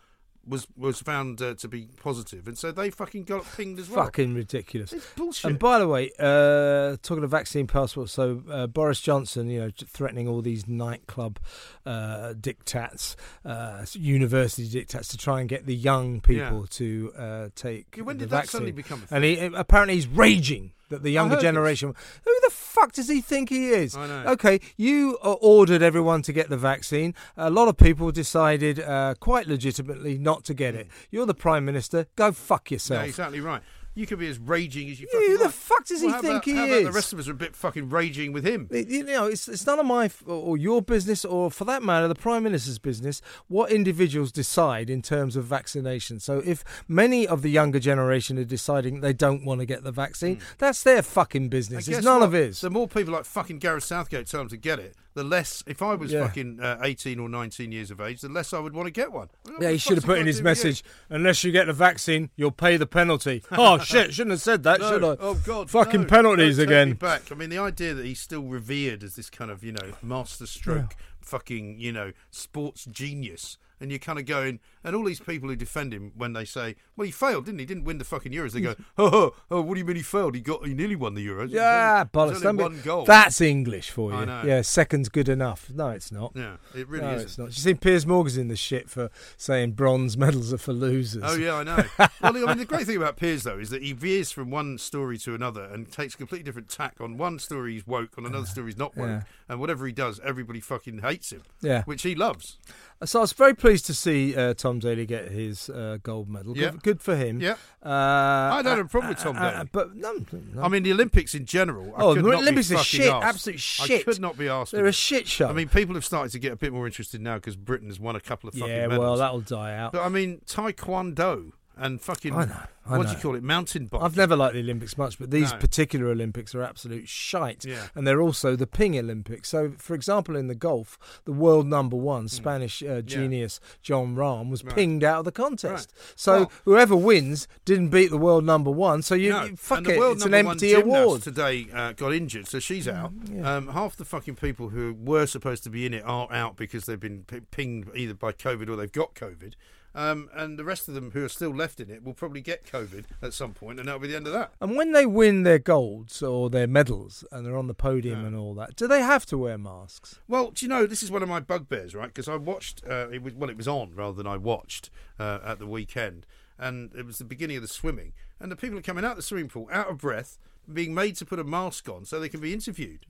Was 0.49 0.69
was 0.77 1.01
found 1.01 1.43
uh, 1.43 1.55
to 1.55 1.67
be 1.67 1.89
positive, 2.01 2.47
and 2.47 2.57
so 2.57 2.71
they 2.71 2.91
fucking 2.91 3.25
got 3.25 3.45
pinged 3.57 3.81
as 3.81 3.91
well. 3.91 4.05
Fucking 4.05 4.33
ridiculous. 4.33 4.93
It's 4.93 5.05
bullshit. 5.17 5.51
And 5.51 5.59
by 5.59 5.81
the 5.81 5.89
way, 5.89 6.13
uh, 6.21 6.97
talking 7.03 7.25
of 7.25 7.31
vaccine 7.31 7.67
passports, 7.67 8.13
so 8.13 8.45
uh, 8.49 8.69
Boris 8.69 9.01
Johnson, 9.01 9.51
you 9.51 9.59
know, 9.61 9.71
threatening 9.89 10.29
all 10.29 10.43
these 10.43 10.69
nightclub 10.69 11.41
uh, 11.85 12.35
dictats, 12.39 13.17
uh, 13.45 13.85
university 13.95 14.69
dictats 14.69 15.09
to 15.11 15.17
try 15.17 15.41
and 15.41 15.49
get 15.49 15.67
the 15.67 15.75
young 15.75 16.21
people 16.21 16.61
Yeah. 16.61 16.67
to 16.71 17.13
uh, 17.19 17.49
take 17.57 17.97
Yeah, 17.97 18.05
when 18.05 18.19
did 18.19 18.31
that 18.31 18.37
vaccine. 18.43 18.51
suddenly 18.51 18.73
become 18.73 19.03
a 19.11 19.15
And 19.15 19.25
he, 19.25 19.39
apparently 19.39 19.97
he's 19.97 20.07
raging 20.07 20.73
that 20.89 21.03
the 21.03 21.11
younger 21.11 21.37
this. 21.37 21.43
generation. 21.43 21.95
Who 22.25 22.35
the 22.45 22.51
fuck 22.51 22.93
does 22.93 23.09
he 23.09 23.21
think 23.21 23.49
he 23.49 23.71
is? 23.71 23.97
I 23.97 24.07
know. 24.07 24.31
Okay, 24.33 24.61
you 24.77 25.19
uh, 25.23 25.33
ordered 25.33 25.83
everyone 25.83 26.23
to 26.23 26.33
get 26.33 26.49
the 26.49 26.57
vaccine. 26.57 27.15
A 27.37 27.51
lot 27.51 27.69
of 27.69 27.77
people 27.77 28.13
decided, 28.13 28.81
uh, 28.81 29.15
quite 29.19 29.47
legitimately, 29.47 30.19
not 30.19 30.45
to 30.45 30.55
get 30.55 30.75
it. 30.75 30.89
You're 31.11 31.27
the 31.27 31.35
prime 31.35 31.65
minister. 31.65 32.07
Go 32.17 32.33
fuck 32.33 32.71
yourself. 32.71 33.07
exactly 33.07 33.41
right. 33.41 33.63
You 33.97 34.07
could 34.07 34.19
be 34.19 34.29
as 34.29 34.39
raging 34.39 34.91
as 34.91 35.01
you 35.01 35.09
Yeah, 35.11 35.19
fucking 35.19 35.31
who 35.33 35.39
the 35.39 35.45
like. 35.45 35.53
fuck 35.55 35.85
does 35.87 36.01
he 36.03 36.07
Well, 36.07 36.15
how 36.17 36.21
think 36.21 36.33
about- 36.35 36.45
he 36.45 36.55
how 36.55 36.65
about 36.67 36.85
the 36.85 36.93
rest 36.93 37.13
of 37.15 37.19
us 37.19 37.29
are 37.29 37.33
a 37.33 37.35
bit 37.35 37.57
fucking 37.57 37.89
raging 37.89 38.31
with 38.33 38.45
him. 38.47 38.69
It- 38.71 38.89
you 38.89 39.03
know, 39.05 39.27
it's 39.27 39.49
it's 39.49 39.67
none 39.67 39.79
of 39.81 39.87
my 39.87 40.05
f- 40.05 40.23
or 40.27 40.59
your 40.59 40.83
business, 40.83 41.25
or 41.25 41.51
for 41.51 41.65
that 41.65 41.83
matter, 41.83 42.07
the 42.07 42.15
prime 42.15 42.43
minister's 42.43 42.79
business. 42.79 43.23
What 43.49 43.73
individuals 43.73 44.31
decide 44.33 44.91
in 44.91 45.01
terms 45.01 45.35
of 45.35 45.45
vaccination. 45.47 46.21
So, 46.21 46.43
if 46.45 46.63
many 46.87 47.27
of 47.27 47.41
the 47.41 47.49
younger 47.51 47.81
generation 47.81 48.39
are 48.39 48.45
deciding 48.45 49.01
they 49.01 49.15
don't 49.15 49.45
want 49.47 49.61
to 49.61 49.67
get 49.67 49.83
the 49.83 49.93
vaccine, 49.93 50.37
hmm. 50.37 50.43
that's 50.59 50.83
their 50.83 51.01
fucking 51.03 51.49
business. 51.49 51.89
It's 51.89 52.05
none 52.05 52.21
what? 52.21 52.27
of 52.27 52.33
his. 52.33 52.61
The 52.61 52.69
more 52.71 52.87
people 52.87 53.15
like 53.15 53.25
fucking 53.25 53.61
Gareth 53.61 53.85
Southgate 53.85 54.27
tell 54.27 54.41
them 54.41 54.49
to 54.51 54.59
get 54.59 54.79
it, 54.79 54.95
the 55.17 55.25
less. 55.25 55.65
If 55.67 55.83
I 55.83 55.95
was 55.95 56.13
Yeah. 56.13 56.27
fucking 56.29 56.61
uh, 56.61 56.79
eighteen 56.83 57.19
or 57.19 57.29
nineteen 57.29 57.73
years 57.73 57.91
of 57.91 58.01
age, 58.01 58.21
the 58.21 58.29
less 58.29 58.53
I 58.53 58.61
would 58.61 58.75
want 58.75 58.87
to 58.87 58.93
get 58.93 59.11
one. 59.11 59.29
Yeah, 59.61 59.71
he 59.71 59.79
should 59.79 59.97
have 59.97 60.05
put 60.05 60.19
in 60.19 60.27
his 60.27 60.37
with 60.37 60.41
you? 60.41 60.45
message. 60.45 60.85
Unless 61.11 61.43
you 61.43 61.51
get 61.51 61.67
the 61.67 61.73
vaccine, 61.73 62.31
you'll 62.37 62.53
pay 62.53 62.77
the 62.77 62.87
penalty. 62.87 63.43
oh 63.53 63.79
shit! 63.79 64.15
Shouldn't 64.15 64.31
have 64.33 64.43
said 64.43 64.63
that, 64.63 64.79
No. 64.79 64.91
should 64.91 65.03
I? 65.05 65.17
Oh 65.19 65.35
God! 65.35 65.69
Fucking 65.71 66.03
no. 66.03 66.07
penalties 66.07 66.59
me 66.59 66.65
again. 66.65 66.93
Back. 66.93 67.33
I 67.33 67.35
mean, 67.35 67.51
the 67.51 67.59
idea 67.59 67.95
that 67.95 68.05
he's 68.07 68.21
still 68.21 68.43
revered 68.45 69.03
as 69.03 69.17
this 69.17 69.29
kind 69.31 69.51
of 69.51 69.65
you 69.65 69.73
know 69.73 69.93
master 70.03 70.47
stroke, 70.47 70.95
fucking 71.27 71.79
you 71.79 71.93
know 71.93 72.13
sports 72.31 72.87
genius, 72.87 73.59
and 73.81 73.91
you're 73.91 73.99
kind 73.99 74.19
of 74.19 74.25
going, 74.25 74.61
and 74.83 74.97
all 74.97 75.05
these 75.05 75.21
people 75.21 75.49
who 75.49 75.57
defend 75.57 75.93
him 75.93 76.13
when 76.17 76.33
they 76.33 76.45
say, 76.45 76.77
"Well, 76.97 77.05
he 77.05 77.11
failed, 77.11 77.47
didn't 77.47 77.59
he? 77.59 77.63
He 77.63 77.67
didn't 77.67 77.85
win 77.85 77.99
the 77.99 78.05
fucking 78.05 78.33
Euros." 78.33 78.53
They 78.53 78.61
go, 78.61 78.75
"Oh, 78.99 79.11
oh, 79.13 79.35
oh 79.51 79.61
what 79.61 79.75
do 79.75 79.81
you 79.81 79.85
mean 79.85 79.97
he 79.97 80.03
failed? 80.03 80.35
He 80.35 80.41
got, 80.41 80.67
he 80.67 80.75
nearly 80.75 80.97
won 80.97 81.15
the 81.15 81.27
Euros. 81.27 81.51
Yeah, 81.51 82.05
only- 82.17 82.29
it 82.29 82.33
was 82.33 82.43
bollocks. 82.43 82.47
only 82.47 82.63
one 82.63 82.81
goal." 82.83 83.05
That's 83.05 83.41
English 83.41 83.91
for 83.91 84.13
you. 84.13 84.27
Yeah, 84.27 84.63
second's 84.63 85.09
good 85.09 85.29
enough. 85.29 85.71
No, 85.71 85.91
it's 85.91 86.11
not. 86.11 86.33
Yeah, 86.35 86.57
it 86.75 86.89
really 86.89 87.05
no, 87.05 87.15
isn't. 87.15 87.27
it's 87.27 87.39
not. 87.39 87.47
You 87.49 87.53
see, 87.53 87.75
Piers 87.75 88.07
Morgan's 88.07 88.37
in 88.37 88.49
the 88.49 88.57
shit 88.57 88.89
for 88.89 89.11
saying 89.37 89.73
bronze 89.73 90.17
medals 90.17 90.53
are 90.53 90.59
for 90.59 90.73
losers. 90.73 91.23
Oh 91.25 91.37
yeah, 91.37 91.57
I 91.57 91.63
know. 91.65 91.85
well, 91.99 92.09
I 92.23 92.31
mean, 92.33 92.59
the 92.59 92.65
great 92.65 92.87
thing 92.87 92.97
about 92.97 93.17
Piers 93.17 93.43
though 93.43 93.59
is 93.59 93.71
that 93.71 93.83
he 93.83 93.93
veers 93.93 94.33
from 94.33 94.51
one 94.51 94.79
story 94.79 95.19
to 95.19 95.35
another 95.35 95.65
and 95.65 95.91
takes 95.91 96.15
a 96.15 96.19
completely 96.19 96.45
different 96.45 96.69
tack. 96.69 96.95
On 97.01 97.17
one 97.17 97.39
story, 97.39 97.75
he's 97.75 97.87
woke. 97.87 98.17
On 98.17 98.25
another 98.27 98.47
story, 98.47 98.69
he's 98.69 98.79
not 98.79 98.97
woke. 98.97 99.09
Yeah. 99.09 99.23
And 99.49 99.61
whatever 99.61 99.87
he 99.87 99.93
does, 99.93 100.21
everybody 100.25 100.61
fucking 100.61 100.99
hates 100.99 101.16
him. 101.25 101.43
Yeah. 101.61 101.83
which 101.85 102.03
he 102.03 102.15
loves. 102.15 102.59
So 103.05 103.19
I 103.19 103.23
was 103.23 103.33
very 103.35 103.53
pleased 103.55 103.85
to 103.87 103.95
see 103.95 104.35
uh, 104.35 104.55
Tom 104.55 104.79
Daley 104.79 105.05
get 105.05 105.31
his 105.31 105.69
uh, 105.69 105.99
gold 106.03 106.31
medal. 106.31 106.57
Yeah. 106.57 106.71
Good, 106.71 106.83
good 106.83 107.03
for 107.03 107.15
him. 107.15 107.41
Yeah. 107.41 107.57
Uh, 107.85 107.91
I 107.91 108.63
don't 108.65 108.79
have 108.79 108.87
a 108.87 108.89
problem 108.89 109.11
with 109.11 109.19
Tom 109.19 109.37
uh, 109.37 109.51
Daley. 109.51 109.69
but 109.71 109.95
no, 109.95 110.15
no. 110.55 110.63
I 110.63 110.69
mean, 110.69 110.83
the 110.83 110.93
Olympics 110.93 111.35
in 111.35 111.45
general. 111.45 111.93
I 111.95 112.03
Oh, 112.03 112.15
the 112.15 112.23
not 112.23 112.41
Olympics 112.41 112.73
are 112.73 112.83
shit, 112.83 113.13
arsed. 113.13 113.23
absolute 113.23 113.57
I 113.57 113.87
shit. 113.87 114.05
could 114.07 114.19
not 114.21 114.39
be 114.39 114.49
asked. 114.49 114.73
They're 114.73 114.87
a 114.87 114.93
shit 114.93 115.29
show. 115.29 115.47
I 115.49 115.53
mean, 115.53 115.69
people 115.69 115.95
have 115.95 116.07
started 116.07 116.33
to 116.33 116.39
get 116.39 116.53
a 116.53 116.57
bit 116.57 116.73
more 116.73 116.87
interested 116.87 117.21
now 117.21 117.35
because 117.35 117.57
Britain 117.57 117.89
has 117.89 118.01
won 118.01 118.17
a 118.17 118.21
couple 118.21 118.49
of 118.49 118.55
fucking 118.55 118.75
yeah, 118.75 118.87
medals. 118.87 119.01
well, 119.01 119.17
that'll 119.17 119.41
die 119.41 119.77
out. 119.77 119.93
But 119.93 120.03
I 120.03 120.09
mean, 120.09 120.41
Taekwondo 120.47 121.53
and 121.77 122.01
fucking 122.01 122.33
I 122.35 122.45
know, 122.47 122.57
I 122.89 122.99
what 122.99 123.07
do 123.09 123.13
you 123.13 123.19
call 123.19 123.35
it? 123.35 123.43
Mountain 123.43 123.87
bike. 123.87 124.01
I've 124.03 124.17
never 124.17 124.35
liked 124.37 124.55
the 124.55 124.61
Olympics 124.61 124.97
much, 124.97 125.19
but 125.19 125.31
these 125.31 125.53
No. 125.53 125.59
particular 125.59 126.09
Olympics 126.09 126.55
are 126.55 126.63
absolute 126.63 127.09
shite. 127.09 127.65
Yeah. 127.65 127.89
And 127.95 128.07
they're 128.07 128.21
also 128.23 128.57
the 128.57 128.67
ping 128.67 128.97
Olympics. 128.99 129.49
So, 129.49 129.73
for 129.79 129.95
example, 129.95 130.37
in 130.37 130.47
the 130.47 130.55
golf, 130.55 131.21
the 131.25 131.33
world 131.33 131.67
number 131.67 131.97
one, 131.97 132.29
Spanish 132.29 132.83
uh, 132.83 133.03
genius 133.03 133.61
Jon 133.83 134.15
Rahm, 134.17 134.51
was 134.51 134.61
Hmm. 134.63 134.69
Right. 134.69 134.77
pinged 134.77 135.05
out 135.05 135.19
of 135.21 135.25
the 135.27 135.33
contest. 135.33 135.93
Right. 135.97 136.13
So, 136.17 136.33
Well- 136.33 136.53
whoever 136.65 136.97
wins 136.97 137.49
didn't 137.65 137.89
beat 137.91 138.11
the 138.11 138.19
world 138.19 138.45
number 138.45 138.71
one. 138.71 139.03
So, 139.03 139.15
you, 139.15 139.31
No. 139.31 139.45
you- 139.45 139.57
fuck 139.57 139.87
it, 139.89 139.99
it's 139.99 140.25
an 140.25 140.35
empty 140.35 140.73
award. 140.75 141.23
Today 141.23 141.67
uh, 141.73 141.93
got 141.93 142.15
injured, 142.15 142.47
so 142.47 142.59
she's 142.59 142.87
out. 142.89 143.13
yeah. 143.31 143.57
Um, 143.57 143.69
half 143.69 143.97
the 143.97 144.05
fucking 144.05 144.37
people 144.37 144.71
who 144.71 144.95
were 144.99 145.27
supposed 145.27 145.65
to 145.65 145.71
be 145.71 145.85
in 145.87 145.93
it 145.95 146.05
are 146.07 146.33
out 146.33 146.57
because 146.57 146.87
they've 146.87 147.01
been 147.01 147.25
p- 147.25 147.41
pinged 147.51 147.91
either 147.95 148.15
by 148.15 148.33
COVID 148.33 148.69
or 148.69 148.77
they've 148.77 148.91
got 148.93 149.15
COVID. 149.15 149.55
Um, 149.97 150.29
and 150.35 150.59
the 150.59 150.65
rest 150.65 150.89
of 150.89 150.95
them 150.95 151.13
who 151.13 151.25
are 151.25 151.29
still 151.29 151.55
left 151.55 151.81
in 151.81 151.91
it 151.91 152.05
will 152.05 152.13
probably 152.13 152.43
get 152.43 152.67
COVID 152.67 153.07
at 153.23 153.33
some 153.33 153.55
point, 153.55 153.81
and 153.81 153.89
that'll 153.89 153.99
be 153.99 154.09
the 154.09 154.17
end 154.17 154.27
of 154.27 154.35
that. 154.35 154.53
And 154.61 154.77
when 154.77 154.93
they 154.93 155.07
win 155.07 155.43
their 155.43 155.59
golds 155.59 156.23
or 156.23 156.51
their 156.51 156.67
medals 156.67 157.25
and 157.33 157.47
they're 157.47 157.57
on 157.57 157.67
the 157.67 157.75
podium 157.75 158.23
and 158.23 158.37
all 158.37 158.53
that, 158.55 158.77
do 158.77 158.87
they 158.87 159.01
have 159.01 159.25
to 159.27 159.39
wear 159.39 159.57
masks? 159.57 160.21
Well, 160.29 160.51
do 160.51 160.67
you 160.67 160.69
know 160.69 160.85
this 160.85 161.03
is 161.03 161.11
one 161.11 161.23
of 161.23 161.31
my 161.31 161.41
bugbears, 161.41 161.95
right? 161.95 162.09
Because 162.09 162.29
I 162.29 162.37
watched 162.37 162.83
uh, 162.87 163.09
it 163.11 163.23
was 163.23 163.33
well, 163.33 163.49
it 163.49 163.57
was 163.57 163.67
on 163.67 163.95
rather 163.95 164.15
than 164.15 164.27
I 164.27 164.37
watched 164.37 164.91
uh, 165.19 165.39
at 165.43 165.59
the 165.59 165.67
weekend, 165.67 166.27
and 166.59 166.95
it 166.95 167.07
was 167.07 167.17
the 167.17 167.25
beginning 167.25 167.57
of 167.57 167.63
the 167.63 167.69
swimming, 167.69 168.13
and 168.39 168.53
the 168.53 168.57
people 168.57 168.79
are 168.79 168.83
coming 168.83 169.03
out 169.05 169.13
of 169.13 169.17
the 169.17 169.23
swimming 169.23 169.49
pool 169.49 169.67
out 169.73 169.89
of 169.89 169.97
breath, 169.97 170.37
being 170.73 170.95
made 170.95 171.17
to 171.17 171.25
put 171.27 171.39
a 171.39 171.45
mask 171.45 171.89
on 171.89 172.05
so 172.05 172.19
they 172.21 172.29
can 172.29 172.41
be 172.41 172.53
interviewed. 172.53 173.07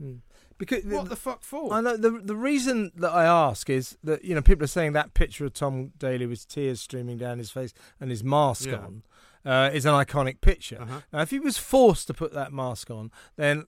Because 0.59 0.85
What 0.85 1.09
the 1.09 1.17
fuck 1.17 1.43
for? 1.43 1.73
I 1.73 1.81
know 1.81 1.97
the 1.97 2.11
the 2.11 2.37
reason 2.37 2.93
that 2.97 3.11
I 3.13 3.25
ask 3.25 3.69
is 3.69 3.99
that 4.05 4.25
you 4.25 4.35
know 4.35 4.43
people 4.43 4.65
are 4.65 4.69
saying 4.69 4.93
that 4.95 5.13
picture 5.15 5.45
of 5.45 5.53
Tom 5.53 5.93
Daley 5.99 6.27
with 6.27 6.49
tears 6.49 6.81
streaming 6.81 7.19
down 7.19 7.39
his 7.39 7.51
face 7.51 7.75
and 8.01 8.11
his 8.11 8.25
mask 8.25 8.67
Yeah. 8.69 8.77
on 8.79 9.03
uh, 9.45 9.71
is 9.73 9.85
an 9.87 9.93
iconic 9.95 10.41
picture. 10.41 10.81
Uh-huh. 10.81 11.01
Now, 11.13 11.21
if 11.21 11.31
he 11.31 11.39
was 11.39 11.57
forced 11.59 12.07
to 12.09 12.15
put 12.15 12.33
that 12.33 12.53
mask 12.53 12.91
on, 12.91 13.11
then 13.37 13.67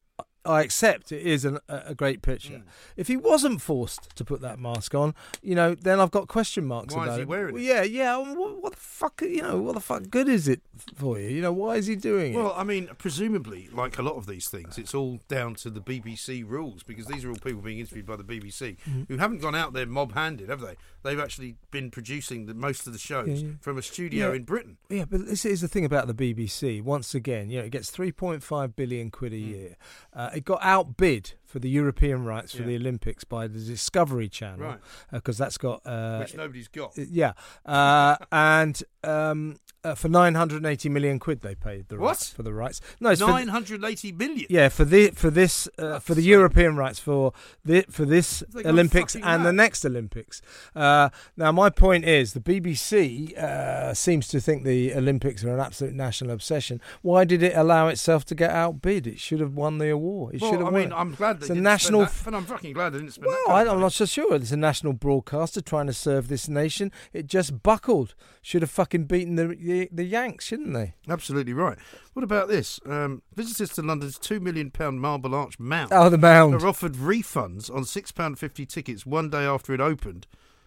I 0.48 0.62
accept 0.62 1.12
it 1.12 1.22
is 1.24 1.44
an, 1.44 1.58
a 1.68 1.94
great 1.94 2.22
picture. 2.22 2.54
Mm. 2.54 2.62
If 2.96 3.06
he 3.08 3.16
wasn't 3.16 3.60
forced 3.60 4.16
to 4.16 4.24
put 4.24 4.40
that 4.40 4.58
mask 4.58 4.94
on, 4.94 5.14
you 5.42 5.54
know, 5.54 5.74
then 5.74 6.00
I've 6.00 6.10
got 6.10 6.26
question 6.26 6.64
marks 6.64 6.94
Why 6.94 7.02
is 7.02 7.06
about 7.08 7.16
he 7.16 7.22
it. 7.22 7.28
wearing 7.28 7.54
Well, 7.54 7.62
it? 7.62 7.66
Yeah, 7.66 7.82
yeah. 7.82 8.16
What, 8.16 8.62
what 8.62 8.72
the 8.72 8.78
fuck? 8.80 9.20
You 9.22 9.42
know, 9.42 9.58
what 9.58 9.74
the 9.74 9.80
fuck 9.80 10.08
good 10.10 10.28
is 10.28 10.48
it 10.48 10.62
for 10.96 11.18
you? 11.20 11.28
You 11.28 11.42
know, 11.42 11.52
why 11.52 11.76
is 11.76 11.86
he 11.86 11.96
doing 11.96 12.32
it? 12.32 12.36
Well, 12.36 12.54
I 12.56 12.64
mean, 12.64 12.88
presumably, 12.98 13.68
like 13.72 13.98
a 13.98 14.02
lot 14.02 14.14
of 14.16 14.26
these 14.26 14.48
things, 14.48 14.78
it's 14.78 14.94
all 14.94 15.20
down 15.28 15.54
to 15.56 15.70
the 15.70 15.80
BBC 15.80 16.48
rules 16.48 16.82
because 16.82 17.06
these 17.06 17.24
are 17.24 17.28
all 17.30 17.36
people 17.36 17.60
being 17.60 17.78
interviewed 17.80 18.06
by 18.06 18.16
the 18.16 18.24
BBC 18.24 18.76
Mm-hmm. 18.88 19.02
who 19.08 19.18
haven't 19.18 19.38
gone 19.40 19.54
out 19.54 19.72
there 19.74 19.86
mob-handed, 19.86 20.48
have 20.48 20.60
they? 20.60 20.76
They've 21.02 21.20
actually 21.20 21.56
been 21.70 21.90
producing 21.90 22.46
the, 22.46 22.54
most 22.54 22.86
of 22.86 22.92
the 22.92 22.98
shows 22.98 23.28
Yeah, 23.28 23.34
yeah. 23.48 23.52
from 23.60 23.76
a 23.78 23.82
studio 23.82 24.30
Yeah. 24.30 24.36
in 24.36 24.44
Britain. 24.44 24.78
Yeah, 24.88 25.04
but 25.04 25.26
this 25.26 25.44
is 25.44 25.60
the 25.60 25.68
thing 25.68 25.84
about 25.84 26.06
the 26.06 26.14
BBC. 26.14 26.82
Once 26.82 27.14
again, 27.14 27.50
you 27.50 27.58
know, 27.58 27.64
it 27.64 27.70
gets 27.70 27.90
3.5 27.90 28.74
billion 28.76 29.10
quid 29.10 29.32
a 29.32 29.36
Hmm. 29.40 29.48
year. 29.50 29.76
Uh, 30.12 30.30
it 30.38 30.44
got 30.44 30.60
outbid 30.62 31.32
for 31.48 31.58
the 31.58 31.68
European 31.70 32.24
rights 32.24 32.52
for 32.54 32.60
Yeah. 32.62 32.68
the 32.68 32.76
Olympics 32.76 33.24
by 33.24 33.46
the 33.48 33.58
Discovery 33.58 34.28
Channel, 34.28 34.66
Right. 34.68 34.78
Because 35.10 35.38
that's 35.38 35.56
got 35.58 35.80
uh, 35.86 36.18
which 36.18 36.34
nobody's 36.36 36.68
got. 36.68 36.92
yeah, 36.96 37.32
uh, 37.64 38.16
and 38.30 38.82
um, 39.02 39.56
uh, 39.84 39.94
for 39.94 40.08
980 40.08 40.88
million 40.90 41.18
quid 41.18 41.40
they 41.40 41.54
paid 41.54 41.88
the 41.88 41.96
What? 41.96 42.08
rights 42.08 42.28
for 42.30 42.42
the 42.42 42.52
rights. 42.52 42.80
No, 43.00 43.10
it's 43.10 43.20
for, 43.22 43.28
980 43.28 44.12
million. 44.12 44.46
yeah 44.50 44.68
for 44.68 44.84
the 44.84 45.10
for 45.10 45.30
this 45.30 45.68
uh, 45.78 45.98
for 46.00 46.14
the 46.14 46.22
European 46.22 46.76
rights 46.76 46.98
for 46.98 47.32
the 47.64 47.84
for 47.90 48.04
this 48.04 48.42
Olympics 48.66 49.16
and 49.16 49.46
the 49.46 49.52
next 49.52 49.84
Olympics. 49.86 50.42
Uh, 50.76 51.08
now 51.36 51.50
my 51.52 51.70
point 51.70 52.04
is 52.04 52.32
the 52.34 52.40
BBC 52.40 53.36
uh, 53.38 53.94
seems 53.94 54.28
to 54.28 54.40
think 54.40 54.64
the 54.64 54.92
Olympics 54.94 55.44
are 55.44 55.54
an 55.54 55.60
absolute 55.60 55.94
national 55.94 56.30
obsession. 56.32 56.80
Why 57.02 57.24
did 57.24 57.42
it 57.42 57.56
allow 57.56 57.88
itself 57.88 58.24
to 58.26 58.34
get 58.34 58.50
outbid? 58.50 59.06
It 59.06 59.18
should 59.20 59.40
have 59.40 59.54
won 59.54 59.78
the 59.78 59.88
award. 59.90 60.34
It 60.34 60.42
Well, 60.42 60.50
should 60.50 60.58
have 60.60 60.68
I 60.68 60.72
won 60.72 60.80
mean. 60.82 60.92
I'm 60.92 61.14
glad 61.14 61.37
they 61.40 61.46
It's 61.46 61.50
a 61.50 61.54
national 61.54 62.00
that, 62.02 62.12
but 62.24 62.34
I'm 62.34 62.44
fucking 62.44 62.72
glad 62.72 62.90
they 62.90 62.98
didn't 62.98 63.12
spend 63.14 63.30
that. 63.32 63.44
well, 63.46 63.56
I, 63.56 63.64
money. 63.64 63.80
not 63.80 63.92
so 63.92 64.04
sure. 64.06 64.34
It's 64.34 64.52
a 64.52 64.56
national 64.56 64.92
broadcaster 64.92 65.60
trying 65.60 65.86
to 65.86 65.92
serve 65.92 66.28
this 66.28 66.48
nation. 66.48 66.90
It 67.12 67.26
just 67.26 67.62
buckled. 67.62 68.14
Should 68.42 68.62
have 68.62 68.70
fucking 68.70 69.04
beaten 69.04 69.36
the 69.36 69.48
the, 69.48 69.88
the 69.92 70.04
Yanks, 70.04 70.46
shouldn't 70.46 70.72
they? 70.74 70.94
Absolutely 71.08 71.52
right. 71.52 71.78
What 72.14 72.22
about 72.22 72.48
this? 72.48 72.80
Um, 72.86 73.22
visitors 73.34 73.70
to 73.74 73.82
London's 73.82 74.18
two 74.18 74.40
million 74.40 74.70
pound 74.70 75.00
Marble 75.00 75.34
Arch 75.34 75.58
Mound 75.58 75.90
Oh, 75.92 76.08
the 76.08 76.18
mound. 76.18 76.54
are 76.54 76.66
offered 76.66 76.94
refunds 76.94 77.74
on 77.74 77.84
six 77.84 78.12
pound 78.12 78.38
fifty 78.38 78.64
tickets 78.66 79.04
one 79.06 79.30
day 79.30 79.44
after 79.44 79.72
it 79.74 79.80
opened, 79.80 80.26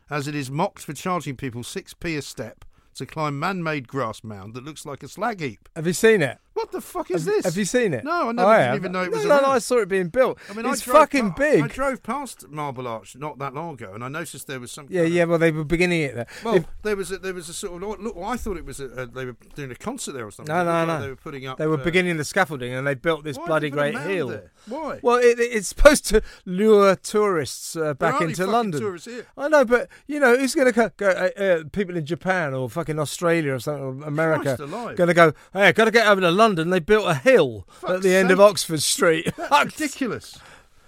as 0.09 0.27
it 0.27 0.35
is 0.35 0.51
mocked 0.51 0.83
for 0.83 0.93
charging 0.93 1.35
people 1.35 1.63
six 1.63 1.93
p 1.93 2.15
a 2.15 2.21
step 2.21 2.65
to 2.93 3.05
climb 3.05 3.39
man-made 3.39 3.87
grass 3.87 4.21
mound 4.21 4.53
that 4.53 4.65
looks 4.65 4.85
like 4.85 5.01
a 5.01 5.07
slag 5.07 5.39
heap. 5.39 5.69
Have 5.77 5.87
you 5.87 5.93
seen 5.93 6.21
it? 6.21 6.39
What 6.53 6.71
the 6.71 6.81
fuck 6.81 7.09
is 7.11 7.25
have, 7.25 7.33
this? 7.33 7.45
Have 7.45 7.57
you 7.57 7.65
seen 7.65 7.93
it? 7.93 8.03
No, 8.03 8.29
I 8.29 8.31
never 8.33 8.49
Oh, 8.49 8.57
didn't 8.57 8.75
even 8.75 8.91
know 8.91 9.03
it 9.03 9.11
was 9.11 9.23
No, 9.25 9.39
no. 9.39 9.47
I 9.47 9.59
saw 9.59 9.77
it 9.77 9.87
being 9.87 10.09
built. 10.09 10.37
I 10.49 10.53
mean, 10.53 10.65
it's 10.65 10.81
I 10.81 10.85
drove 10.85 10.97
fucking 10.97 11.31
pa- 11.31 11.37
big. 11.37 11.63
I 11.63 11.67
drove 11.67 12.03
past 12.03 12.49
Marble 12.49 12.87
Arch 12.87 13.15
not 13.15 13.39
that 13.39 13.53
long 13.53 13.75
ago, 13.75 13.93
and 13.93 14.03
I 14.03 14.09
noticed 14.09 14.47
there 14.47 14.59
was 14.59 14.71
some. 14.71 14.87
yeah, 14.89 15.01
kind 15.01 15.07
of- 15.07 15.13
yeah. 15.13 15.23
Well, 15.25 15.39
they 15.39 15.51
were 15.51 15.63
beginning 15.63 16.01
it 16.01 16.15
there. 16.15 16.27
Well, 16.43 16.55
If- 16.55 16.65
there 16.83 16.95
was 16.95 17.11
a, 17.11 17.17
there 17.19 17.33
was 17.33 17.47
a 17.47 17.53
sort 17.53 17.81
of 17.81 17.99
look. 18.01 18.17
I 18.17 18.35
thought 18.37 18.57
it 18.57 18.65
was 18.65 18.79
a, 18.79 18.85
a, 18.87 19.05
they 19.05 19.25
were 19.25 19.35
doing 19.55 19.71
a 19.71 19.75
concert 19.75 20.11
there 20.11 20.27
or 20.27 20.31
something. 20.31 20.53
no, 20.53 20.63
no, 20.63 20.85
no. 20.85 21.01
They 21.01 21.09
were 21.09 21.15
putting 21.15 21.47
up. 21.47 21.57
They 21.57 21.67
were 21.67 21.79
uh, 21.79 21.83
beginning 21.83 22.17
the 22.17 22.25
scaffolding, 22.25 22.73
and 22.73 22.85
they 22.85 22.95
built 22.95 23.23
this 23.23 23.37
bloody 23.37 23.69
did 23.69 23.79
they 23.79 23.91
put 23.93 24.01
a 24.01 24.03
great 24.03 24.15
hill. 24.15 24.27
there? 24.27 24.51
Why? 24.67 24.99
Well, 25.01 25.17
it, 25.17 25.39
it's 25.39 25.69
supposed 25.69 26.05
to 26.07 26.21
lure 26.45 26.95
tourists 26.95 27.75
uh, 27.75 27.93
back 27.93 28.21
into 28.21 28.45
London. 28.45 28.79
tourists 28.81 29.07
here. 29.07 29.25
I 29.37 29.47
know, 29.47 29.63
but 29.65 29.89
you 30.07 30.19
know, 30.19 30.37
who's 30.37 30.53
going 30.53 30.67
to 30.67 30.73
go? 30.73 30.89
go 30.97 31.09
uh, 31.09 31.41
uh, 31.41 31.63
people 31.71 31.95
in 31.95 32.05
Japan 32.05 32.53
or 32.53 32.69
fucking 32.69 32.99
Australia 32.99 33.53
or 33.53 33.59
something, 33.59 34.03
or 34.03 34.07
America, 34.07 34.57
going 34.57 35.07
to 35.07 35.13
go? 35.13 35.33
Hey, 35.53 35.71
got 35.71 35.85
to 35.85 35.91
get 35.91 36.07
over 36.07 36.21
to 36.21 36.31
London. 36.41 36.69
They 36.71 36.79
built 36.79 37.05
a 37.07 37.13
hill 37.15 37.67
at 37.87 38.01
the 38.01 38.15
end 38.15 38.31
of. 38.31 38.39
Oxford 38.39 38.81
Street. 38.81 39.25
That's 39.37 39.65
ridiculous. 39.79 40.39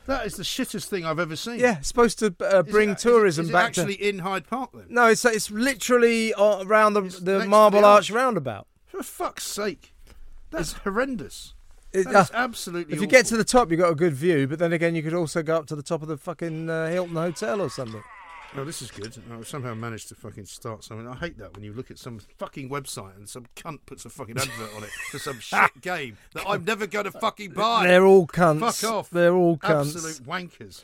That 0.05 0.25
is 0.25 0.35
the 0.35 0.43
shittest 0.43 0.87
thing 0.87 1.05
I've 1.05 1.19
ever 1.19 1.35
seen. 1.35 1.59
yeah, 1.59 1.77
it's 1.77 1.87
supposed 1.87 2.19
to 2.19 2.33
uh, 2.41 2.63
bring 2.63 2.89
it- 2.89 2.97
is 2.97 3.05
it- 3.05 3.09
tourism 3.09 3.43
is 3.45 3.49
it 3.49 3.53
back 3.53 3.65
actually 3.69 3.97
to. 3.97 4.09
in 4.09 4.19
Hyde 4.19 4.47
Park 4.47 4.71
then. 4.73 4.85
No, 4.89 5.05
it's 5.07 5.23
it's 5.25 5.49
literally 5.51 6.33
uh, 6.33 6.63
around 6.65 6.93
the 6.93 7.03
It's 7.03 7.19
the 7.19 7.45
Marble 7.45 7.81
the 7.81 7.87
Arch 7.87 8.09
arch. 8.09 8.11
roundabout. 8.11 8.67
For 8.87 9.01
fuck's 9.03 9.45
sake, 9.45 9.93
that's 10.51 10.73
horrendous. 10.83 11.53
It- 11.93 12.09
That 12.11 12.31
uh, 12.33 12.37
absolutely. 12.37 12.95
If 12.95 13.01
you 13.01 13.07
get 13.07 13.25
to 13.27 13.37
the 13.37 13.43
top, 13.45 13.69
you've 13.71 13.79
got 13.79 13.91
a 13.91 13.95
good 13.95 14.13
view, 14.13 14.47
but 14.47 14.57
then 14.59 14.73
again, 14.73 14.93
you 14.95 15.03
could 15.03 15.13
also 15.13 15.41
go 15.43 15.55
up 15.57 15.67
to 15.67 15.75
the 15.75 15.83
top 15.83 16.01
of 16.01 16.07
the 16.07 16.17
fucking 16.17 16.69
uh, 16.69 16.89
Hilton 16.89 17.15
Hotel 17.15 17.61
or 17.61 17.69
something. 17.69 18.03
Oh, 18.55 18.63
this 18.63 18.83
is 18.83 18.91
good. 18.91 19.17
I 19.31 19.41
somehow 19.41 19.73
managed 19.73 20.09
to 20.09 20.15
fucking 20.15 20.45
start 20.45 20.83
something. 20.83 21.07
I 21.07 21.15
hate 21.15 21.39
that 21.39 21.55
when 21.55 21.63
you 21.63 21.73
look 21.73 21.89
at 21.89 21.97
some 21.97 22.19
fucking 22.37 22.69
website 22.69 23.15
and 23.17 23.27
some 23.27 23.47
cunt 23.55 23.79
puts 23.87 24.05
a 24.05 24.11
fucking 24.11 24.37
advert 24.37 24.75
on 24.75 24.83
it 24.83 24.91
for 25.09 25.17
some 25.17 25.39
shit 25.41 25.81
game 25.81 26.17
that 26.35 26.43
I'm 26.47 26.63
never 26.63 26.85
going 26.85 27.05
to 27.05 27.11
fucking 27.11 27.51
buy. 27.53 27.87
They're 27.87 28.05
all 28.05 28.27
cunts. 28.27 28.79
Fuck 28.81 28.91
off. 28.91 29.09
They're 29.09 29.33
all 29.33 29.57
cunts. 29.57 29.95
Absolute 29.95 30.23
wankers. 30.27 30.83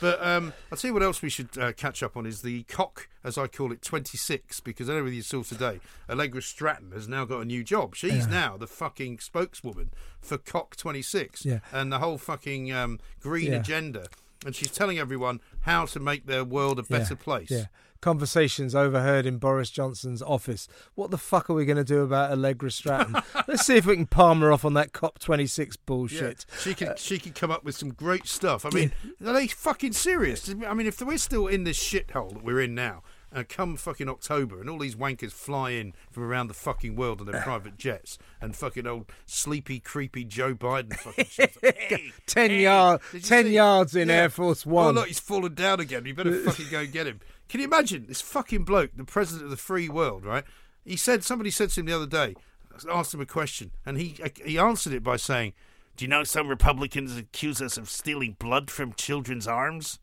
But 0.00 0.26
um, 0.26 0.52
I'll 0.72 0.76
tell 0.76 0.88
you 0.88 0.92
what 0.92 1.04
else 1.04 1.22
we 1.22 1.30
should 1.30 1.56
uh, 1.56 1.72
catch 1.72 2.02
up 2.02 2.16
on 2.16 2.26
is 2.26 2.42
the 2.42 2.64
cock, 2.64 3.08
as 3.22 3.38
I 3.38 3.46
call 3.46 3.70
it, 3.70 3.80
26, 3.80 4.58
because 4.60 4.90
I 4.90 4.94
don't 4.94 5.04
know 5.04 5.10
you 5.10 5.22
saw 5.22 5.44
today, 5.44 5.78
Allegra 6.10 6.42
Stratton 6.42 6.90
has 6.92 7.06
now 7.08 7.24
got 7.24 7.40
a 7.42 7.44
new 7.44 7.62
job. 7.62 7.94
She's 7.94 8.26
now 8.26 8.56
the 8.56 8.66
fucking 8.66 9.20
spokeswoman 9.20 9.90
for 10.20 10.36
Cock 10.36 10.74
26 10.76 11.46
Yeah. 11.46 11.60
and 11.72 11.92
the 11.92 12.00
whole 12.00 12.18
fucking 12.18 12.72
um, 12.72 12.98
green 13.20 13.52
Yeah. 13.52 13.60
agenda. 13.60 14.08
And 14.44 14.54
she's 14.54 14.70
telling 14.70 14.98
everyone 14.98 15.40
how 15.60 15.86
to 15.86 16.00
make 16.00 16.26
their 16.26 16.44
world 16.44 16.78
a 16.78 16.82
better 16.82 17.16
place. 17.16 17.50
Yeah. 17.50 17.66
Conversations 18.00 18.74
overheard 18.74 19.24
in 19.24 19.38
Boris 19.38 19.70
Johnson's 19.70 20.20
office. 20.20 20.68
What 20.94 21.10
the 21.10 21.16
fuck 21.16 21.48
are 21.48 21.54
we 21.54 21.64
going 21.64 21.78
to 21.78 21.84
do 21.84 22.02
about 22.02 22.30
Allegra 22.30 22.70
Stratton? 22.70 23.16
Let's 23.48 23.64
see 23.64 23.76
if 23.76 23.86
we 23.86 23.96
can 23.96 24.06
palm 24.06 24.42
her 24.42 24.52
off 24.52 24.66
on 24.66 24.74
that 24.74 24.92
COP26 24.92 25.78
bullshit. 25.86 26.44
Yeah, 26.46 26.58
she 26.58 26.74
could 26.74 26.98
she 26.98 27.18
could 27.18 27.34
come 27.34 27.50
up 27.50 27.64
with 27.64 27.74
some 27.74 27.94
great 27.94 28.26
stuff. 28.26 28.66
I 28.66 28.70
mean, 28.70 28.92
are 29.24 29.32
they 29.32 29.46
fucking 29.46 29.92
serious? 29.92 30.50
I 30.50 30.74
mean, 30.74 30.86
if 30.86 31.00
we're 31.00 31.16
still 31.16 31.46
in 31.46 31.64
this 31.64 31.82
shithole 31.82 32.34
that 32.34 32.44
we're 32.44 32.60
in 32.60 32.74
now, 32.74 33.02
uh, 33.34 33.42
come 33.48 33.76
fucking 33.76 34.08
October, 34.08 34.60
and 34.60 34.70
all 34.70 34.78
these 34.78 34.94
wankers 34.94 35.32
fly 35.32 35.70
in 35.70 35.92
from 36.10 36.22
around 36.22 36.46
the 36.46 36.54
fucking 36.54 36.94
world 36.96 37.20
in 37.20 37.26
their 37.26 37.42
private 37.42 37.76
jets, 37.76 38.18
and 38.40 38.54
fucking 38.54 38.86
old 38.86 39.10
sleepy, 39.26 39.80
creepy 39.80 40.24
Joe 40.24 40.54
Biden 40.54 40.94
fucking 40.98 41.24
shit. 41.26 41.56
Hey, 41.62 42.12
Ten 42.26 42.50
hey, 42.50 42.62
yard, 42.62 43.00
ten 43.22 43.46
yards 43.50 43.94
in 43.96 44.08
Yeah. 44.08 44.14
Air 44.22 44.30
Force 44.30 44.66
Oh 44.66 44.70
One. 44.70 44.94
look, 44.94 45.08
he's 45.08 45.20
fallen 45.20 45.54
down 45.54 45.80
again. 45.80 46.04
You 46.06 46.14
better 46.14 46.32
fucking 46.40 46.66
go 46.70 46.80
and 46.80 46.92
get 46.92 47.06
him. 47.06 47.20
Can 47.48 47.60
you 47.60 47.66
imagine 47.66 48.06
this 48.08 48.20
fucking 48.20 48.64
bloke, 48.64 48.90
the 48.96 49.04
president 49.04 49.44
of 49.44 49.50
the 49.50 49.56
free 49.56 49.88
world, 49.88 50.24
right? 50.24 50.44
He 50.84 50.96
said 50.96 51.24
somebody 51.24 51.50
said 51.50 51.70
to 51.70 51.80
him 51.80 51.86
the 51.86 51.92
other 51.96 52.06
day, 52.06 52.34
asked 52.90 53.14
him 53.14 53.20
a 53.20 53.26
question, 53.26 53.70
and 53.86 53.98
he 53.98 54.16
he 54.44 54.58
answered 54.58 54.92
it 54.92 55.02
by 55.02 55.16
saying, 55.16 55.52
"Do 55.96 56.04
you 56.04 56.08
know 56.08 56.24
some 56.24 56.48
Republicans 56.48 57.16
accuse 57.16 57.62
us 57.62 57.76
of 57.76 57.88
stealing 57.88 58.36
blood 58.38 58.70
from 58.70 58.92
children's 58.94 59.46
arms?" 59.46 59.98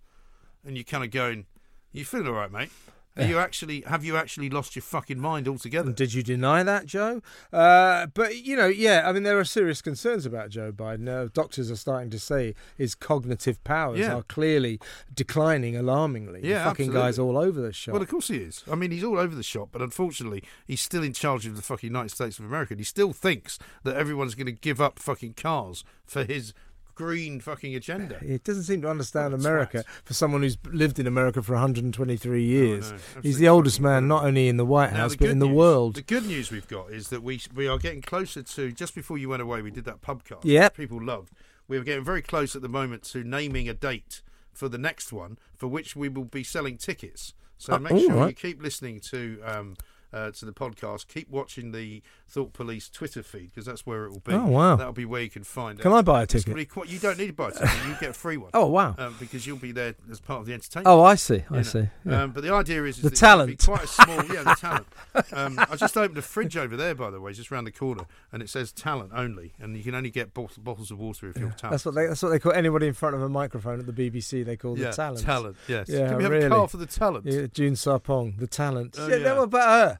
And 0.65 0.78
you're 0.78 0.84
kind 0.84 1.04
of 1.04 1.12
going, 1.12 1.46
"You 1.91 2.06
feeling 2.06 2.28
all 2.28 2.34
right, 2.34 2.52
mate? 2.52 2.70
Are 3.17 3.26
you 3.26 3.39
actually 3.39 3.82
have 3.82 4.06
you 4.06 4.15
actually 4.15 4.50
lost 4.50 4.76
your 4.76 4.84
fucking 4.84 5.19
mind 5.19 5.47
altogether?" 5.47 5.91
Did 5.91 6.13
you 6.13 6.24
deny 6.24 6.63
that, 6.63 6.86
Joe? 6.86 7.21
Uh, 7.52 8.08
but 8.13 8.38
you 8.38 8.56
know, 8.56 8.67
yeah, 8.67 9.04
I 9.08 9.12
mean, 9.12 9.24
there 9.24 9.38
are 9.38 9.43
serious 9.45 9.82
concerns 9.82 10.26
about 10.26 10.50
Joe 10.50 10.71
Biden. 10.71 11.08
Uh, 11.10 11.30
doctors 11.34 11.69
are 11.69 11.76
starting 11.76 12.10
to 12.12 12.19
say 12.19 12.56
his 12.78 12.95
cognitive 12.95 13.62
powers 13.63 14.00
Yeah. 14.00 14.15
are 14.15 14.24
clearly 14.24 14.80
declining 15.13 15.76
alarmingly. 15.76 16.41
The 16.41 16.47
Yeah, 16.47 16.63
fucking 16.63 16.91
guy's 16.91 17.19
all 17.19 17.38
over 17.38 17.62
the 17.62 17.74
shop. 17.74 17.93
Well, 17.93 18.02
of 18.02 18.08
course 18.10 18.30
he 18.30 18.38
is. 18.38 18.63
I 18.71 18.76
mean, 18.76 18.91
he's 18.91 19.04
all 19.04 19.17
over 19.19 19.36
the 19.36 19.43
shop, 19.43 19.69
but 19.71 19.82
unfortunately, 19.82 20.43
he's 20.65 20.82
still 20.82 21.04
in 21.04 21.13
charge 21.13 21.45
of 21.45 21.56
the 21.56 21.62
fucking 21.62 21.88
United 21.89 22.10
States 22.10 22.39
of 22.39 22.45
America. 22.45 22.74
And 22.74 22.80
he 22.80 22.86
still 22.86 23.12
thinks 23.13 23.60
that 23.84 23.95
everyone's 23.95 24.36
going 24.36 24.45
to 24.47 24.52
give 24.52 24.80
up 24.80 25.00
fucking 25.00 25.34
cars 25.34 25.84
for 26.06 26.24
his 26.24 26.54
green 26.95 27.39
fucking 27.39 27.75
agenda. 27.75 28.19
He 28.19 28.38
doesn't 28.38 28.63
seem 28.63 28.82
to 28.84 28.89
understand 28.89 29.34
America 29.34 29.84
for 30.04 30.13
someone 30.13 30.41
who's 30.41 30.58
lived 30.71 30.99
in 30.99 31.08
America 31.08 31.41
for 31.41 31.54
123 31.54 32.43
years. 32.43 32.91
know, 32.91 32.97
He's 33.21 33.38
the 33.38 33.47
oldest 33.47 33.80
man, 33.80 34.08
not 34.08 34.23
only 34.25 34.47
in 34.47 34.58
the 34.58 34.65
White 34.65 34.91
House, 34.91 35.12
the 35.12 35.17
but 35.19 35.30
in 35.30 35.39
the 35.39 35.47
news- 35.47 35.56
world. 35.56 35.95
The 35.95 36.01
good 36.01 36.25
news 36.25 36.51
we've 36.51 36.67
got 36.67 36.91
is 36.91 37.10
that 37.10 37.23
we 37.23 37.41
we 37.56 37.67
are 37.67 37.77
getting 37.77 38.01
closer 38.01 38.43
to. 38.43 38.71
Just 38.71 38.95
before 38.95 39.17
you 39.17 39.30
went 39.30 39.41
away, 39.41 39.62
we 39.62 39.71
did 39.71 39.86
that 39.86 40.01
pubcast. 40.01 40.43
Which 40.65 40.73
people 40.73 41.04
loved. 41.04 41.32
We 41.67 41.77
are 41.77 41.84
getting 41.84 42.04
very 42.04 42.21
close 42.21 42.56
at 42.56 42.62
the 42.62 42.69
moment 42.69 43.04
to 43.04 43.23
naming 43.23 43.69
a 43.69 43.73
date 43.73 44.21
for 44.54 44.67
the 44.67 44.77
next 44.77 45.13
one, 45.13 45.38
for 45.56 45.67
which 45.67 45.95
we 45.95 46.10
will 46.10 46.25
be 46.25 46.43
selling 46.43 46.77
tickets. 46.77 47.34
So 47.58 47.73
Uh, 47.73 47.80
make 47.80 47.91
sure 48.01 48.27
you 48.27 48.34
keep 48.34 48.62
listening 48.62 48.99
to. 49.12 49.39
Um, 49.45 49.75
uh, 50.13 50.32
to 50.32 50.45
the 50.45 50.52
podcast, 50.52 51.08
keep 51.08 51.30
watching 51.30 51.71
the 51.71 52.02
Thought 52.28 52.54
Police 52.54 52.89
Twitter 52.89 53.24
feed 53.24 53.52
because 53.52 53.65
that's 53.65 53.86
where 53.86 54.06
it 54.06 54.12
will 54.12 54.19
be. 54.19 54.34
Oh, 54.34 54.45
wow. 54.45 54.76
That'll 54.76 54.93
be 54.93 55.06
where 55.06 55.21
you 55.21 55.30
can 55.30 55.43
find. 55.43 55.80
It. 55.80 55.84
Can. 55.84 55.91
I 55.93 56.02
buy 56.02 56.24
a 56.24 56.26
ticket? 56.26 56.47
really 56.47 56.65
quite- 56.65 56.89
you 56.89 57.00
don't 57.00 57.17
need 57.17 57.28
to 57.28 57.34
buy 57.34 57.50
a 57.50 57.52
ticket. 57.52 57.69
You 57.88 57.95
get 58.00 58.10
a 58.12 58.13
free 58.13 58.38
one. 58.38 58.52
Oh, 58.62 58.67
wow. 58.67 58.95
Um, 58.97 59.15
because 59.19 59.47
you'll 59.47 59.58
be 59.58 59.71
there 59.71 59.95
as 60.12 60.19
part 60.19 60.41
of 60.41 60.45
the 60.45 60.54
entertainment. 60.54 60.88
Oh, 60.88 61.02
I 61.02 61.15
see. 61.15 61.43
I 61.50 61.56
know. 61.58 61.62
see. 61.63 61.88
Yeah. 62.06 62.24
Um, 62.24 62.32
but 62.32 62.43
the 62.43 62.54
idea 62.54 62.84
is, 62.84 62.97
is 62.97 63.04
The 63.04 63.10
that 63.10 63.15
talent. 63.15 63.63
quite 63.63 63.84
a 63.84 63.88
small, 63.88 64.24
yeah, 64.26 64.43
the 64.43 64.56
talent. 64.60 64.88
Um, 65.34 65.60
I 65.60 65.76
just 65.76 65.95
opened 65.97 66.17
a 66.17 66.21
fridge 66.21 66.56
over 66.58 66.76
there, 66.76 66.95
by 66.95 67.10
the 67.10 67.19
way, 67.19 67.34
just 67.34 67.52
round 67.52 67.67
the 67.67 67.71
corner, 67.71 68.06
and 68.32 68.41
it 68.41 68.50
says 68.50 68.71
talent 68.71 69.12
only, 69.13 69.54
and 69.60 69.76
you 69.76 69.84
can 69.84 69.93
only 69.95 70.10
get 70.10 70.34
bot- 70.34 70.62
bottles 70.63 70.89
of 70.91 71.00
water 71.00 71.30
if 71.30 71.38
you're 71.38 71.50
talent. 71.52 71.71
That's 71.71 71.86
what 71.86 71.95
they. 71.95 72.08
That's 72.08 72.21
what 72.24 72.30
they 72.30 72.39
call 72.39 72.54
anybody 72.54 72.88
in 72.88 72.93
front 72.93 73.15
of 73.15 73.21
a 73.21 73.30
microphone 73.30 73.80
at 73.80 73.86
the 73.86 73.93
BBC. 73.93 74.45
They 74.45 74.58
call 74.58 74.78
yeah, 74.78 74.89
the 74.89 74.95
talent. 74.95 75.21
Talent, 75.26 75.58
yes. 75.67 75.89
Yeah, 75.89 76.08
can 76.10 76.17
we 76.17 76.24
have 76.24 76.32
really. 76.32 76.45
a 76.45 76.50
car 76.50 76.67
for 76.67 76.78
the 76.78 76.86
talent? 76.86 77.26
Yeah, 77.26 77.47
June 77.47 77.76
Sarpong, 77.76 78.38
the 78.38 78.47
talent. 78.47 78.95
Oh, 78.97 79.08
yeah, 79.08 79.15
yeah. 79.17 79.34
what 79.34 79.43
about 79.43 79.69
her? 79.69 80.00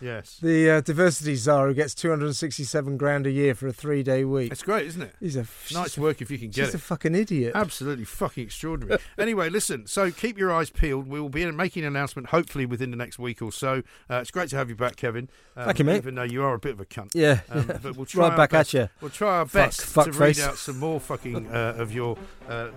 Yes. 0.00 0.38
The 0.40 0.70
uh, 0.70 0.80
diversity 0.80 1.34
czar 1.36 1.68
who 1.68 1.74
gets 1.74 1.94
267 1.94 2.96
grand 2.96 3.26
a 3.26 3.30
year 3.30 3.54
for 3.54 3.66
a 3.66 3.72
three-day 3.72 4.24
week. 4.24 4.50
It's 4.52 4.62
great, 4.62 4.86
isn't 4.86 5.02
it? 5.02 5.14
He's 5.20 5.36
a 5.36 5.46
Nice 5.72 5.98
work 5.98 6.22
if 6.22 6.30
you 6.30 6.38
can 6.38 6.48
get 6.48 6.66
She's 6.66 6.68
it. 6.70 6.74
a 6.76 6.78
fucking 6.78 7.14
idiot. 7.14 7.52
Absolutely 7.54 8.04
fucking 8.04 8.44
extraordinary. 8.44 9.00
anyway, 9.18 9.48
listen. 9.50 9.86
So 9.86 10.10
keep 10.10 10.38
your 10.38 10.52
eyes 10.52 10.70
peeled. 10.70 11.06
We 11.08 11.20
will 11.20 11.28
be 11.28 11.50
making 11.50 11.84
an 11.84 11.88
announcement 11.88 12.28
hopefully 12.28 12.66
within 12.66 12.90
the 12.90 12.96
next 12.96 13.18
week 13.18 13.42
or 13.42 13.52
so. 13.52 13.82
Uh, 14.08 14.16
it's 14.16 14.30
great 14.30 14.48
to 14.50 14.56
have 14.56 14.68
you 14.68 14.76
back, 14.76 14.96
Kevin. 14.96 15.28
Um, 15.56 15.66
Thank 15.66 15.78
you, 15.80 15.84
mate. 15.84 15.96
Even 15.96 16.14
though 16.14 16.22
you 16.22 16.42
are 16.42 16.54
a 16.54 16.58
bit 16.58 16.72
of 16.72 16.80
a 16.80 16.86
cunt. 16.86 17.10
Yeah, 17.14 17.40
Um. 17.50 17.66
But 17.82 17.96
we'll 17.96 18.06
try 18.06 18.28
Right 18.28 18.36
back 18.36 18.54
at 18.54 18.72
you. 18.72 18.88
We'll 19.00 19.10
try 19.10 19.38
our 19.38 19.46
Fuck- 19.46 19.52
best 19.52 19.82
fuck 19.82 20.06
to 20.06 20.12
face. 20.12 20.38
read 20.38 20.46
out 20.48 20.56
some 20.56 20.78
more 20.78 20.98
fucking 21.00 21.46
uh, 21.52 21.74
of 21.78 21.92
your 21.92 22.16
uh, 22.48 22.68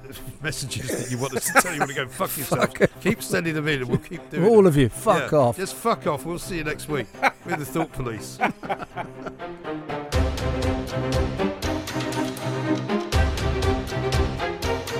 messages 0.41 0.87
that 0.89 1.09
you 1.11 1.17
want 1.17 1.35
us 1.35 1.47
to 1.47 1.53
tell 1.61 1.73
you 1.73 1.79
want 1.79 1.91
to 1.91 1.95
go 1.95 2.07
fuck 2.07 2.35
yourself. 2.37 2.73
keep 3.01 3.21
sending 3.23 3.53
them 3.53 3.67
in, 3.67 3.79
and 3.81 3.89
we'll 3.89 3.97
keep 3.99 4.27
doing 4.29 4.45
All 4.45 4.57
them. 4.57 4.65
of 4.67 4.77
you, 4.77 4.89
fuck 4.89 5.31
Yeah, 5.31 5.37
off. 5.37 5.57
Just 5.57 5.75
fuck 5.75 6.05
off. 6.07 6.25
We'll 6.25 6.39
see 6.39 6.57
you 6.57 6.63
next 6.63 6.87
week 6.89 7.07
with 7.45 7.59
the 7.59 7.65
Thought 7.65 7.91
Police. 7.91 8.37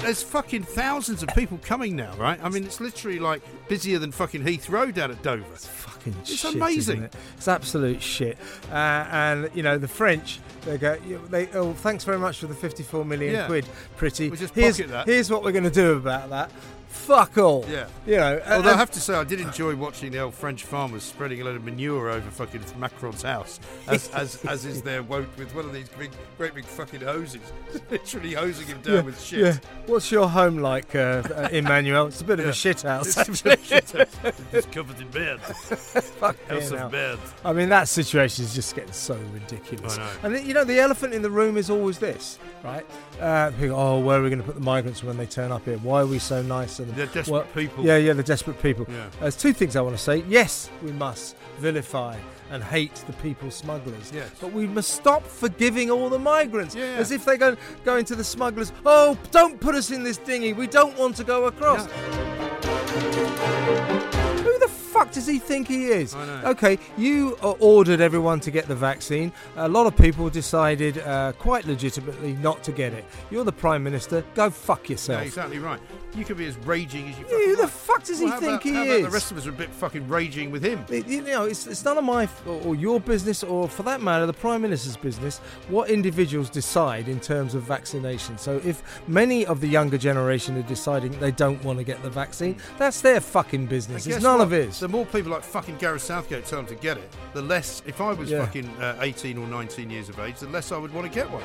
there's 0.01 0.21
fucking 0.23 0.63
thousands 0.63 1.23
of 1.23 1.29
people 1.29 1.57
coming 1.63 1.95
now, 1.95 2.13
right? 2.17 2.39
I 2.43 2.49
mean, 2.49 2.63
it's 2.65 2.81
literally 2.81 3.19
like 3.19 3.41
busier 3.67 3.99
than 3.99 4.11
fucking 4.11 4.43
Heathrow 4.43 4.93
down 4.93 5.11
at 5.11 5.21
Dover. 5.23 5.43
fucking 5.55 6.13
It's 6.21 6.35
shit, 6.35 6.55
amazing. 6.55 6.95
isn't 6.97 7.03
it? 7.05 7.15
It's 7.37 7.47
absolute 7.47 8.01
shit. 8.01 8.37
Uh, 8.69 8.75
and 8.75 9.49
you 9.53 9.63
know 9.63 9.77
the 9.77 9.87
French, 9.87 10.39
they 10.65 10.77
go, 10.77 10.97
they 11.29 11.47
oh, 11.53 11.73
thanks 11.73 12.03
very 12.03 12.19
much 12.19 12.39
for 12.39 12.47
the 12.47 12.53
54 12.55 13.05
million 13.05 13.33
Yeah. 13.33 13.47
quid, 13.47 13.65
Priti. 13.97 14.29
We 14.29 14.37
just 14.37 14.53
here's, 14.53 14.77
pocket 14.77 14.91
that. 14.91 15.07
here's 15.07 15.31
what 15.31 15.43
we're 15.43 15.51
going 15.53 15.63
to 15.63 15.69
do 15.71 15.93
about 15.93 16.29
that. 16.29 16.51
Fuck 16.93 17.37
all. 17.37 17.65
Yeah. 17.67 17.87
You 18.05 18.17
know. 18.17 18.41
Although 18.47 18.69
I 18.71 18.77
have 18.77 18.91
to 18.91 19.01
say, 19.01 19.15
I 19.15 19.23
did 19.23 19.41
enjoy 19.41 19.75
watching 19.75 20.11
the 20.11 20.19
old 20.19 20.35
French 20.35 20.63
farmers 20.63 21.03
spreading 21.03 21.41
a 21.41 21.43
load 21.43 21.55
of 21.55 21.63
manure 21.63 22.09
over 22.09 22.29
fucking 22.29 22.61
Macron's 22.77 23.23
house, 23.23 23.59
as 23.87 24.09
as, 24.09 24.43
as 24.45 24.63
is 24.65 24.81
their 24.83 25.01
wont 25.03 25.27
with 25.37 25.53
one 25.55 25.65
of 25.65 25.73
these 25.73 25.89
big, 25.89 26.11
great 26.37 26.53
big 26.53 26.65
fucking 26.65 27.01
hoses, 27.01 27.41
literally 27.91 28.33
hosing 28.33 28.67
him 28.67 28.79
down 28.81 28.93
yeah, 28.93 29.01
with 29.01 29.19
shit. 29.21 29.39
yeah. 29.39 29.57
What's 29.87 30.11
your 30.11 30.29
home 30.29 30.59
like, 30.59 30.93
uh, 30.95 31.23
uh, 31.35 31.49
Emmanuel? 31.51 32.05
It's 32.07 32.21
a 32.21 32.25
bit 32.25 32.39
of 32.39 32.45
Yeah. 32.45 32.51
a 32.51 32.55
shit 32.55 32.81
house. 32.83 33.17
It's 33.17 33.45
a 33.45 33.51
of 33.51 33.59
a 33.59 33.63
shit 33.63 33.91
house. 33.91 34.33
It's 34.53 34.67
covered 34.67 35.01
in 35.01 35.09
bed. 35.09 35.39
Fucking 35.41 36.47
House 36.47 36.71
of 36.71 36.91
bed. 36.91 37.17
I 37.43 37.53
mean, 37.53 37.69
that 37.69 37.87
situation 37.87 38.45
is 38.45 38.53
just 38.53 38.75
getting 38.75 38.93
so 38.93 39.15
ridiculous. 39.33 39.97
I 39.97 40.01
know. 40.29 40.35
And 40.37 40.47
you 40.47 40.53
know, 40.53 40.63
the 40.63 40.79
elephant 40.79 41.13
in 41.13 41.21
the 41.23 41.31
room 41.31 41.57
is 41.57 41.69
always 41.69 41.97
this, 41.97 42.37
right? 42.63 42.85
Uh, 43.19 43.51
people, 43.51 43.75
oh, 43.75 43.99
where 43.99 44.19
are 44.19 44.23
we 44.23 44.29
going 44.29 44.39
to 44.41 44.45
put 44.45 44.55
the 44.55 44.61
migrants 44.61 45.03
when 45.03 45.17
they 45.17 45.25
turn 45.25 45.51
up 45.51 45.65
here? 45.65 45.77
Why 45.79 46.01
are 46.01 46.05
we 46.05 46.19
so 46.19 46.41
nice? 46.41 46.79
And 46.83 46.95
They're 46.95 47.05
desperate 47.07 47.31
what- 47.31 47.53
people. 47.55 47.85
Yeah, 47.85 47.97
yeah, 47.97 48.13
the 48.13 48.23
desperate 48.23 48.61
people. 48.61 48.85
Yeah. 48.89 49.05
There's 49.19 49.35
two 49.35 49.53
things 49.53 49.75
I 49.75 49.81
want 49.81 49.95
to 49.97 50.01
say. 50.01 50.23
Yes, 50.27 50.69
we 50.81 50.91
must 50.91 51.35
vilify 51.59 52.17
and 52.51 52.63
hate 52.63 52.93
the 53.07 53.13
people 53.13 53.49
smugglers. 53.51 54.11
Yes. 54.13 54.29
But 54.39 54.51
we 54.53 54.67
must 54.67 54.89
stop 54.91 55.25
forgiving 55.25 55.89
all 55.89 56.09
the 56.09 56.19
migrants. 56.19 56.75
Yeah. 56.75 56.95
As 56.97 57.11
if 57.11 57.25
they 57.25 57.37
go 57.37 57.55
go 57.85 57.95
into 57.97 58.15
the 58.15 58.23
smugglers. 58.23 58.71
Oh, 58.85 59.17
don't 59.31 59.59
put 59.59 59.75
us 59.75 59.89
in 59.91 60.03
this 60.03 60.17
dinghy. 60.17 60.53
We 60.53 60.67
don't 60.67 60.97
want 60.97 61.15
to 61.17 61.23
go 61.23 61.45
across. 61.45 61.85
Who 61.85 62.99
the 62.99 63.27
fuck 63.37 63.92
does 65.13 65.27
he 65.27 65.39
think 65.39 65.67
he 65.67 65.85
is? 65.87 66.13
I 66.15 66.25
know. 66.25 66.49
Okay, 66.51 66.77
you 66.97 67.37
uh, 67.41 67.51
ordered 67.59 68.01
everyone 68.01 68.39
to 68.41 68.51
get 68.51 68.67
the 68.67 68.75
vaccine. 68.75 69.31
A 69.55 69.67
lot 69.67 69.87
of 69.87 69.95
people 69.95 70.29
decided, 70.29 70.97
uh, 70.99 71.31
quite 71.39 71.65
legitimately, 71.65 72.33
not 72.33 72.63
to 72.63 72.71
get 72.71 72.93
it. 72.93 73.05
You're 73.31 73.43
the 73.45 73.51
prime 73.51 73.83
minister. 73.83 74.23
Go 74.35 74.49
fuck 74.49 74.89
yourself. 74.89 75.21
Yeah, 75.21 75.27
exactly 75.27 75.59
right. 75.59 75.79
You 76.15 76.25
could 76.25 76.37
be 76.37 76.45
as 76.45 76.57
raging 76.57 77.07
as 77.09 77.17
you. 77.17 77.25
Who 77.25 77.55
the 77.55 77.63
like. 77.63 77.71
fuck 77.71 78.03
does 78.03 78.19
he 78.19 78.25
Well, 78.25 78.33
how 78.33 78.39
think 78.39 78.65
about- 78.65 78.85
he 78.85 78.91
is? 78.91 79.05
The 79.05 79.09
rest 79.11 79.31
of 79.31 79.37
us 79.37 79.45
are 79.47 79.49
a 79.49 79.53
bit 79.53 79.69
fucking 79.69 80.07
raging 80.07 80.51
with 80.51 80.63
him. 80.63 80.83
It- 80.89 81.07
you 81.07 81.21
know, 81.21 81.45
it's, 81.45 81.65
it's 81.67 81.83
none 81.85 81.97
of 81.97 82.03
my 82.03 82.23
f- 82.23 82.41
or 82.47 82.61
or 82.63 82.75
your 82.75 82.99
business, 82.99 83.43
or 83.43 83.67
for 83.67 83.83
that 83.83 84.01
matter, 84.01 84.25
the 84.25 84.33
prime 84.33 84.61
minister's 84.61 84.95
business. 84.97 85.39
What 85.69 85.89
individuals 85.89 86.49
decide 86.49 87.07
in 87.07 87.19
terms 87.19 87.55
of 87.55 87.63
vaccination. 87.63 88.37
So, 88.37 88.61
if 88.63 88.83
many 89.07 89.45
of 89.45 89.59
the 89.61 89.67
younger 89.67 89.97
generation 89.97 90.57
are 90.57 90.61
deciding 90.63 91.19
they 91.19 91.31
don't 91.31 91.63
want 91.63 91.79
to 91.79 91.83
get 91.83 92.01
the 92.03 92.09
vaccine, 92.09 92.57
that's 92.77 93.01
their 93.01 93.19
fucking 93.19 93.65
business. 93.67 94.07
It's 94.07 94.21
none 94.21 94.39
what? 94.39 94.45
of 94.45 94.51
his. 94.51 94.79
The 94.79 94.87
more 94.87 95.02
people 95.05 95.31
like 95.31 95.43
fucking 95.43 95.77
Gareth 95.77 96.01
Southgate 96.03 96.45
tell 96.45 96.59
them 96.59 96.67
to 96.67 96.75
get 96.75 96.97
it, 96.97 97.11
the 97.33 97.41
less. 97.41 97.81
If 97.85 98.01
I 98.01 98.13
was 98.13 98.29
Yeah. 98.31 98.45
fucking 98.45 98.67
uh, 98.81 98.97
18 99.01 99.37
or 99.37 99.47
19 99.47 99.89
years 99.89 100.09
of 100.09 100.19
age, 100.19 100.39
the 100.39 100.47
less 100.47 100.71
I 100.71 100.77
would 100.77 100.93
want 100.93 101.11
to 101.11 101.13
get 101.13 101.27
one. 101.29 101.43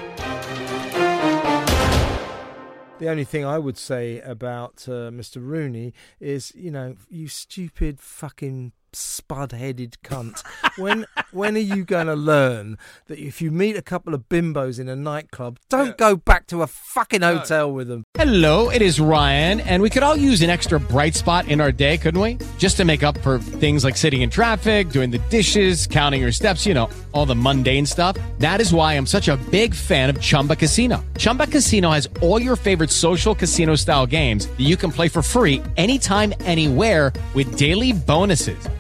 The 2.99 3.09
only 3.09 3.25
thing 3.25 3.45
I 3.45 3.59
would 3.59 3.79
say 3.79 4.21
about 4.23 4.85
uh, 4.89 5.11
Mr. 5.13 5.37
Rooney 5.37 5.95
is, 6.19 6.53
you 6.57 6.73
know, 6.73 6.97
you 7.09 7.29
stupid 7.29 8.01
fucking 8.01 8.73
spud-headed 8.93 9.97
cunt. 10.05 10.43
when 10.77 11.07
when 11.33 11.57
are 11.57 11.61
you 11.61 11.85
going 11.85 12.07
to 12.07 12.15
learn 12.15 12.79
that 13.07 13.19
if 13.19 13.43
you 13.43 13.51
meet 13.51 13.77
a 13.77 13.83
couple 13.83 14.15
of 14.15 14.29
bimbos 14.29 14.81
in 14.81 14.89
a 14.89 14.97
nightclub, 14.97 15.59
don't 15.69 15.97
go 15.99 16.17
back 16.17 16.47
to 16.47 16.63
a 16.63 16.67
fucking 16.67 17.23
hotel 17.23 17.73
with 17.73 17.89
them? 17.89 18.05
Hello, 18.15 18.71
it 18.71 18.83
is 18.83 18.99
Ryan, 18.99 19.61
and 19.61 19.83
we 19.83 19.91
could 19.91 20.03
all 20.03 20.17
use 20.17 20.43
an 20.43 20.51
extra 20.51 20.81
bright 20.81 21.15
spot 21.15 21.49
in 21.49 21.61
our 21.61 21.73
day, 21.73 21.99
couldn't 21.99 22.21
we? 22.21 22.39
Just 22.59 22.77
to 22.79 22.85
make 22.85 23.03
up 23.03 23.19
for 23.19 23.39
things 23.39 23.85
like 23.85 23.97
sitting 23.97 24.23
in 24.23 24.31
traffic, 24.31 24.91
doing 24.91 25.11
the 25.11 25.19
dishes, 25.31 25.87
counting 25.87 26.21
your 26.21 26.33
steps, 26.33 26.67
you 26.67 26.75
know, 26.75 26.89
all 27.13 27.27
the 27.27 27.35
mundane 27.35 27.87
stuff. 27.87 28.17
That 28.39 28.61
is 28.61 28.73
why 28.73 28.95
I'm 28.95 29.07
such 29.07 29.29
a 29.29 29.37
big 29.51 29.75
fan 29.75 30.11
of 30.11 30.21
Chumba 30.21 30.57
Casino. 30.57 31.05
Chumba 31.17 31.47
Casino 31.47 31.91
has 31.91 32.09
all 32.21 32.41
your 32.41 32.57
favorite 32.57 32.91
social 32.91 33.35
casino 33.35 33.77
style 33.77 34.07
games 34.07 34.47
that 34.47 34.61
you 34.61 34.77
can 34.77 34.91
play 34.91 35.09
for 35.09 35.23
free 35.23 35.63
anytime, 35.77 36.33
anywhere 36.41 37.13
with 37.35 37.57
daily 37.57 37.93
bonuses. 37.93 38.69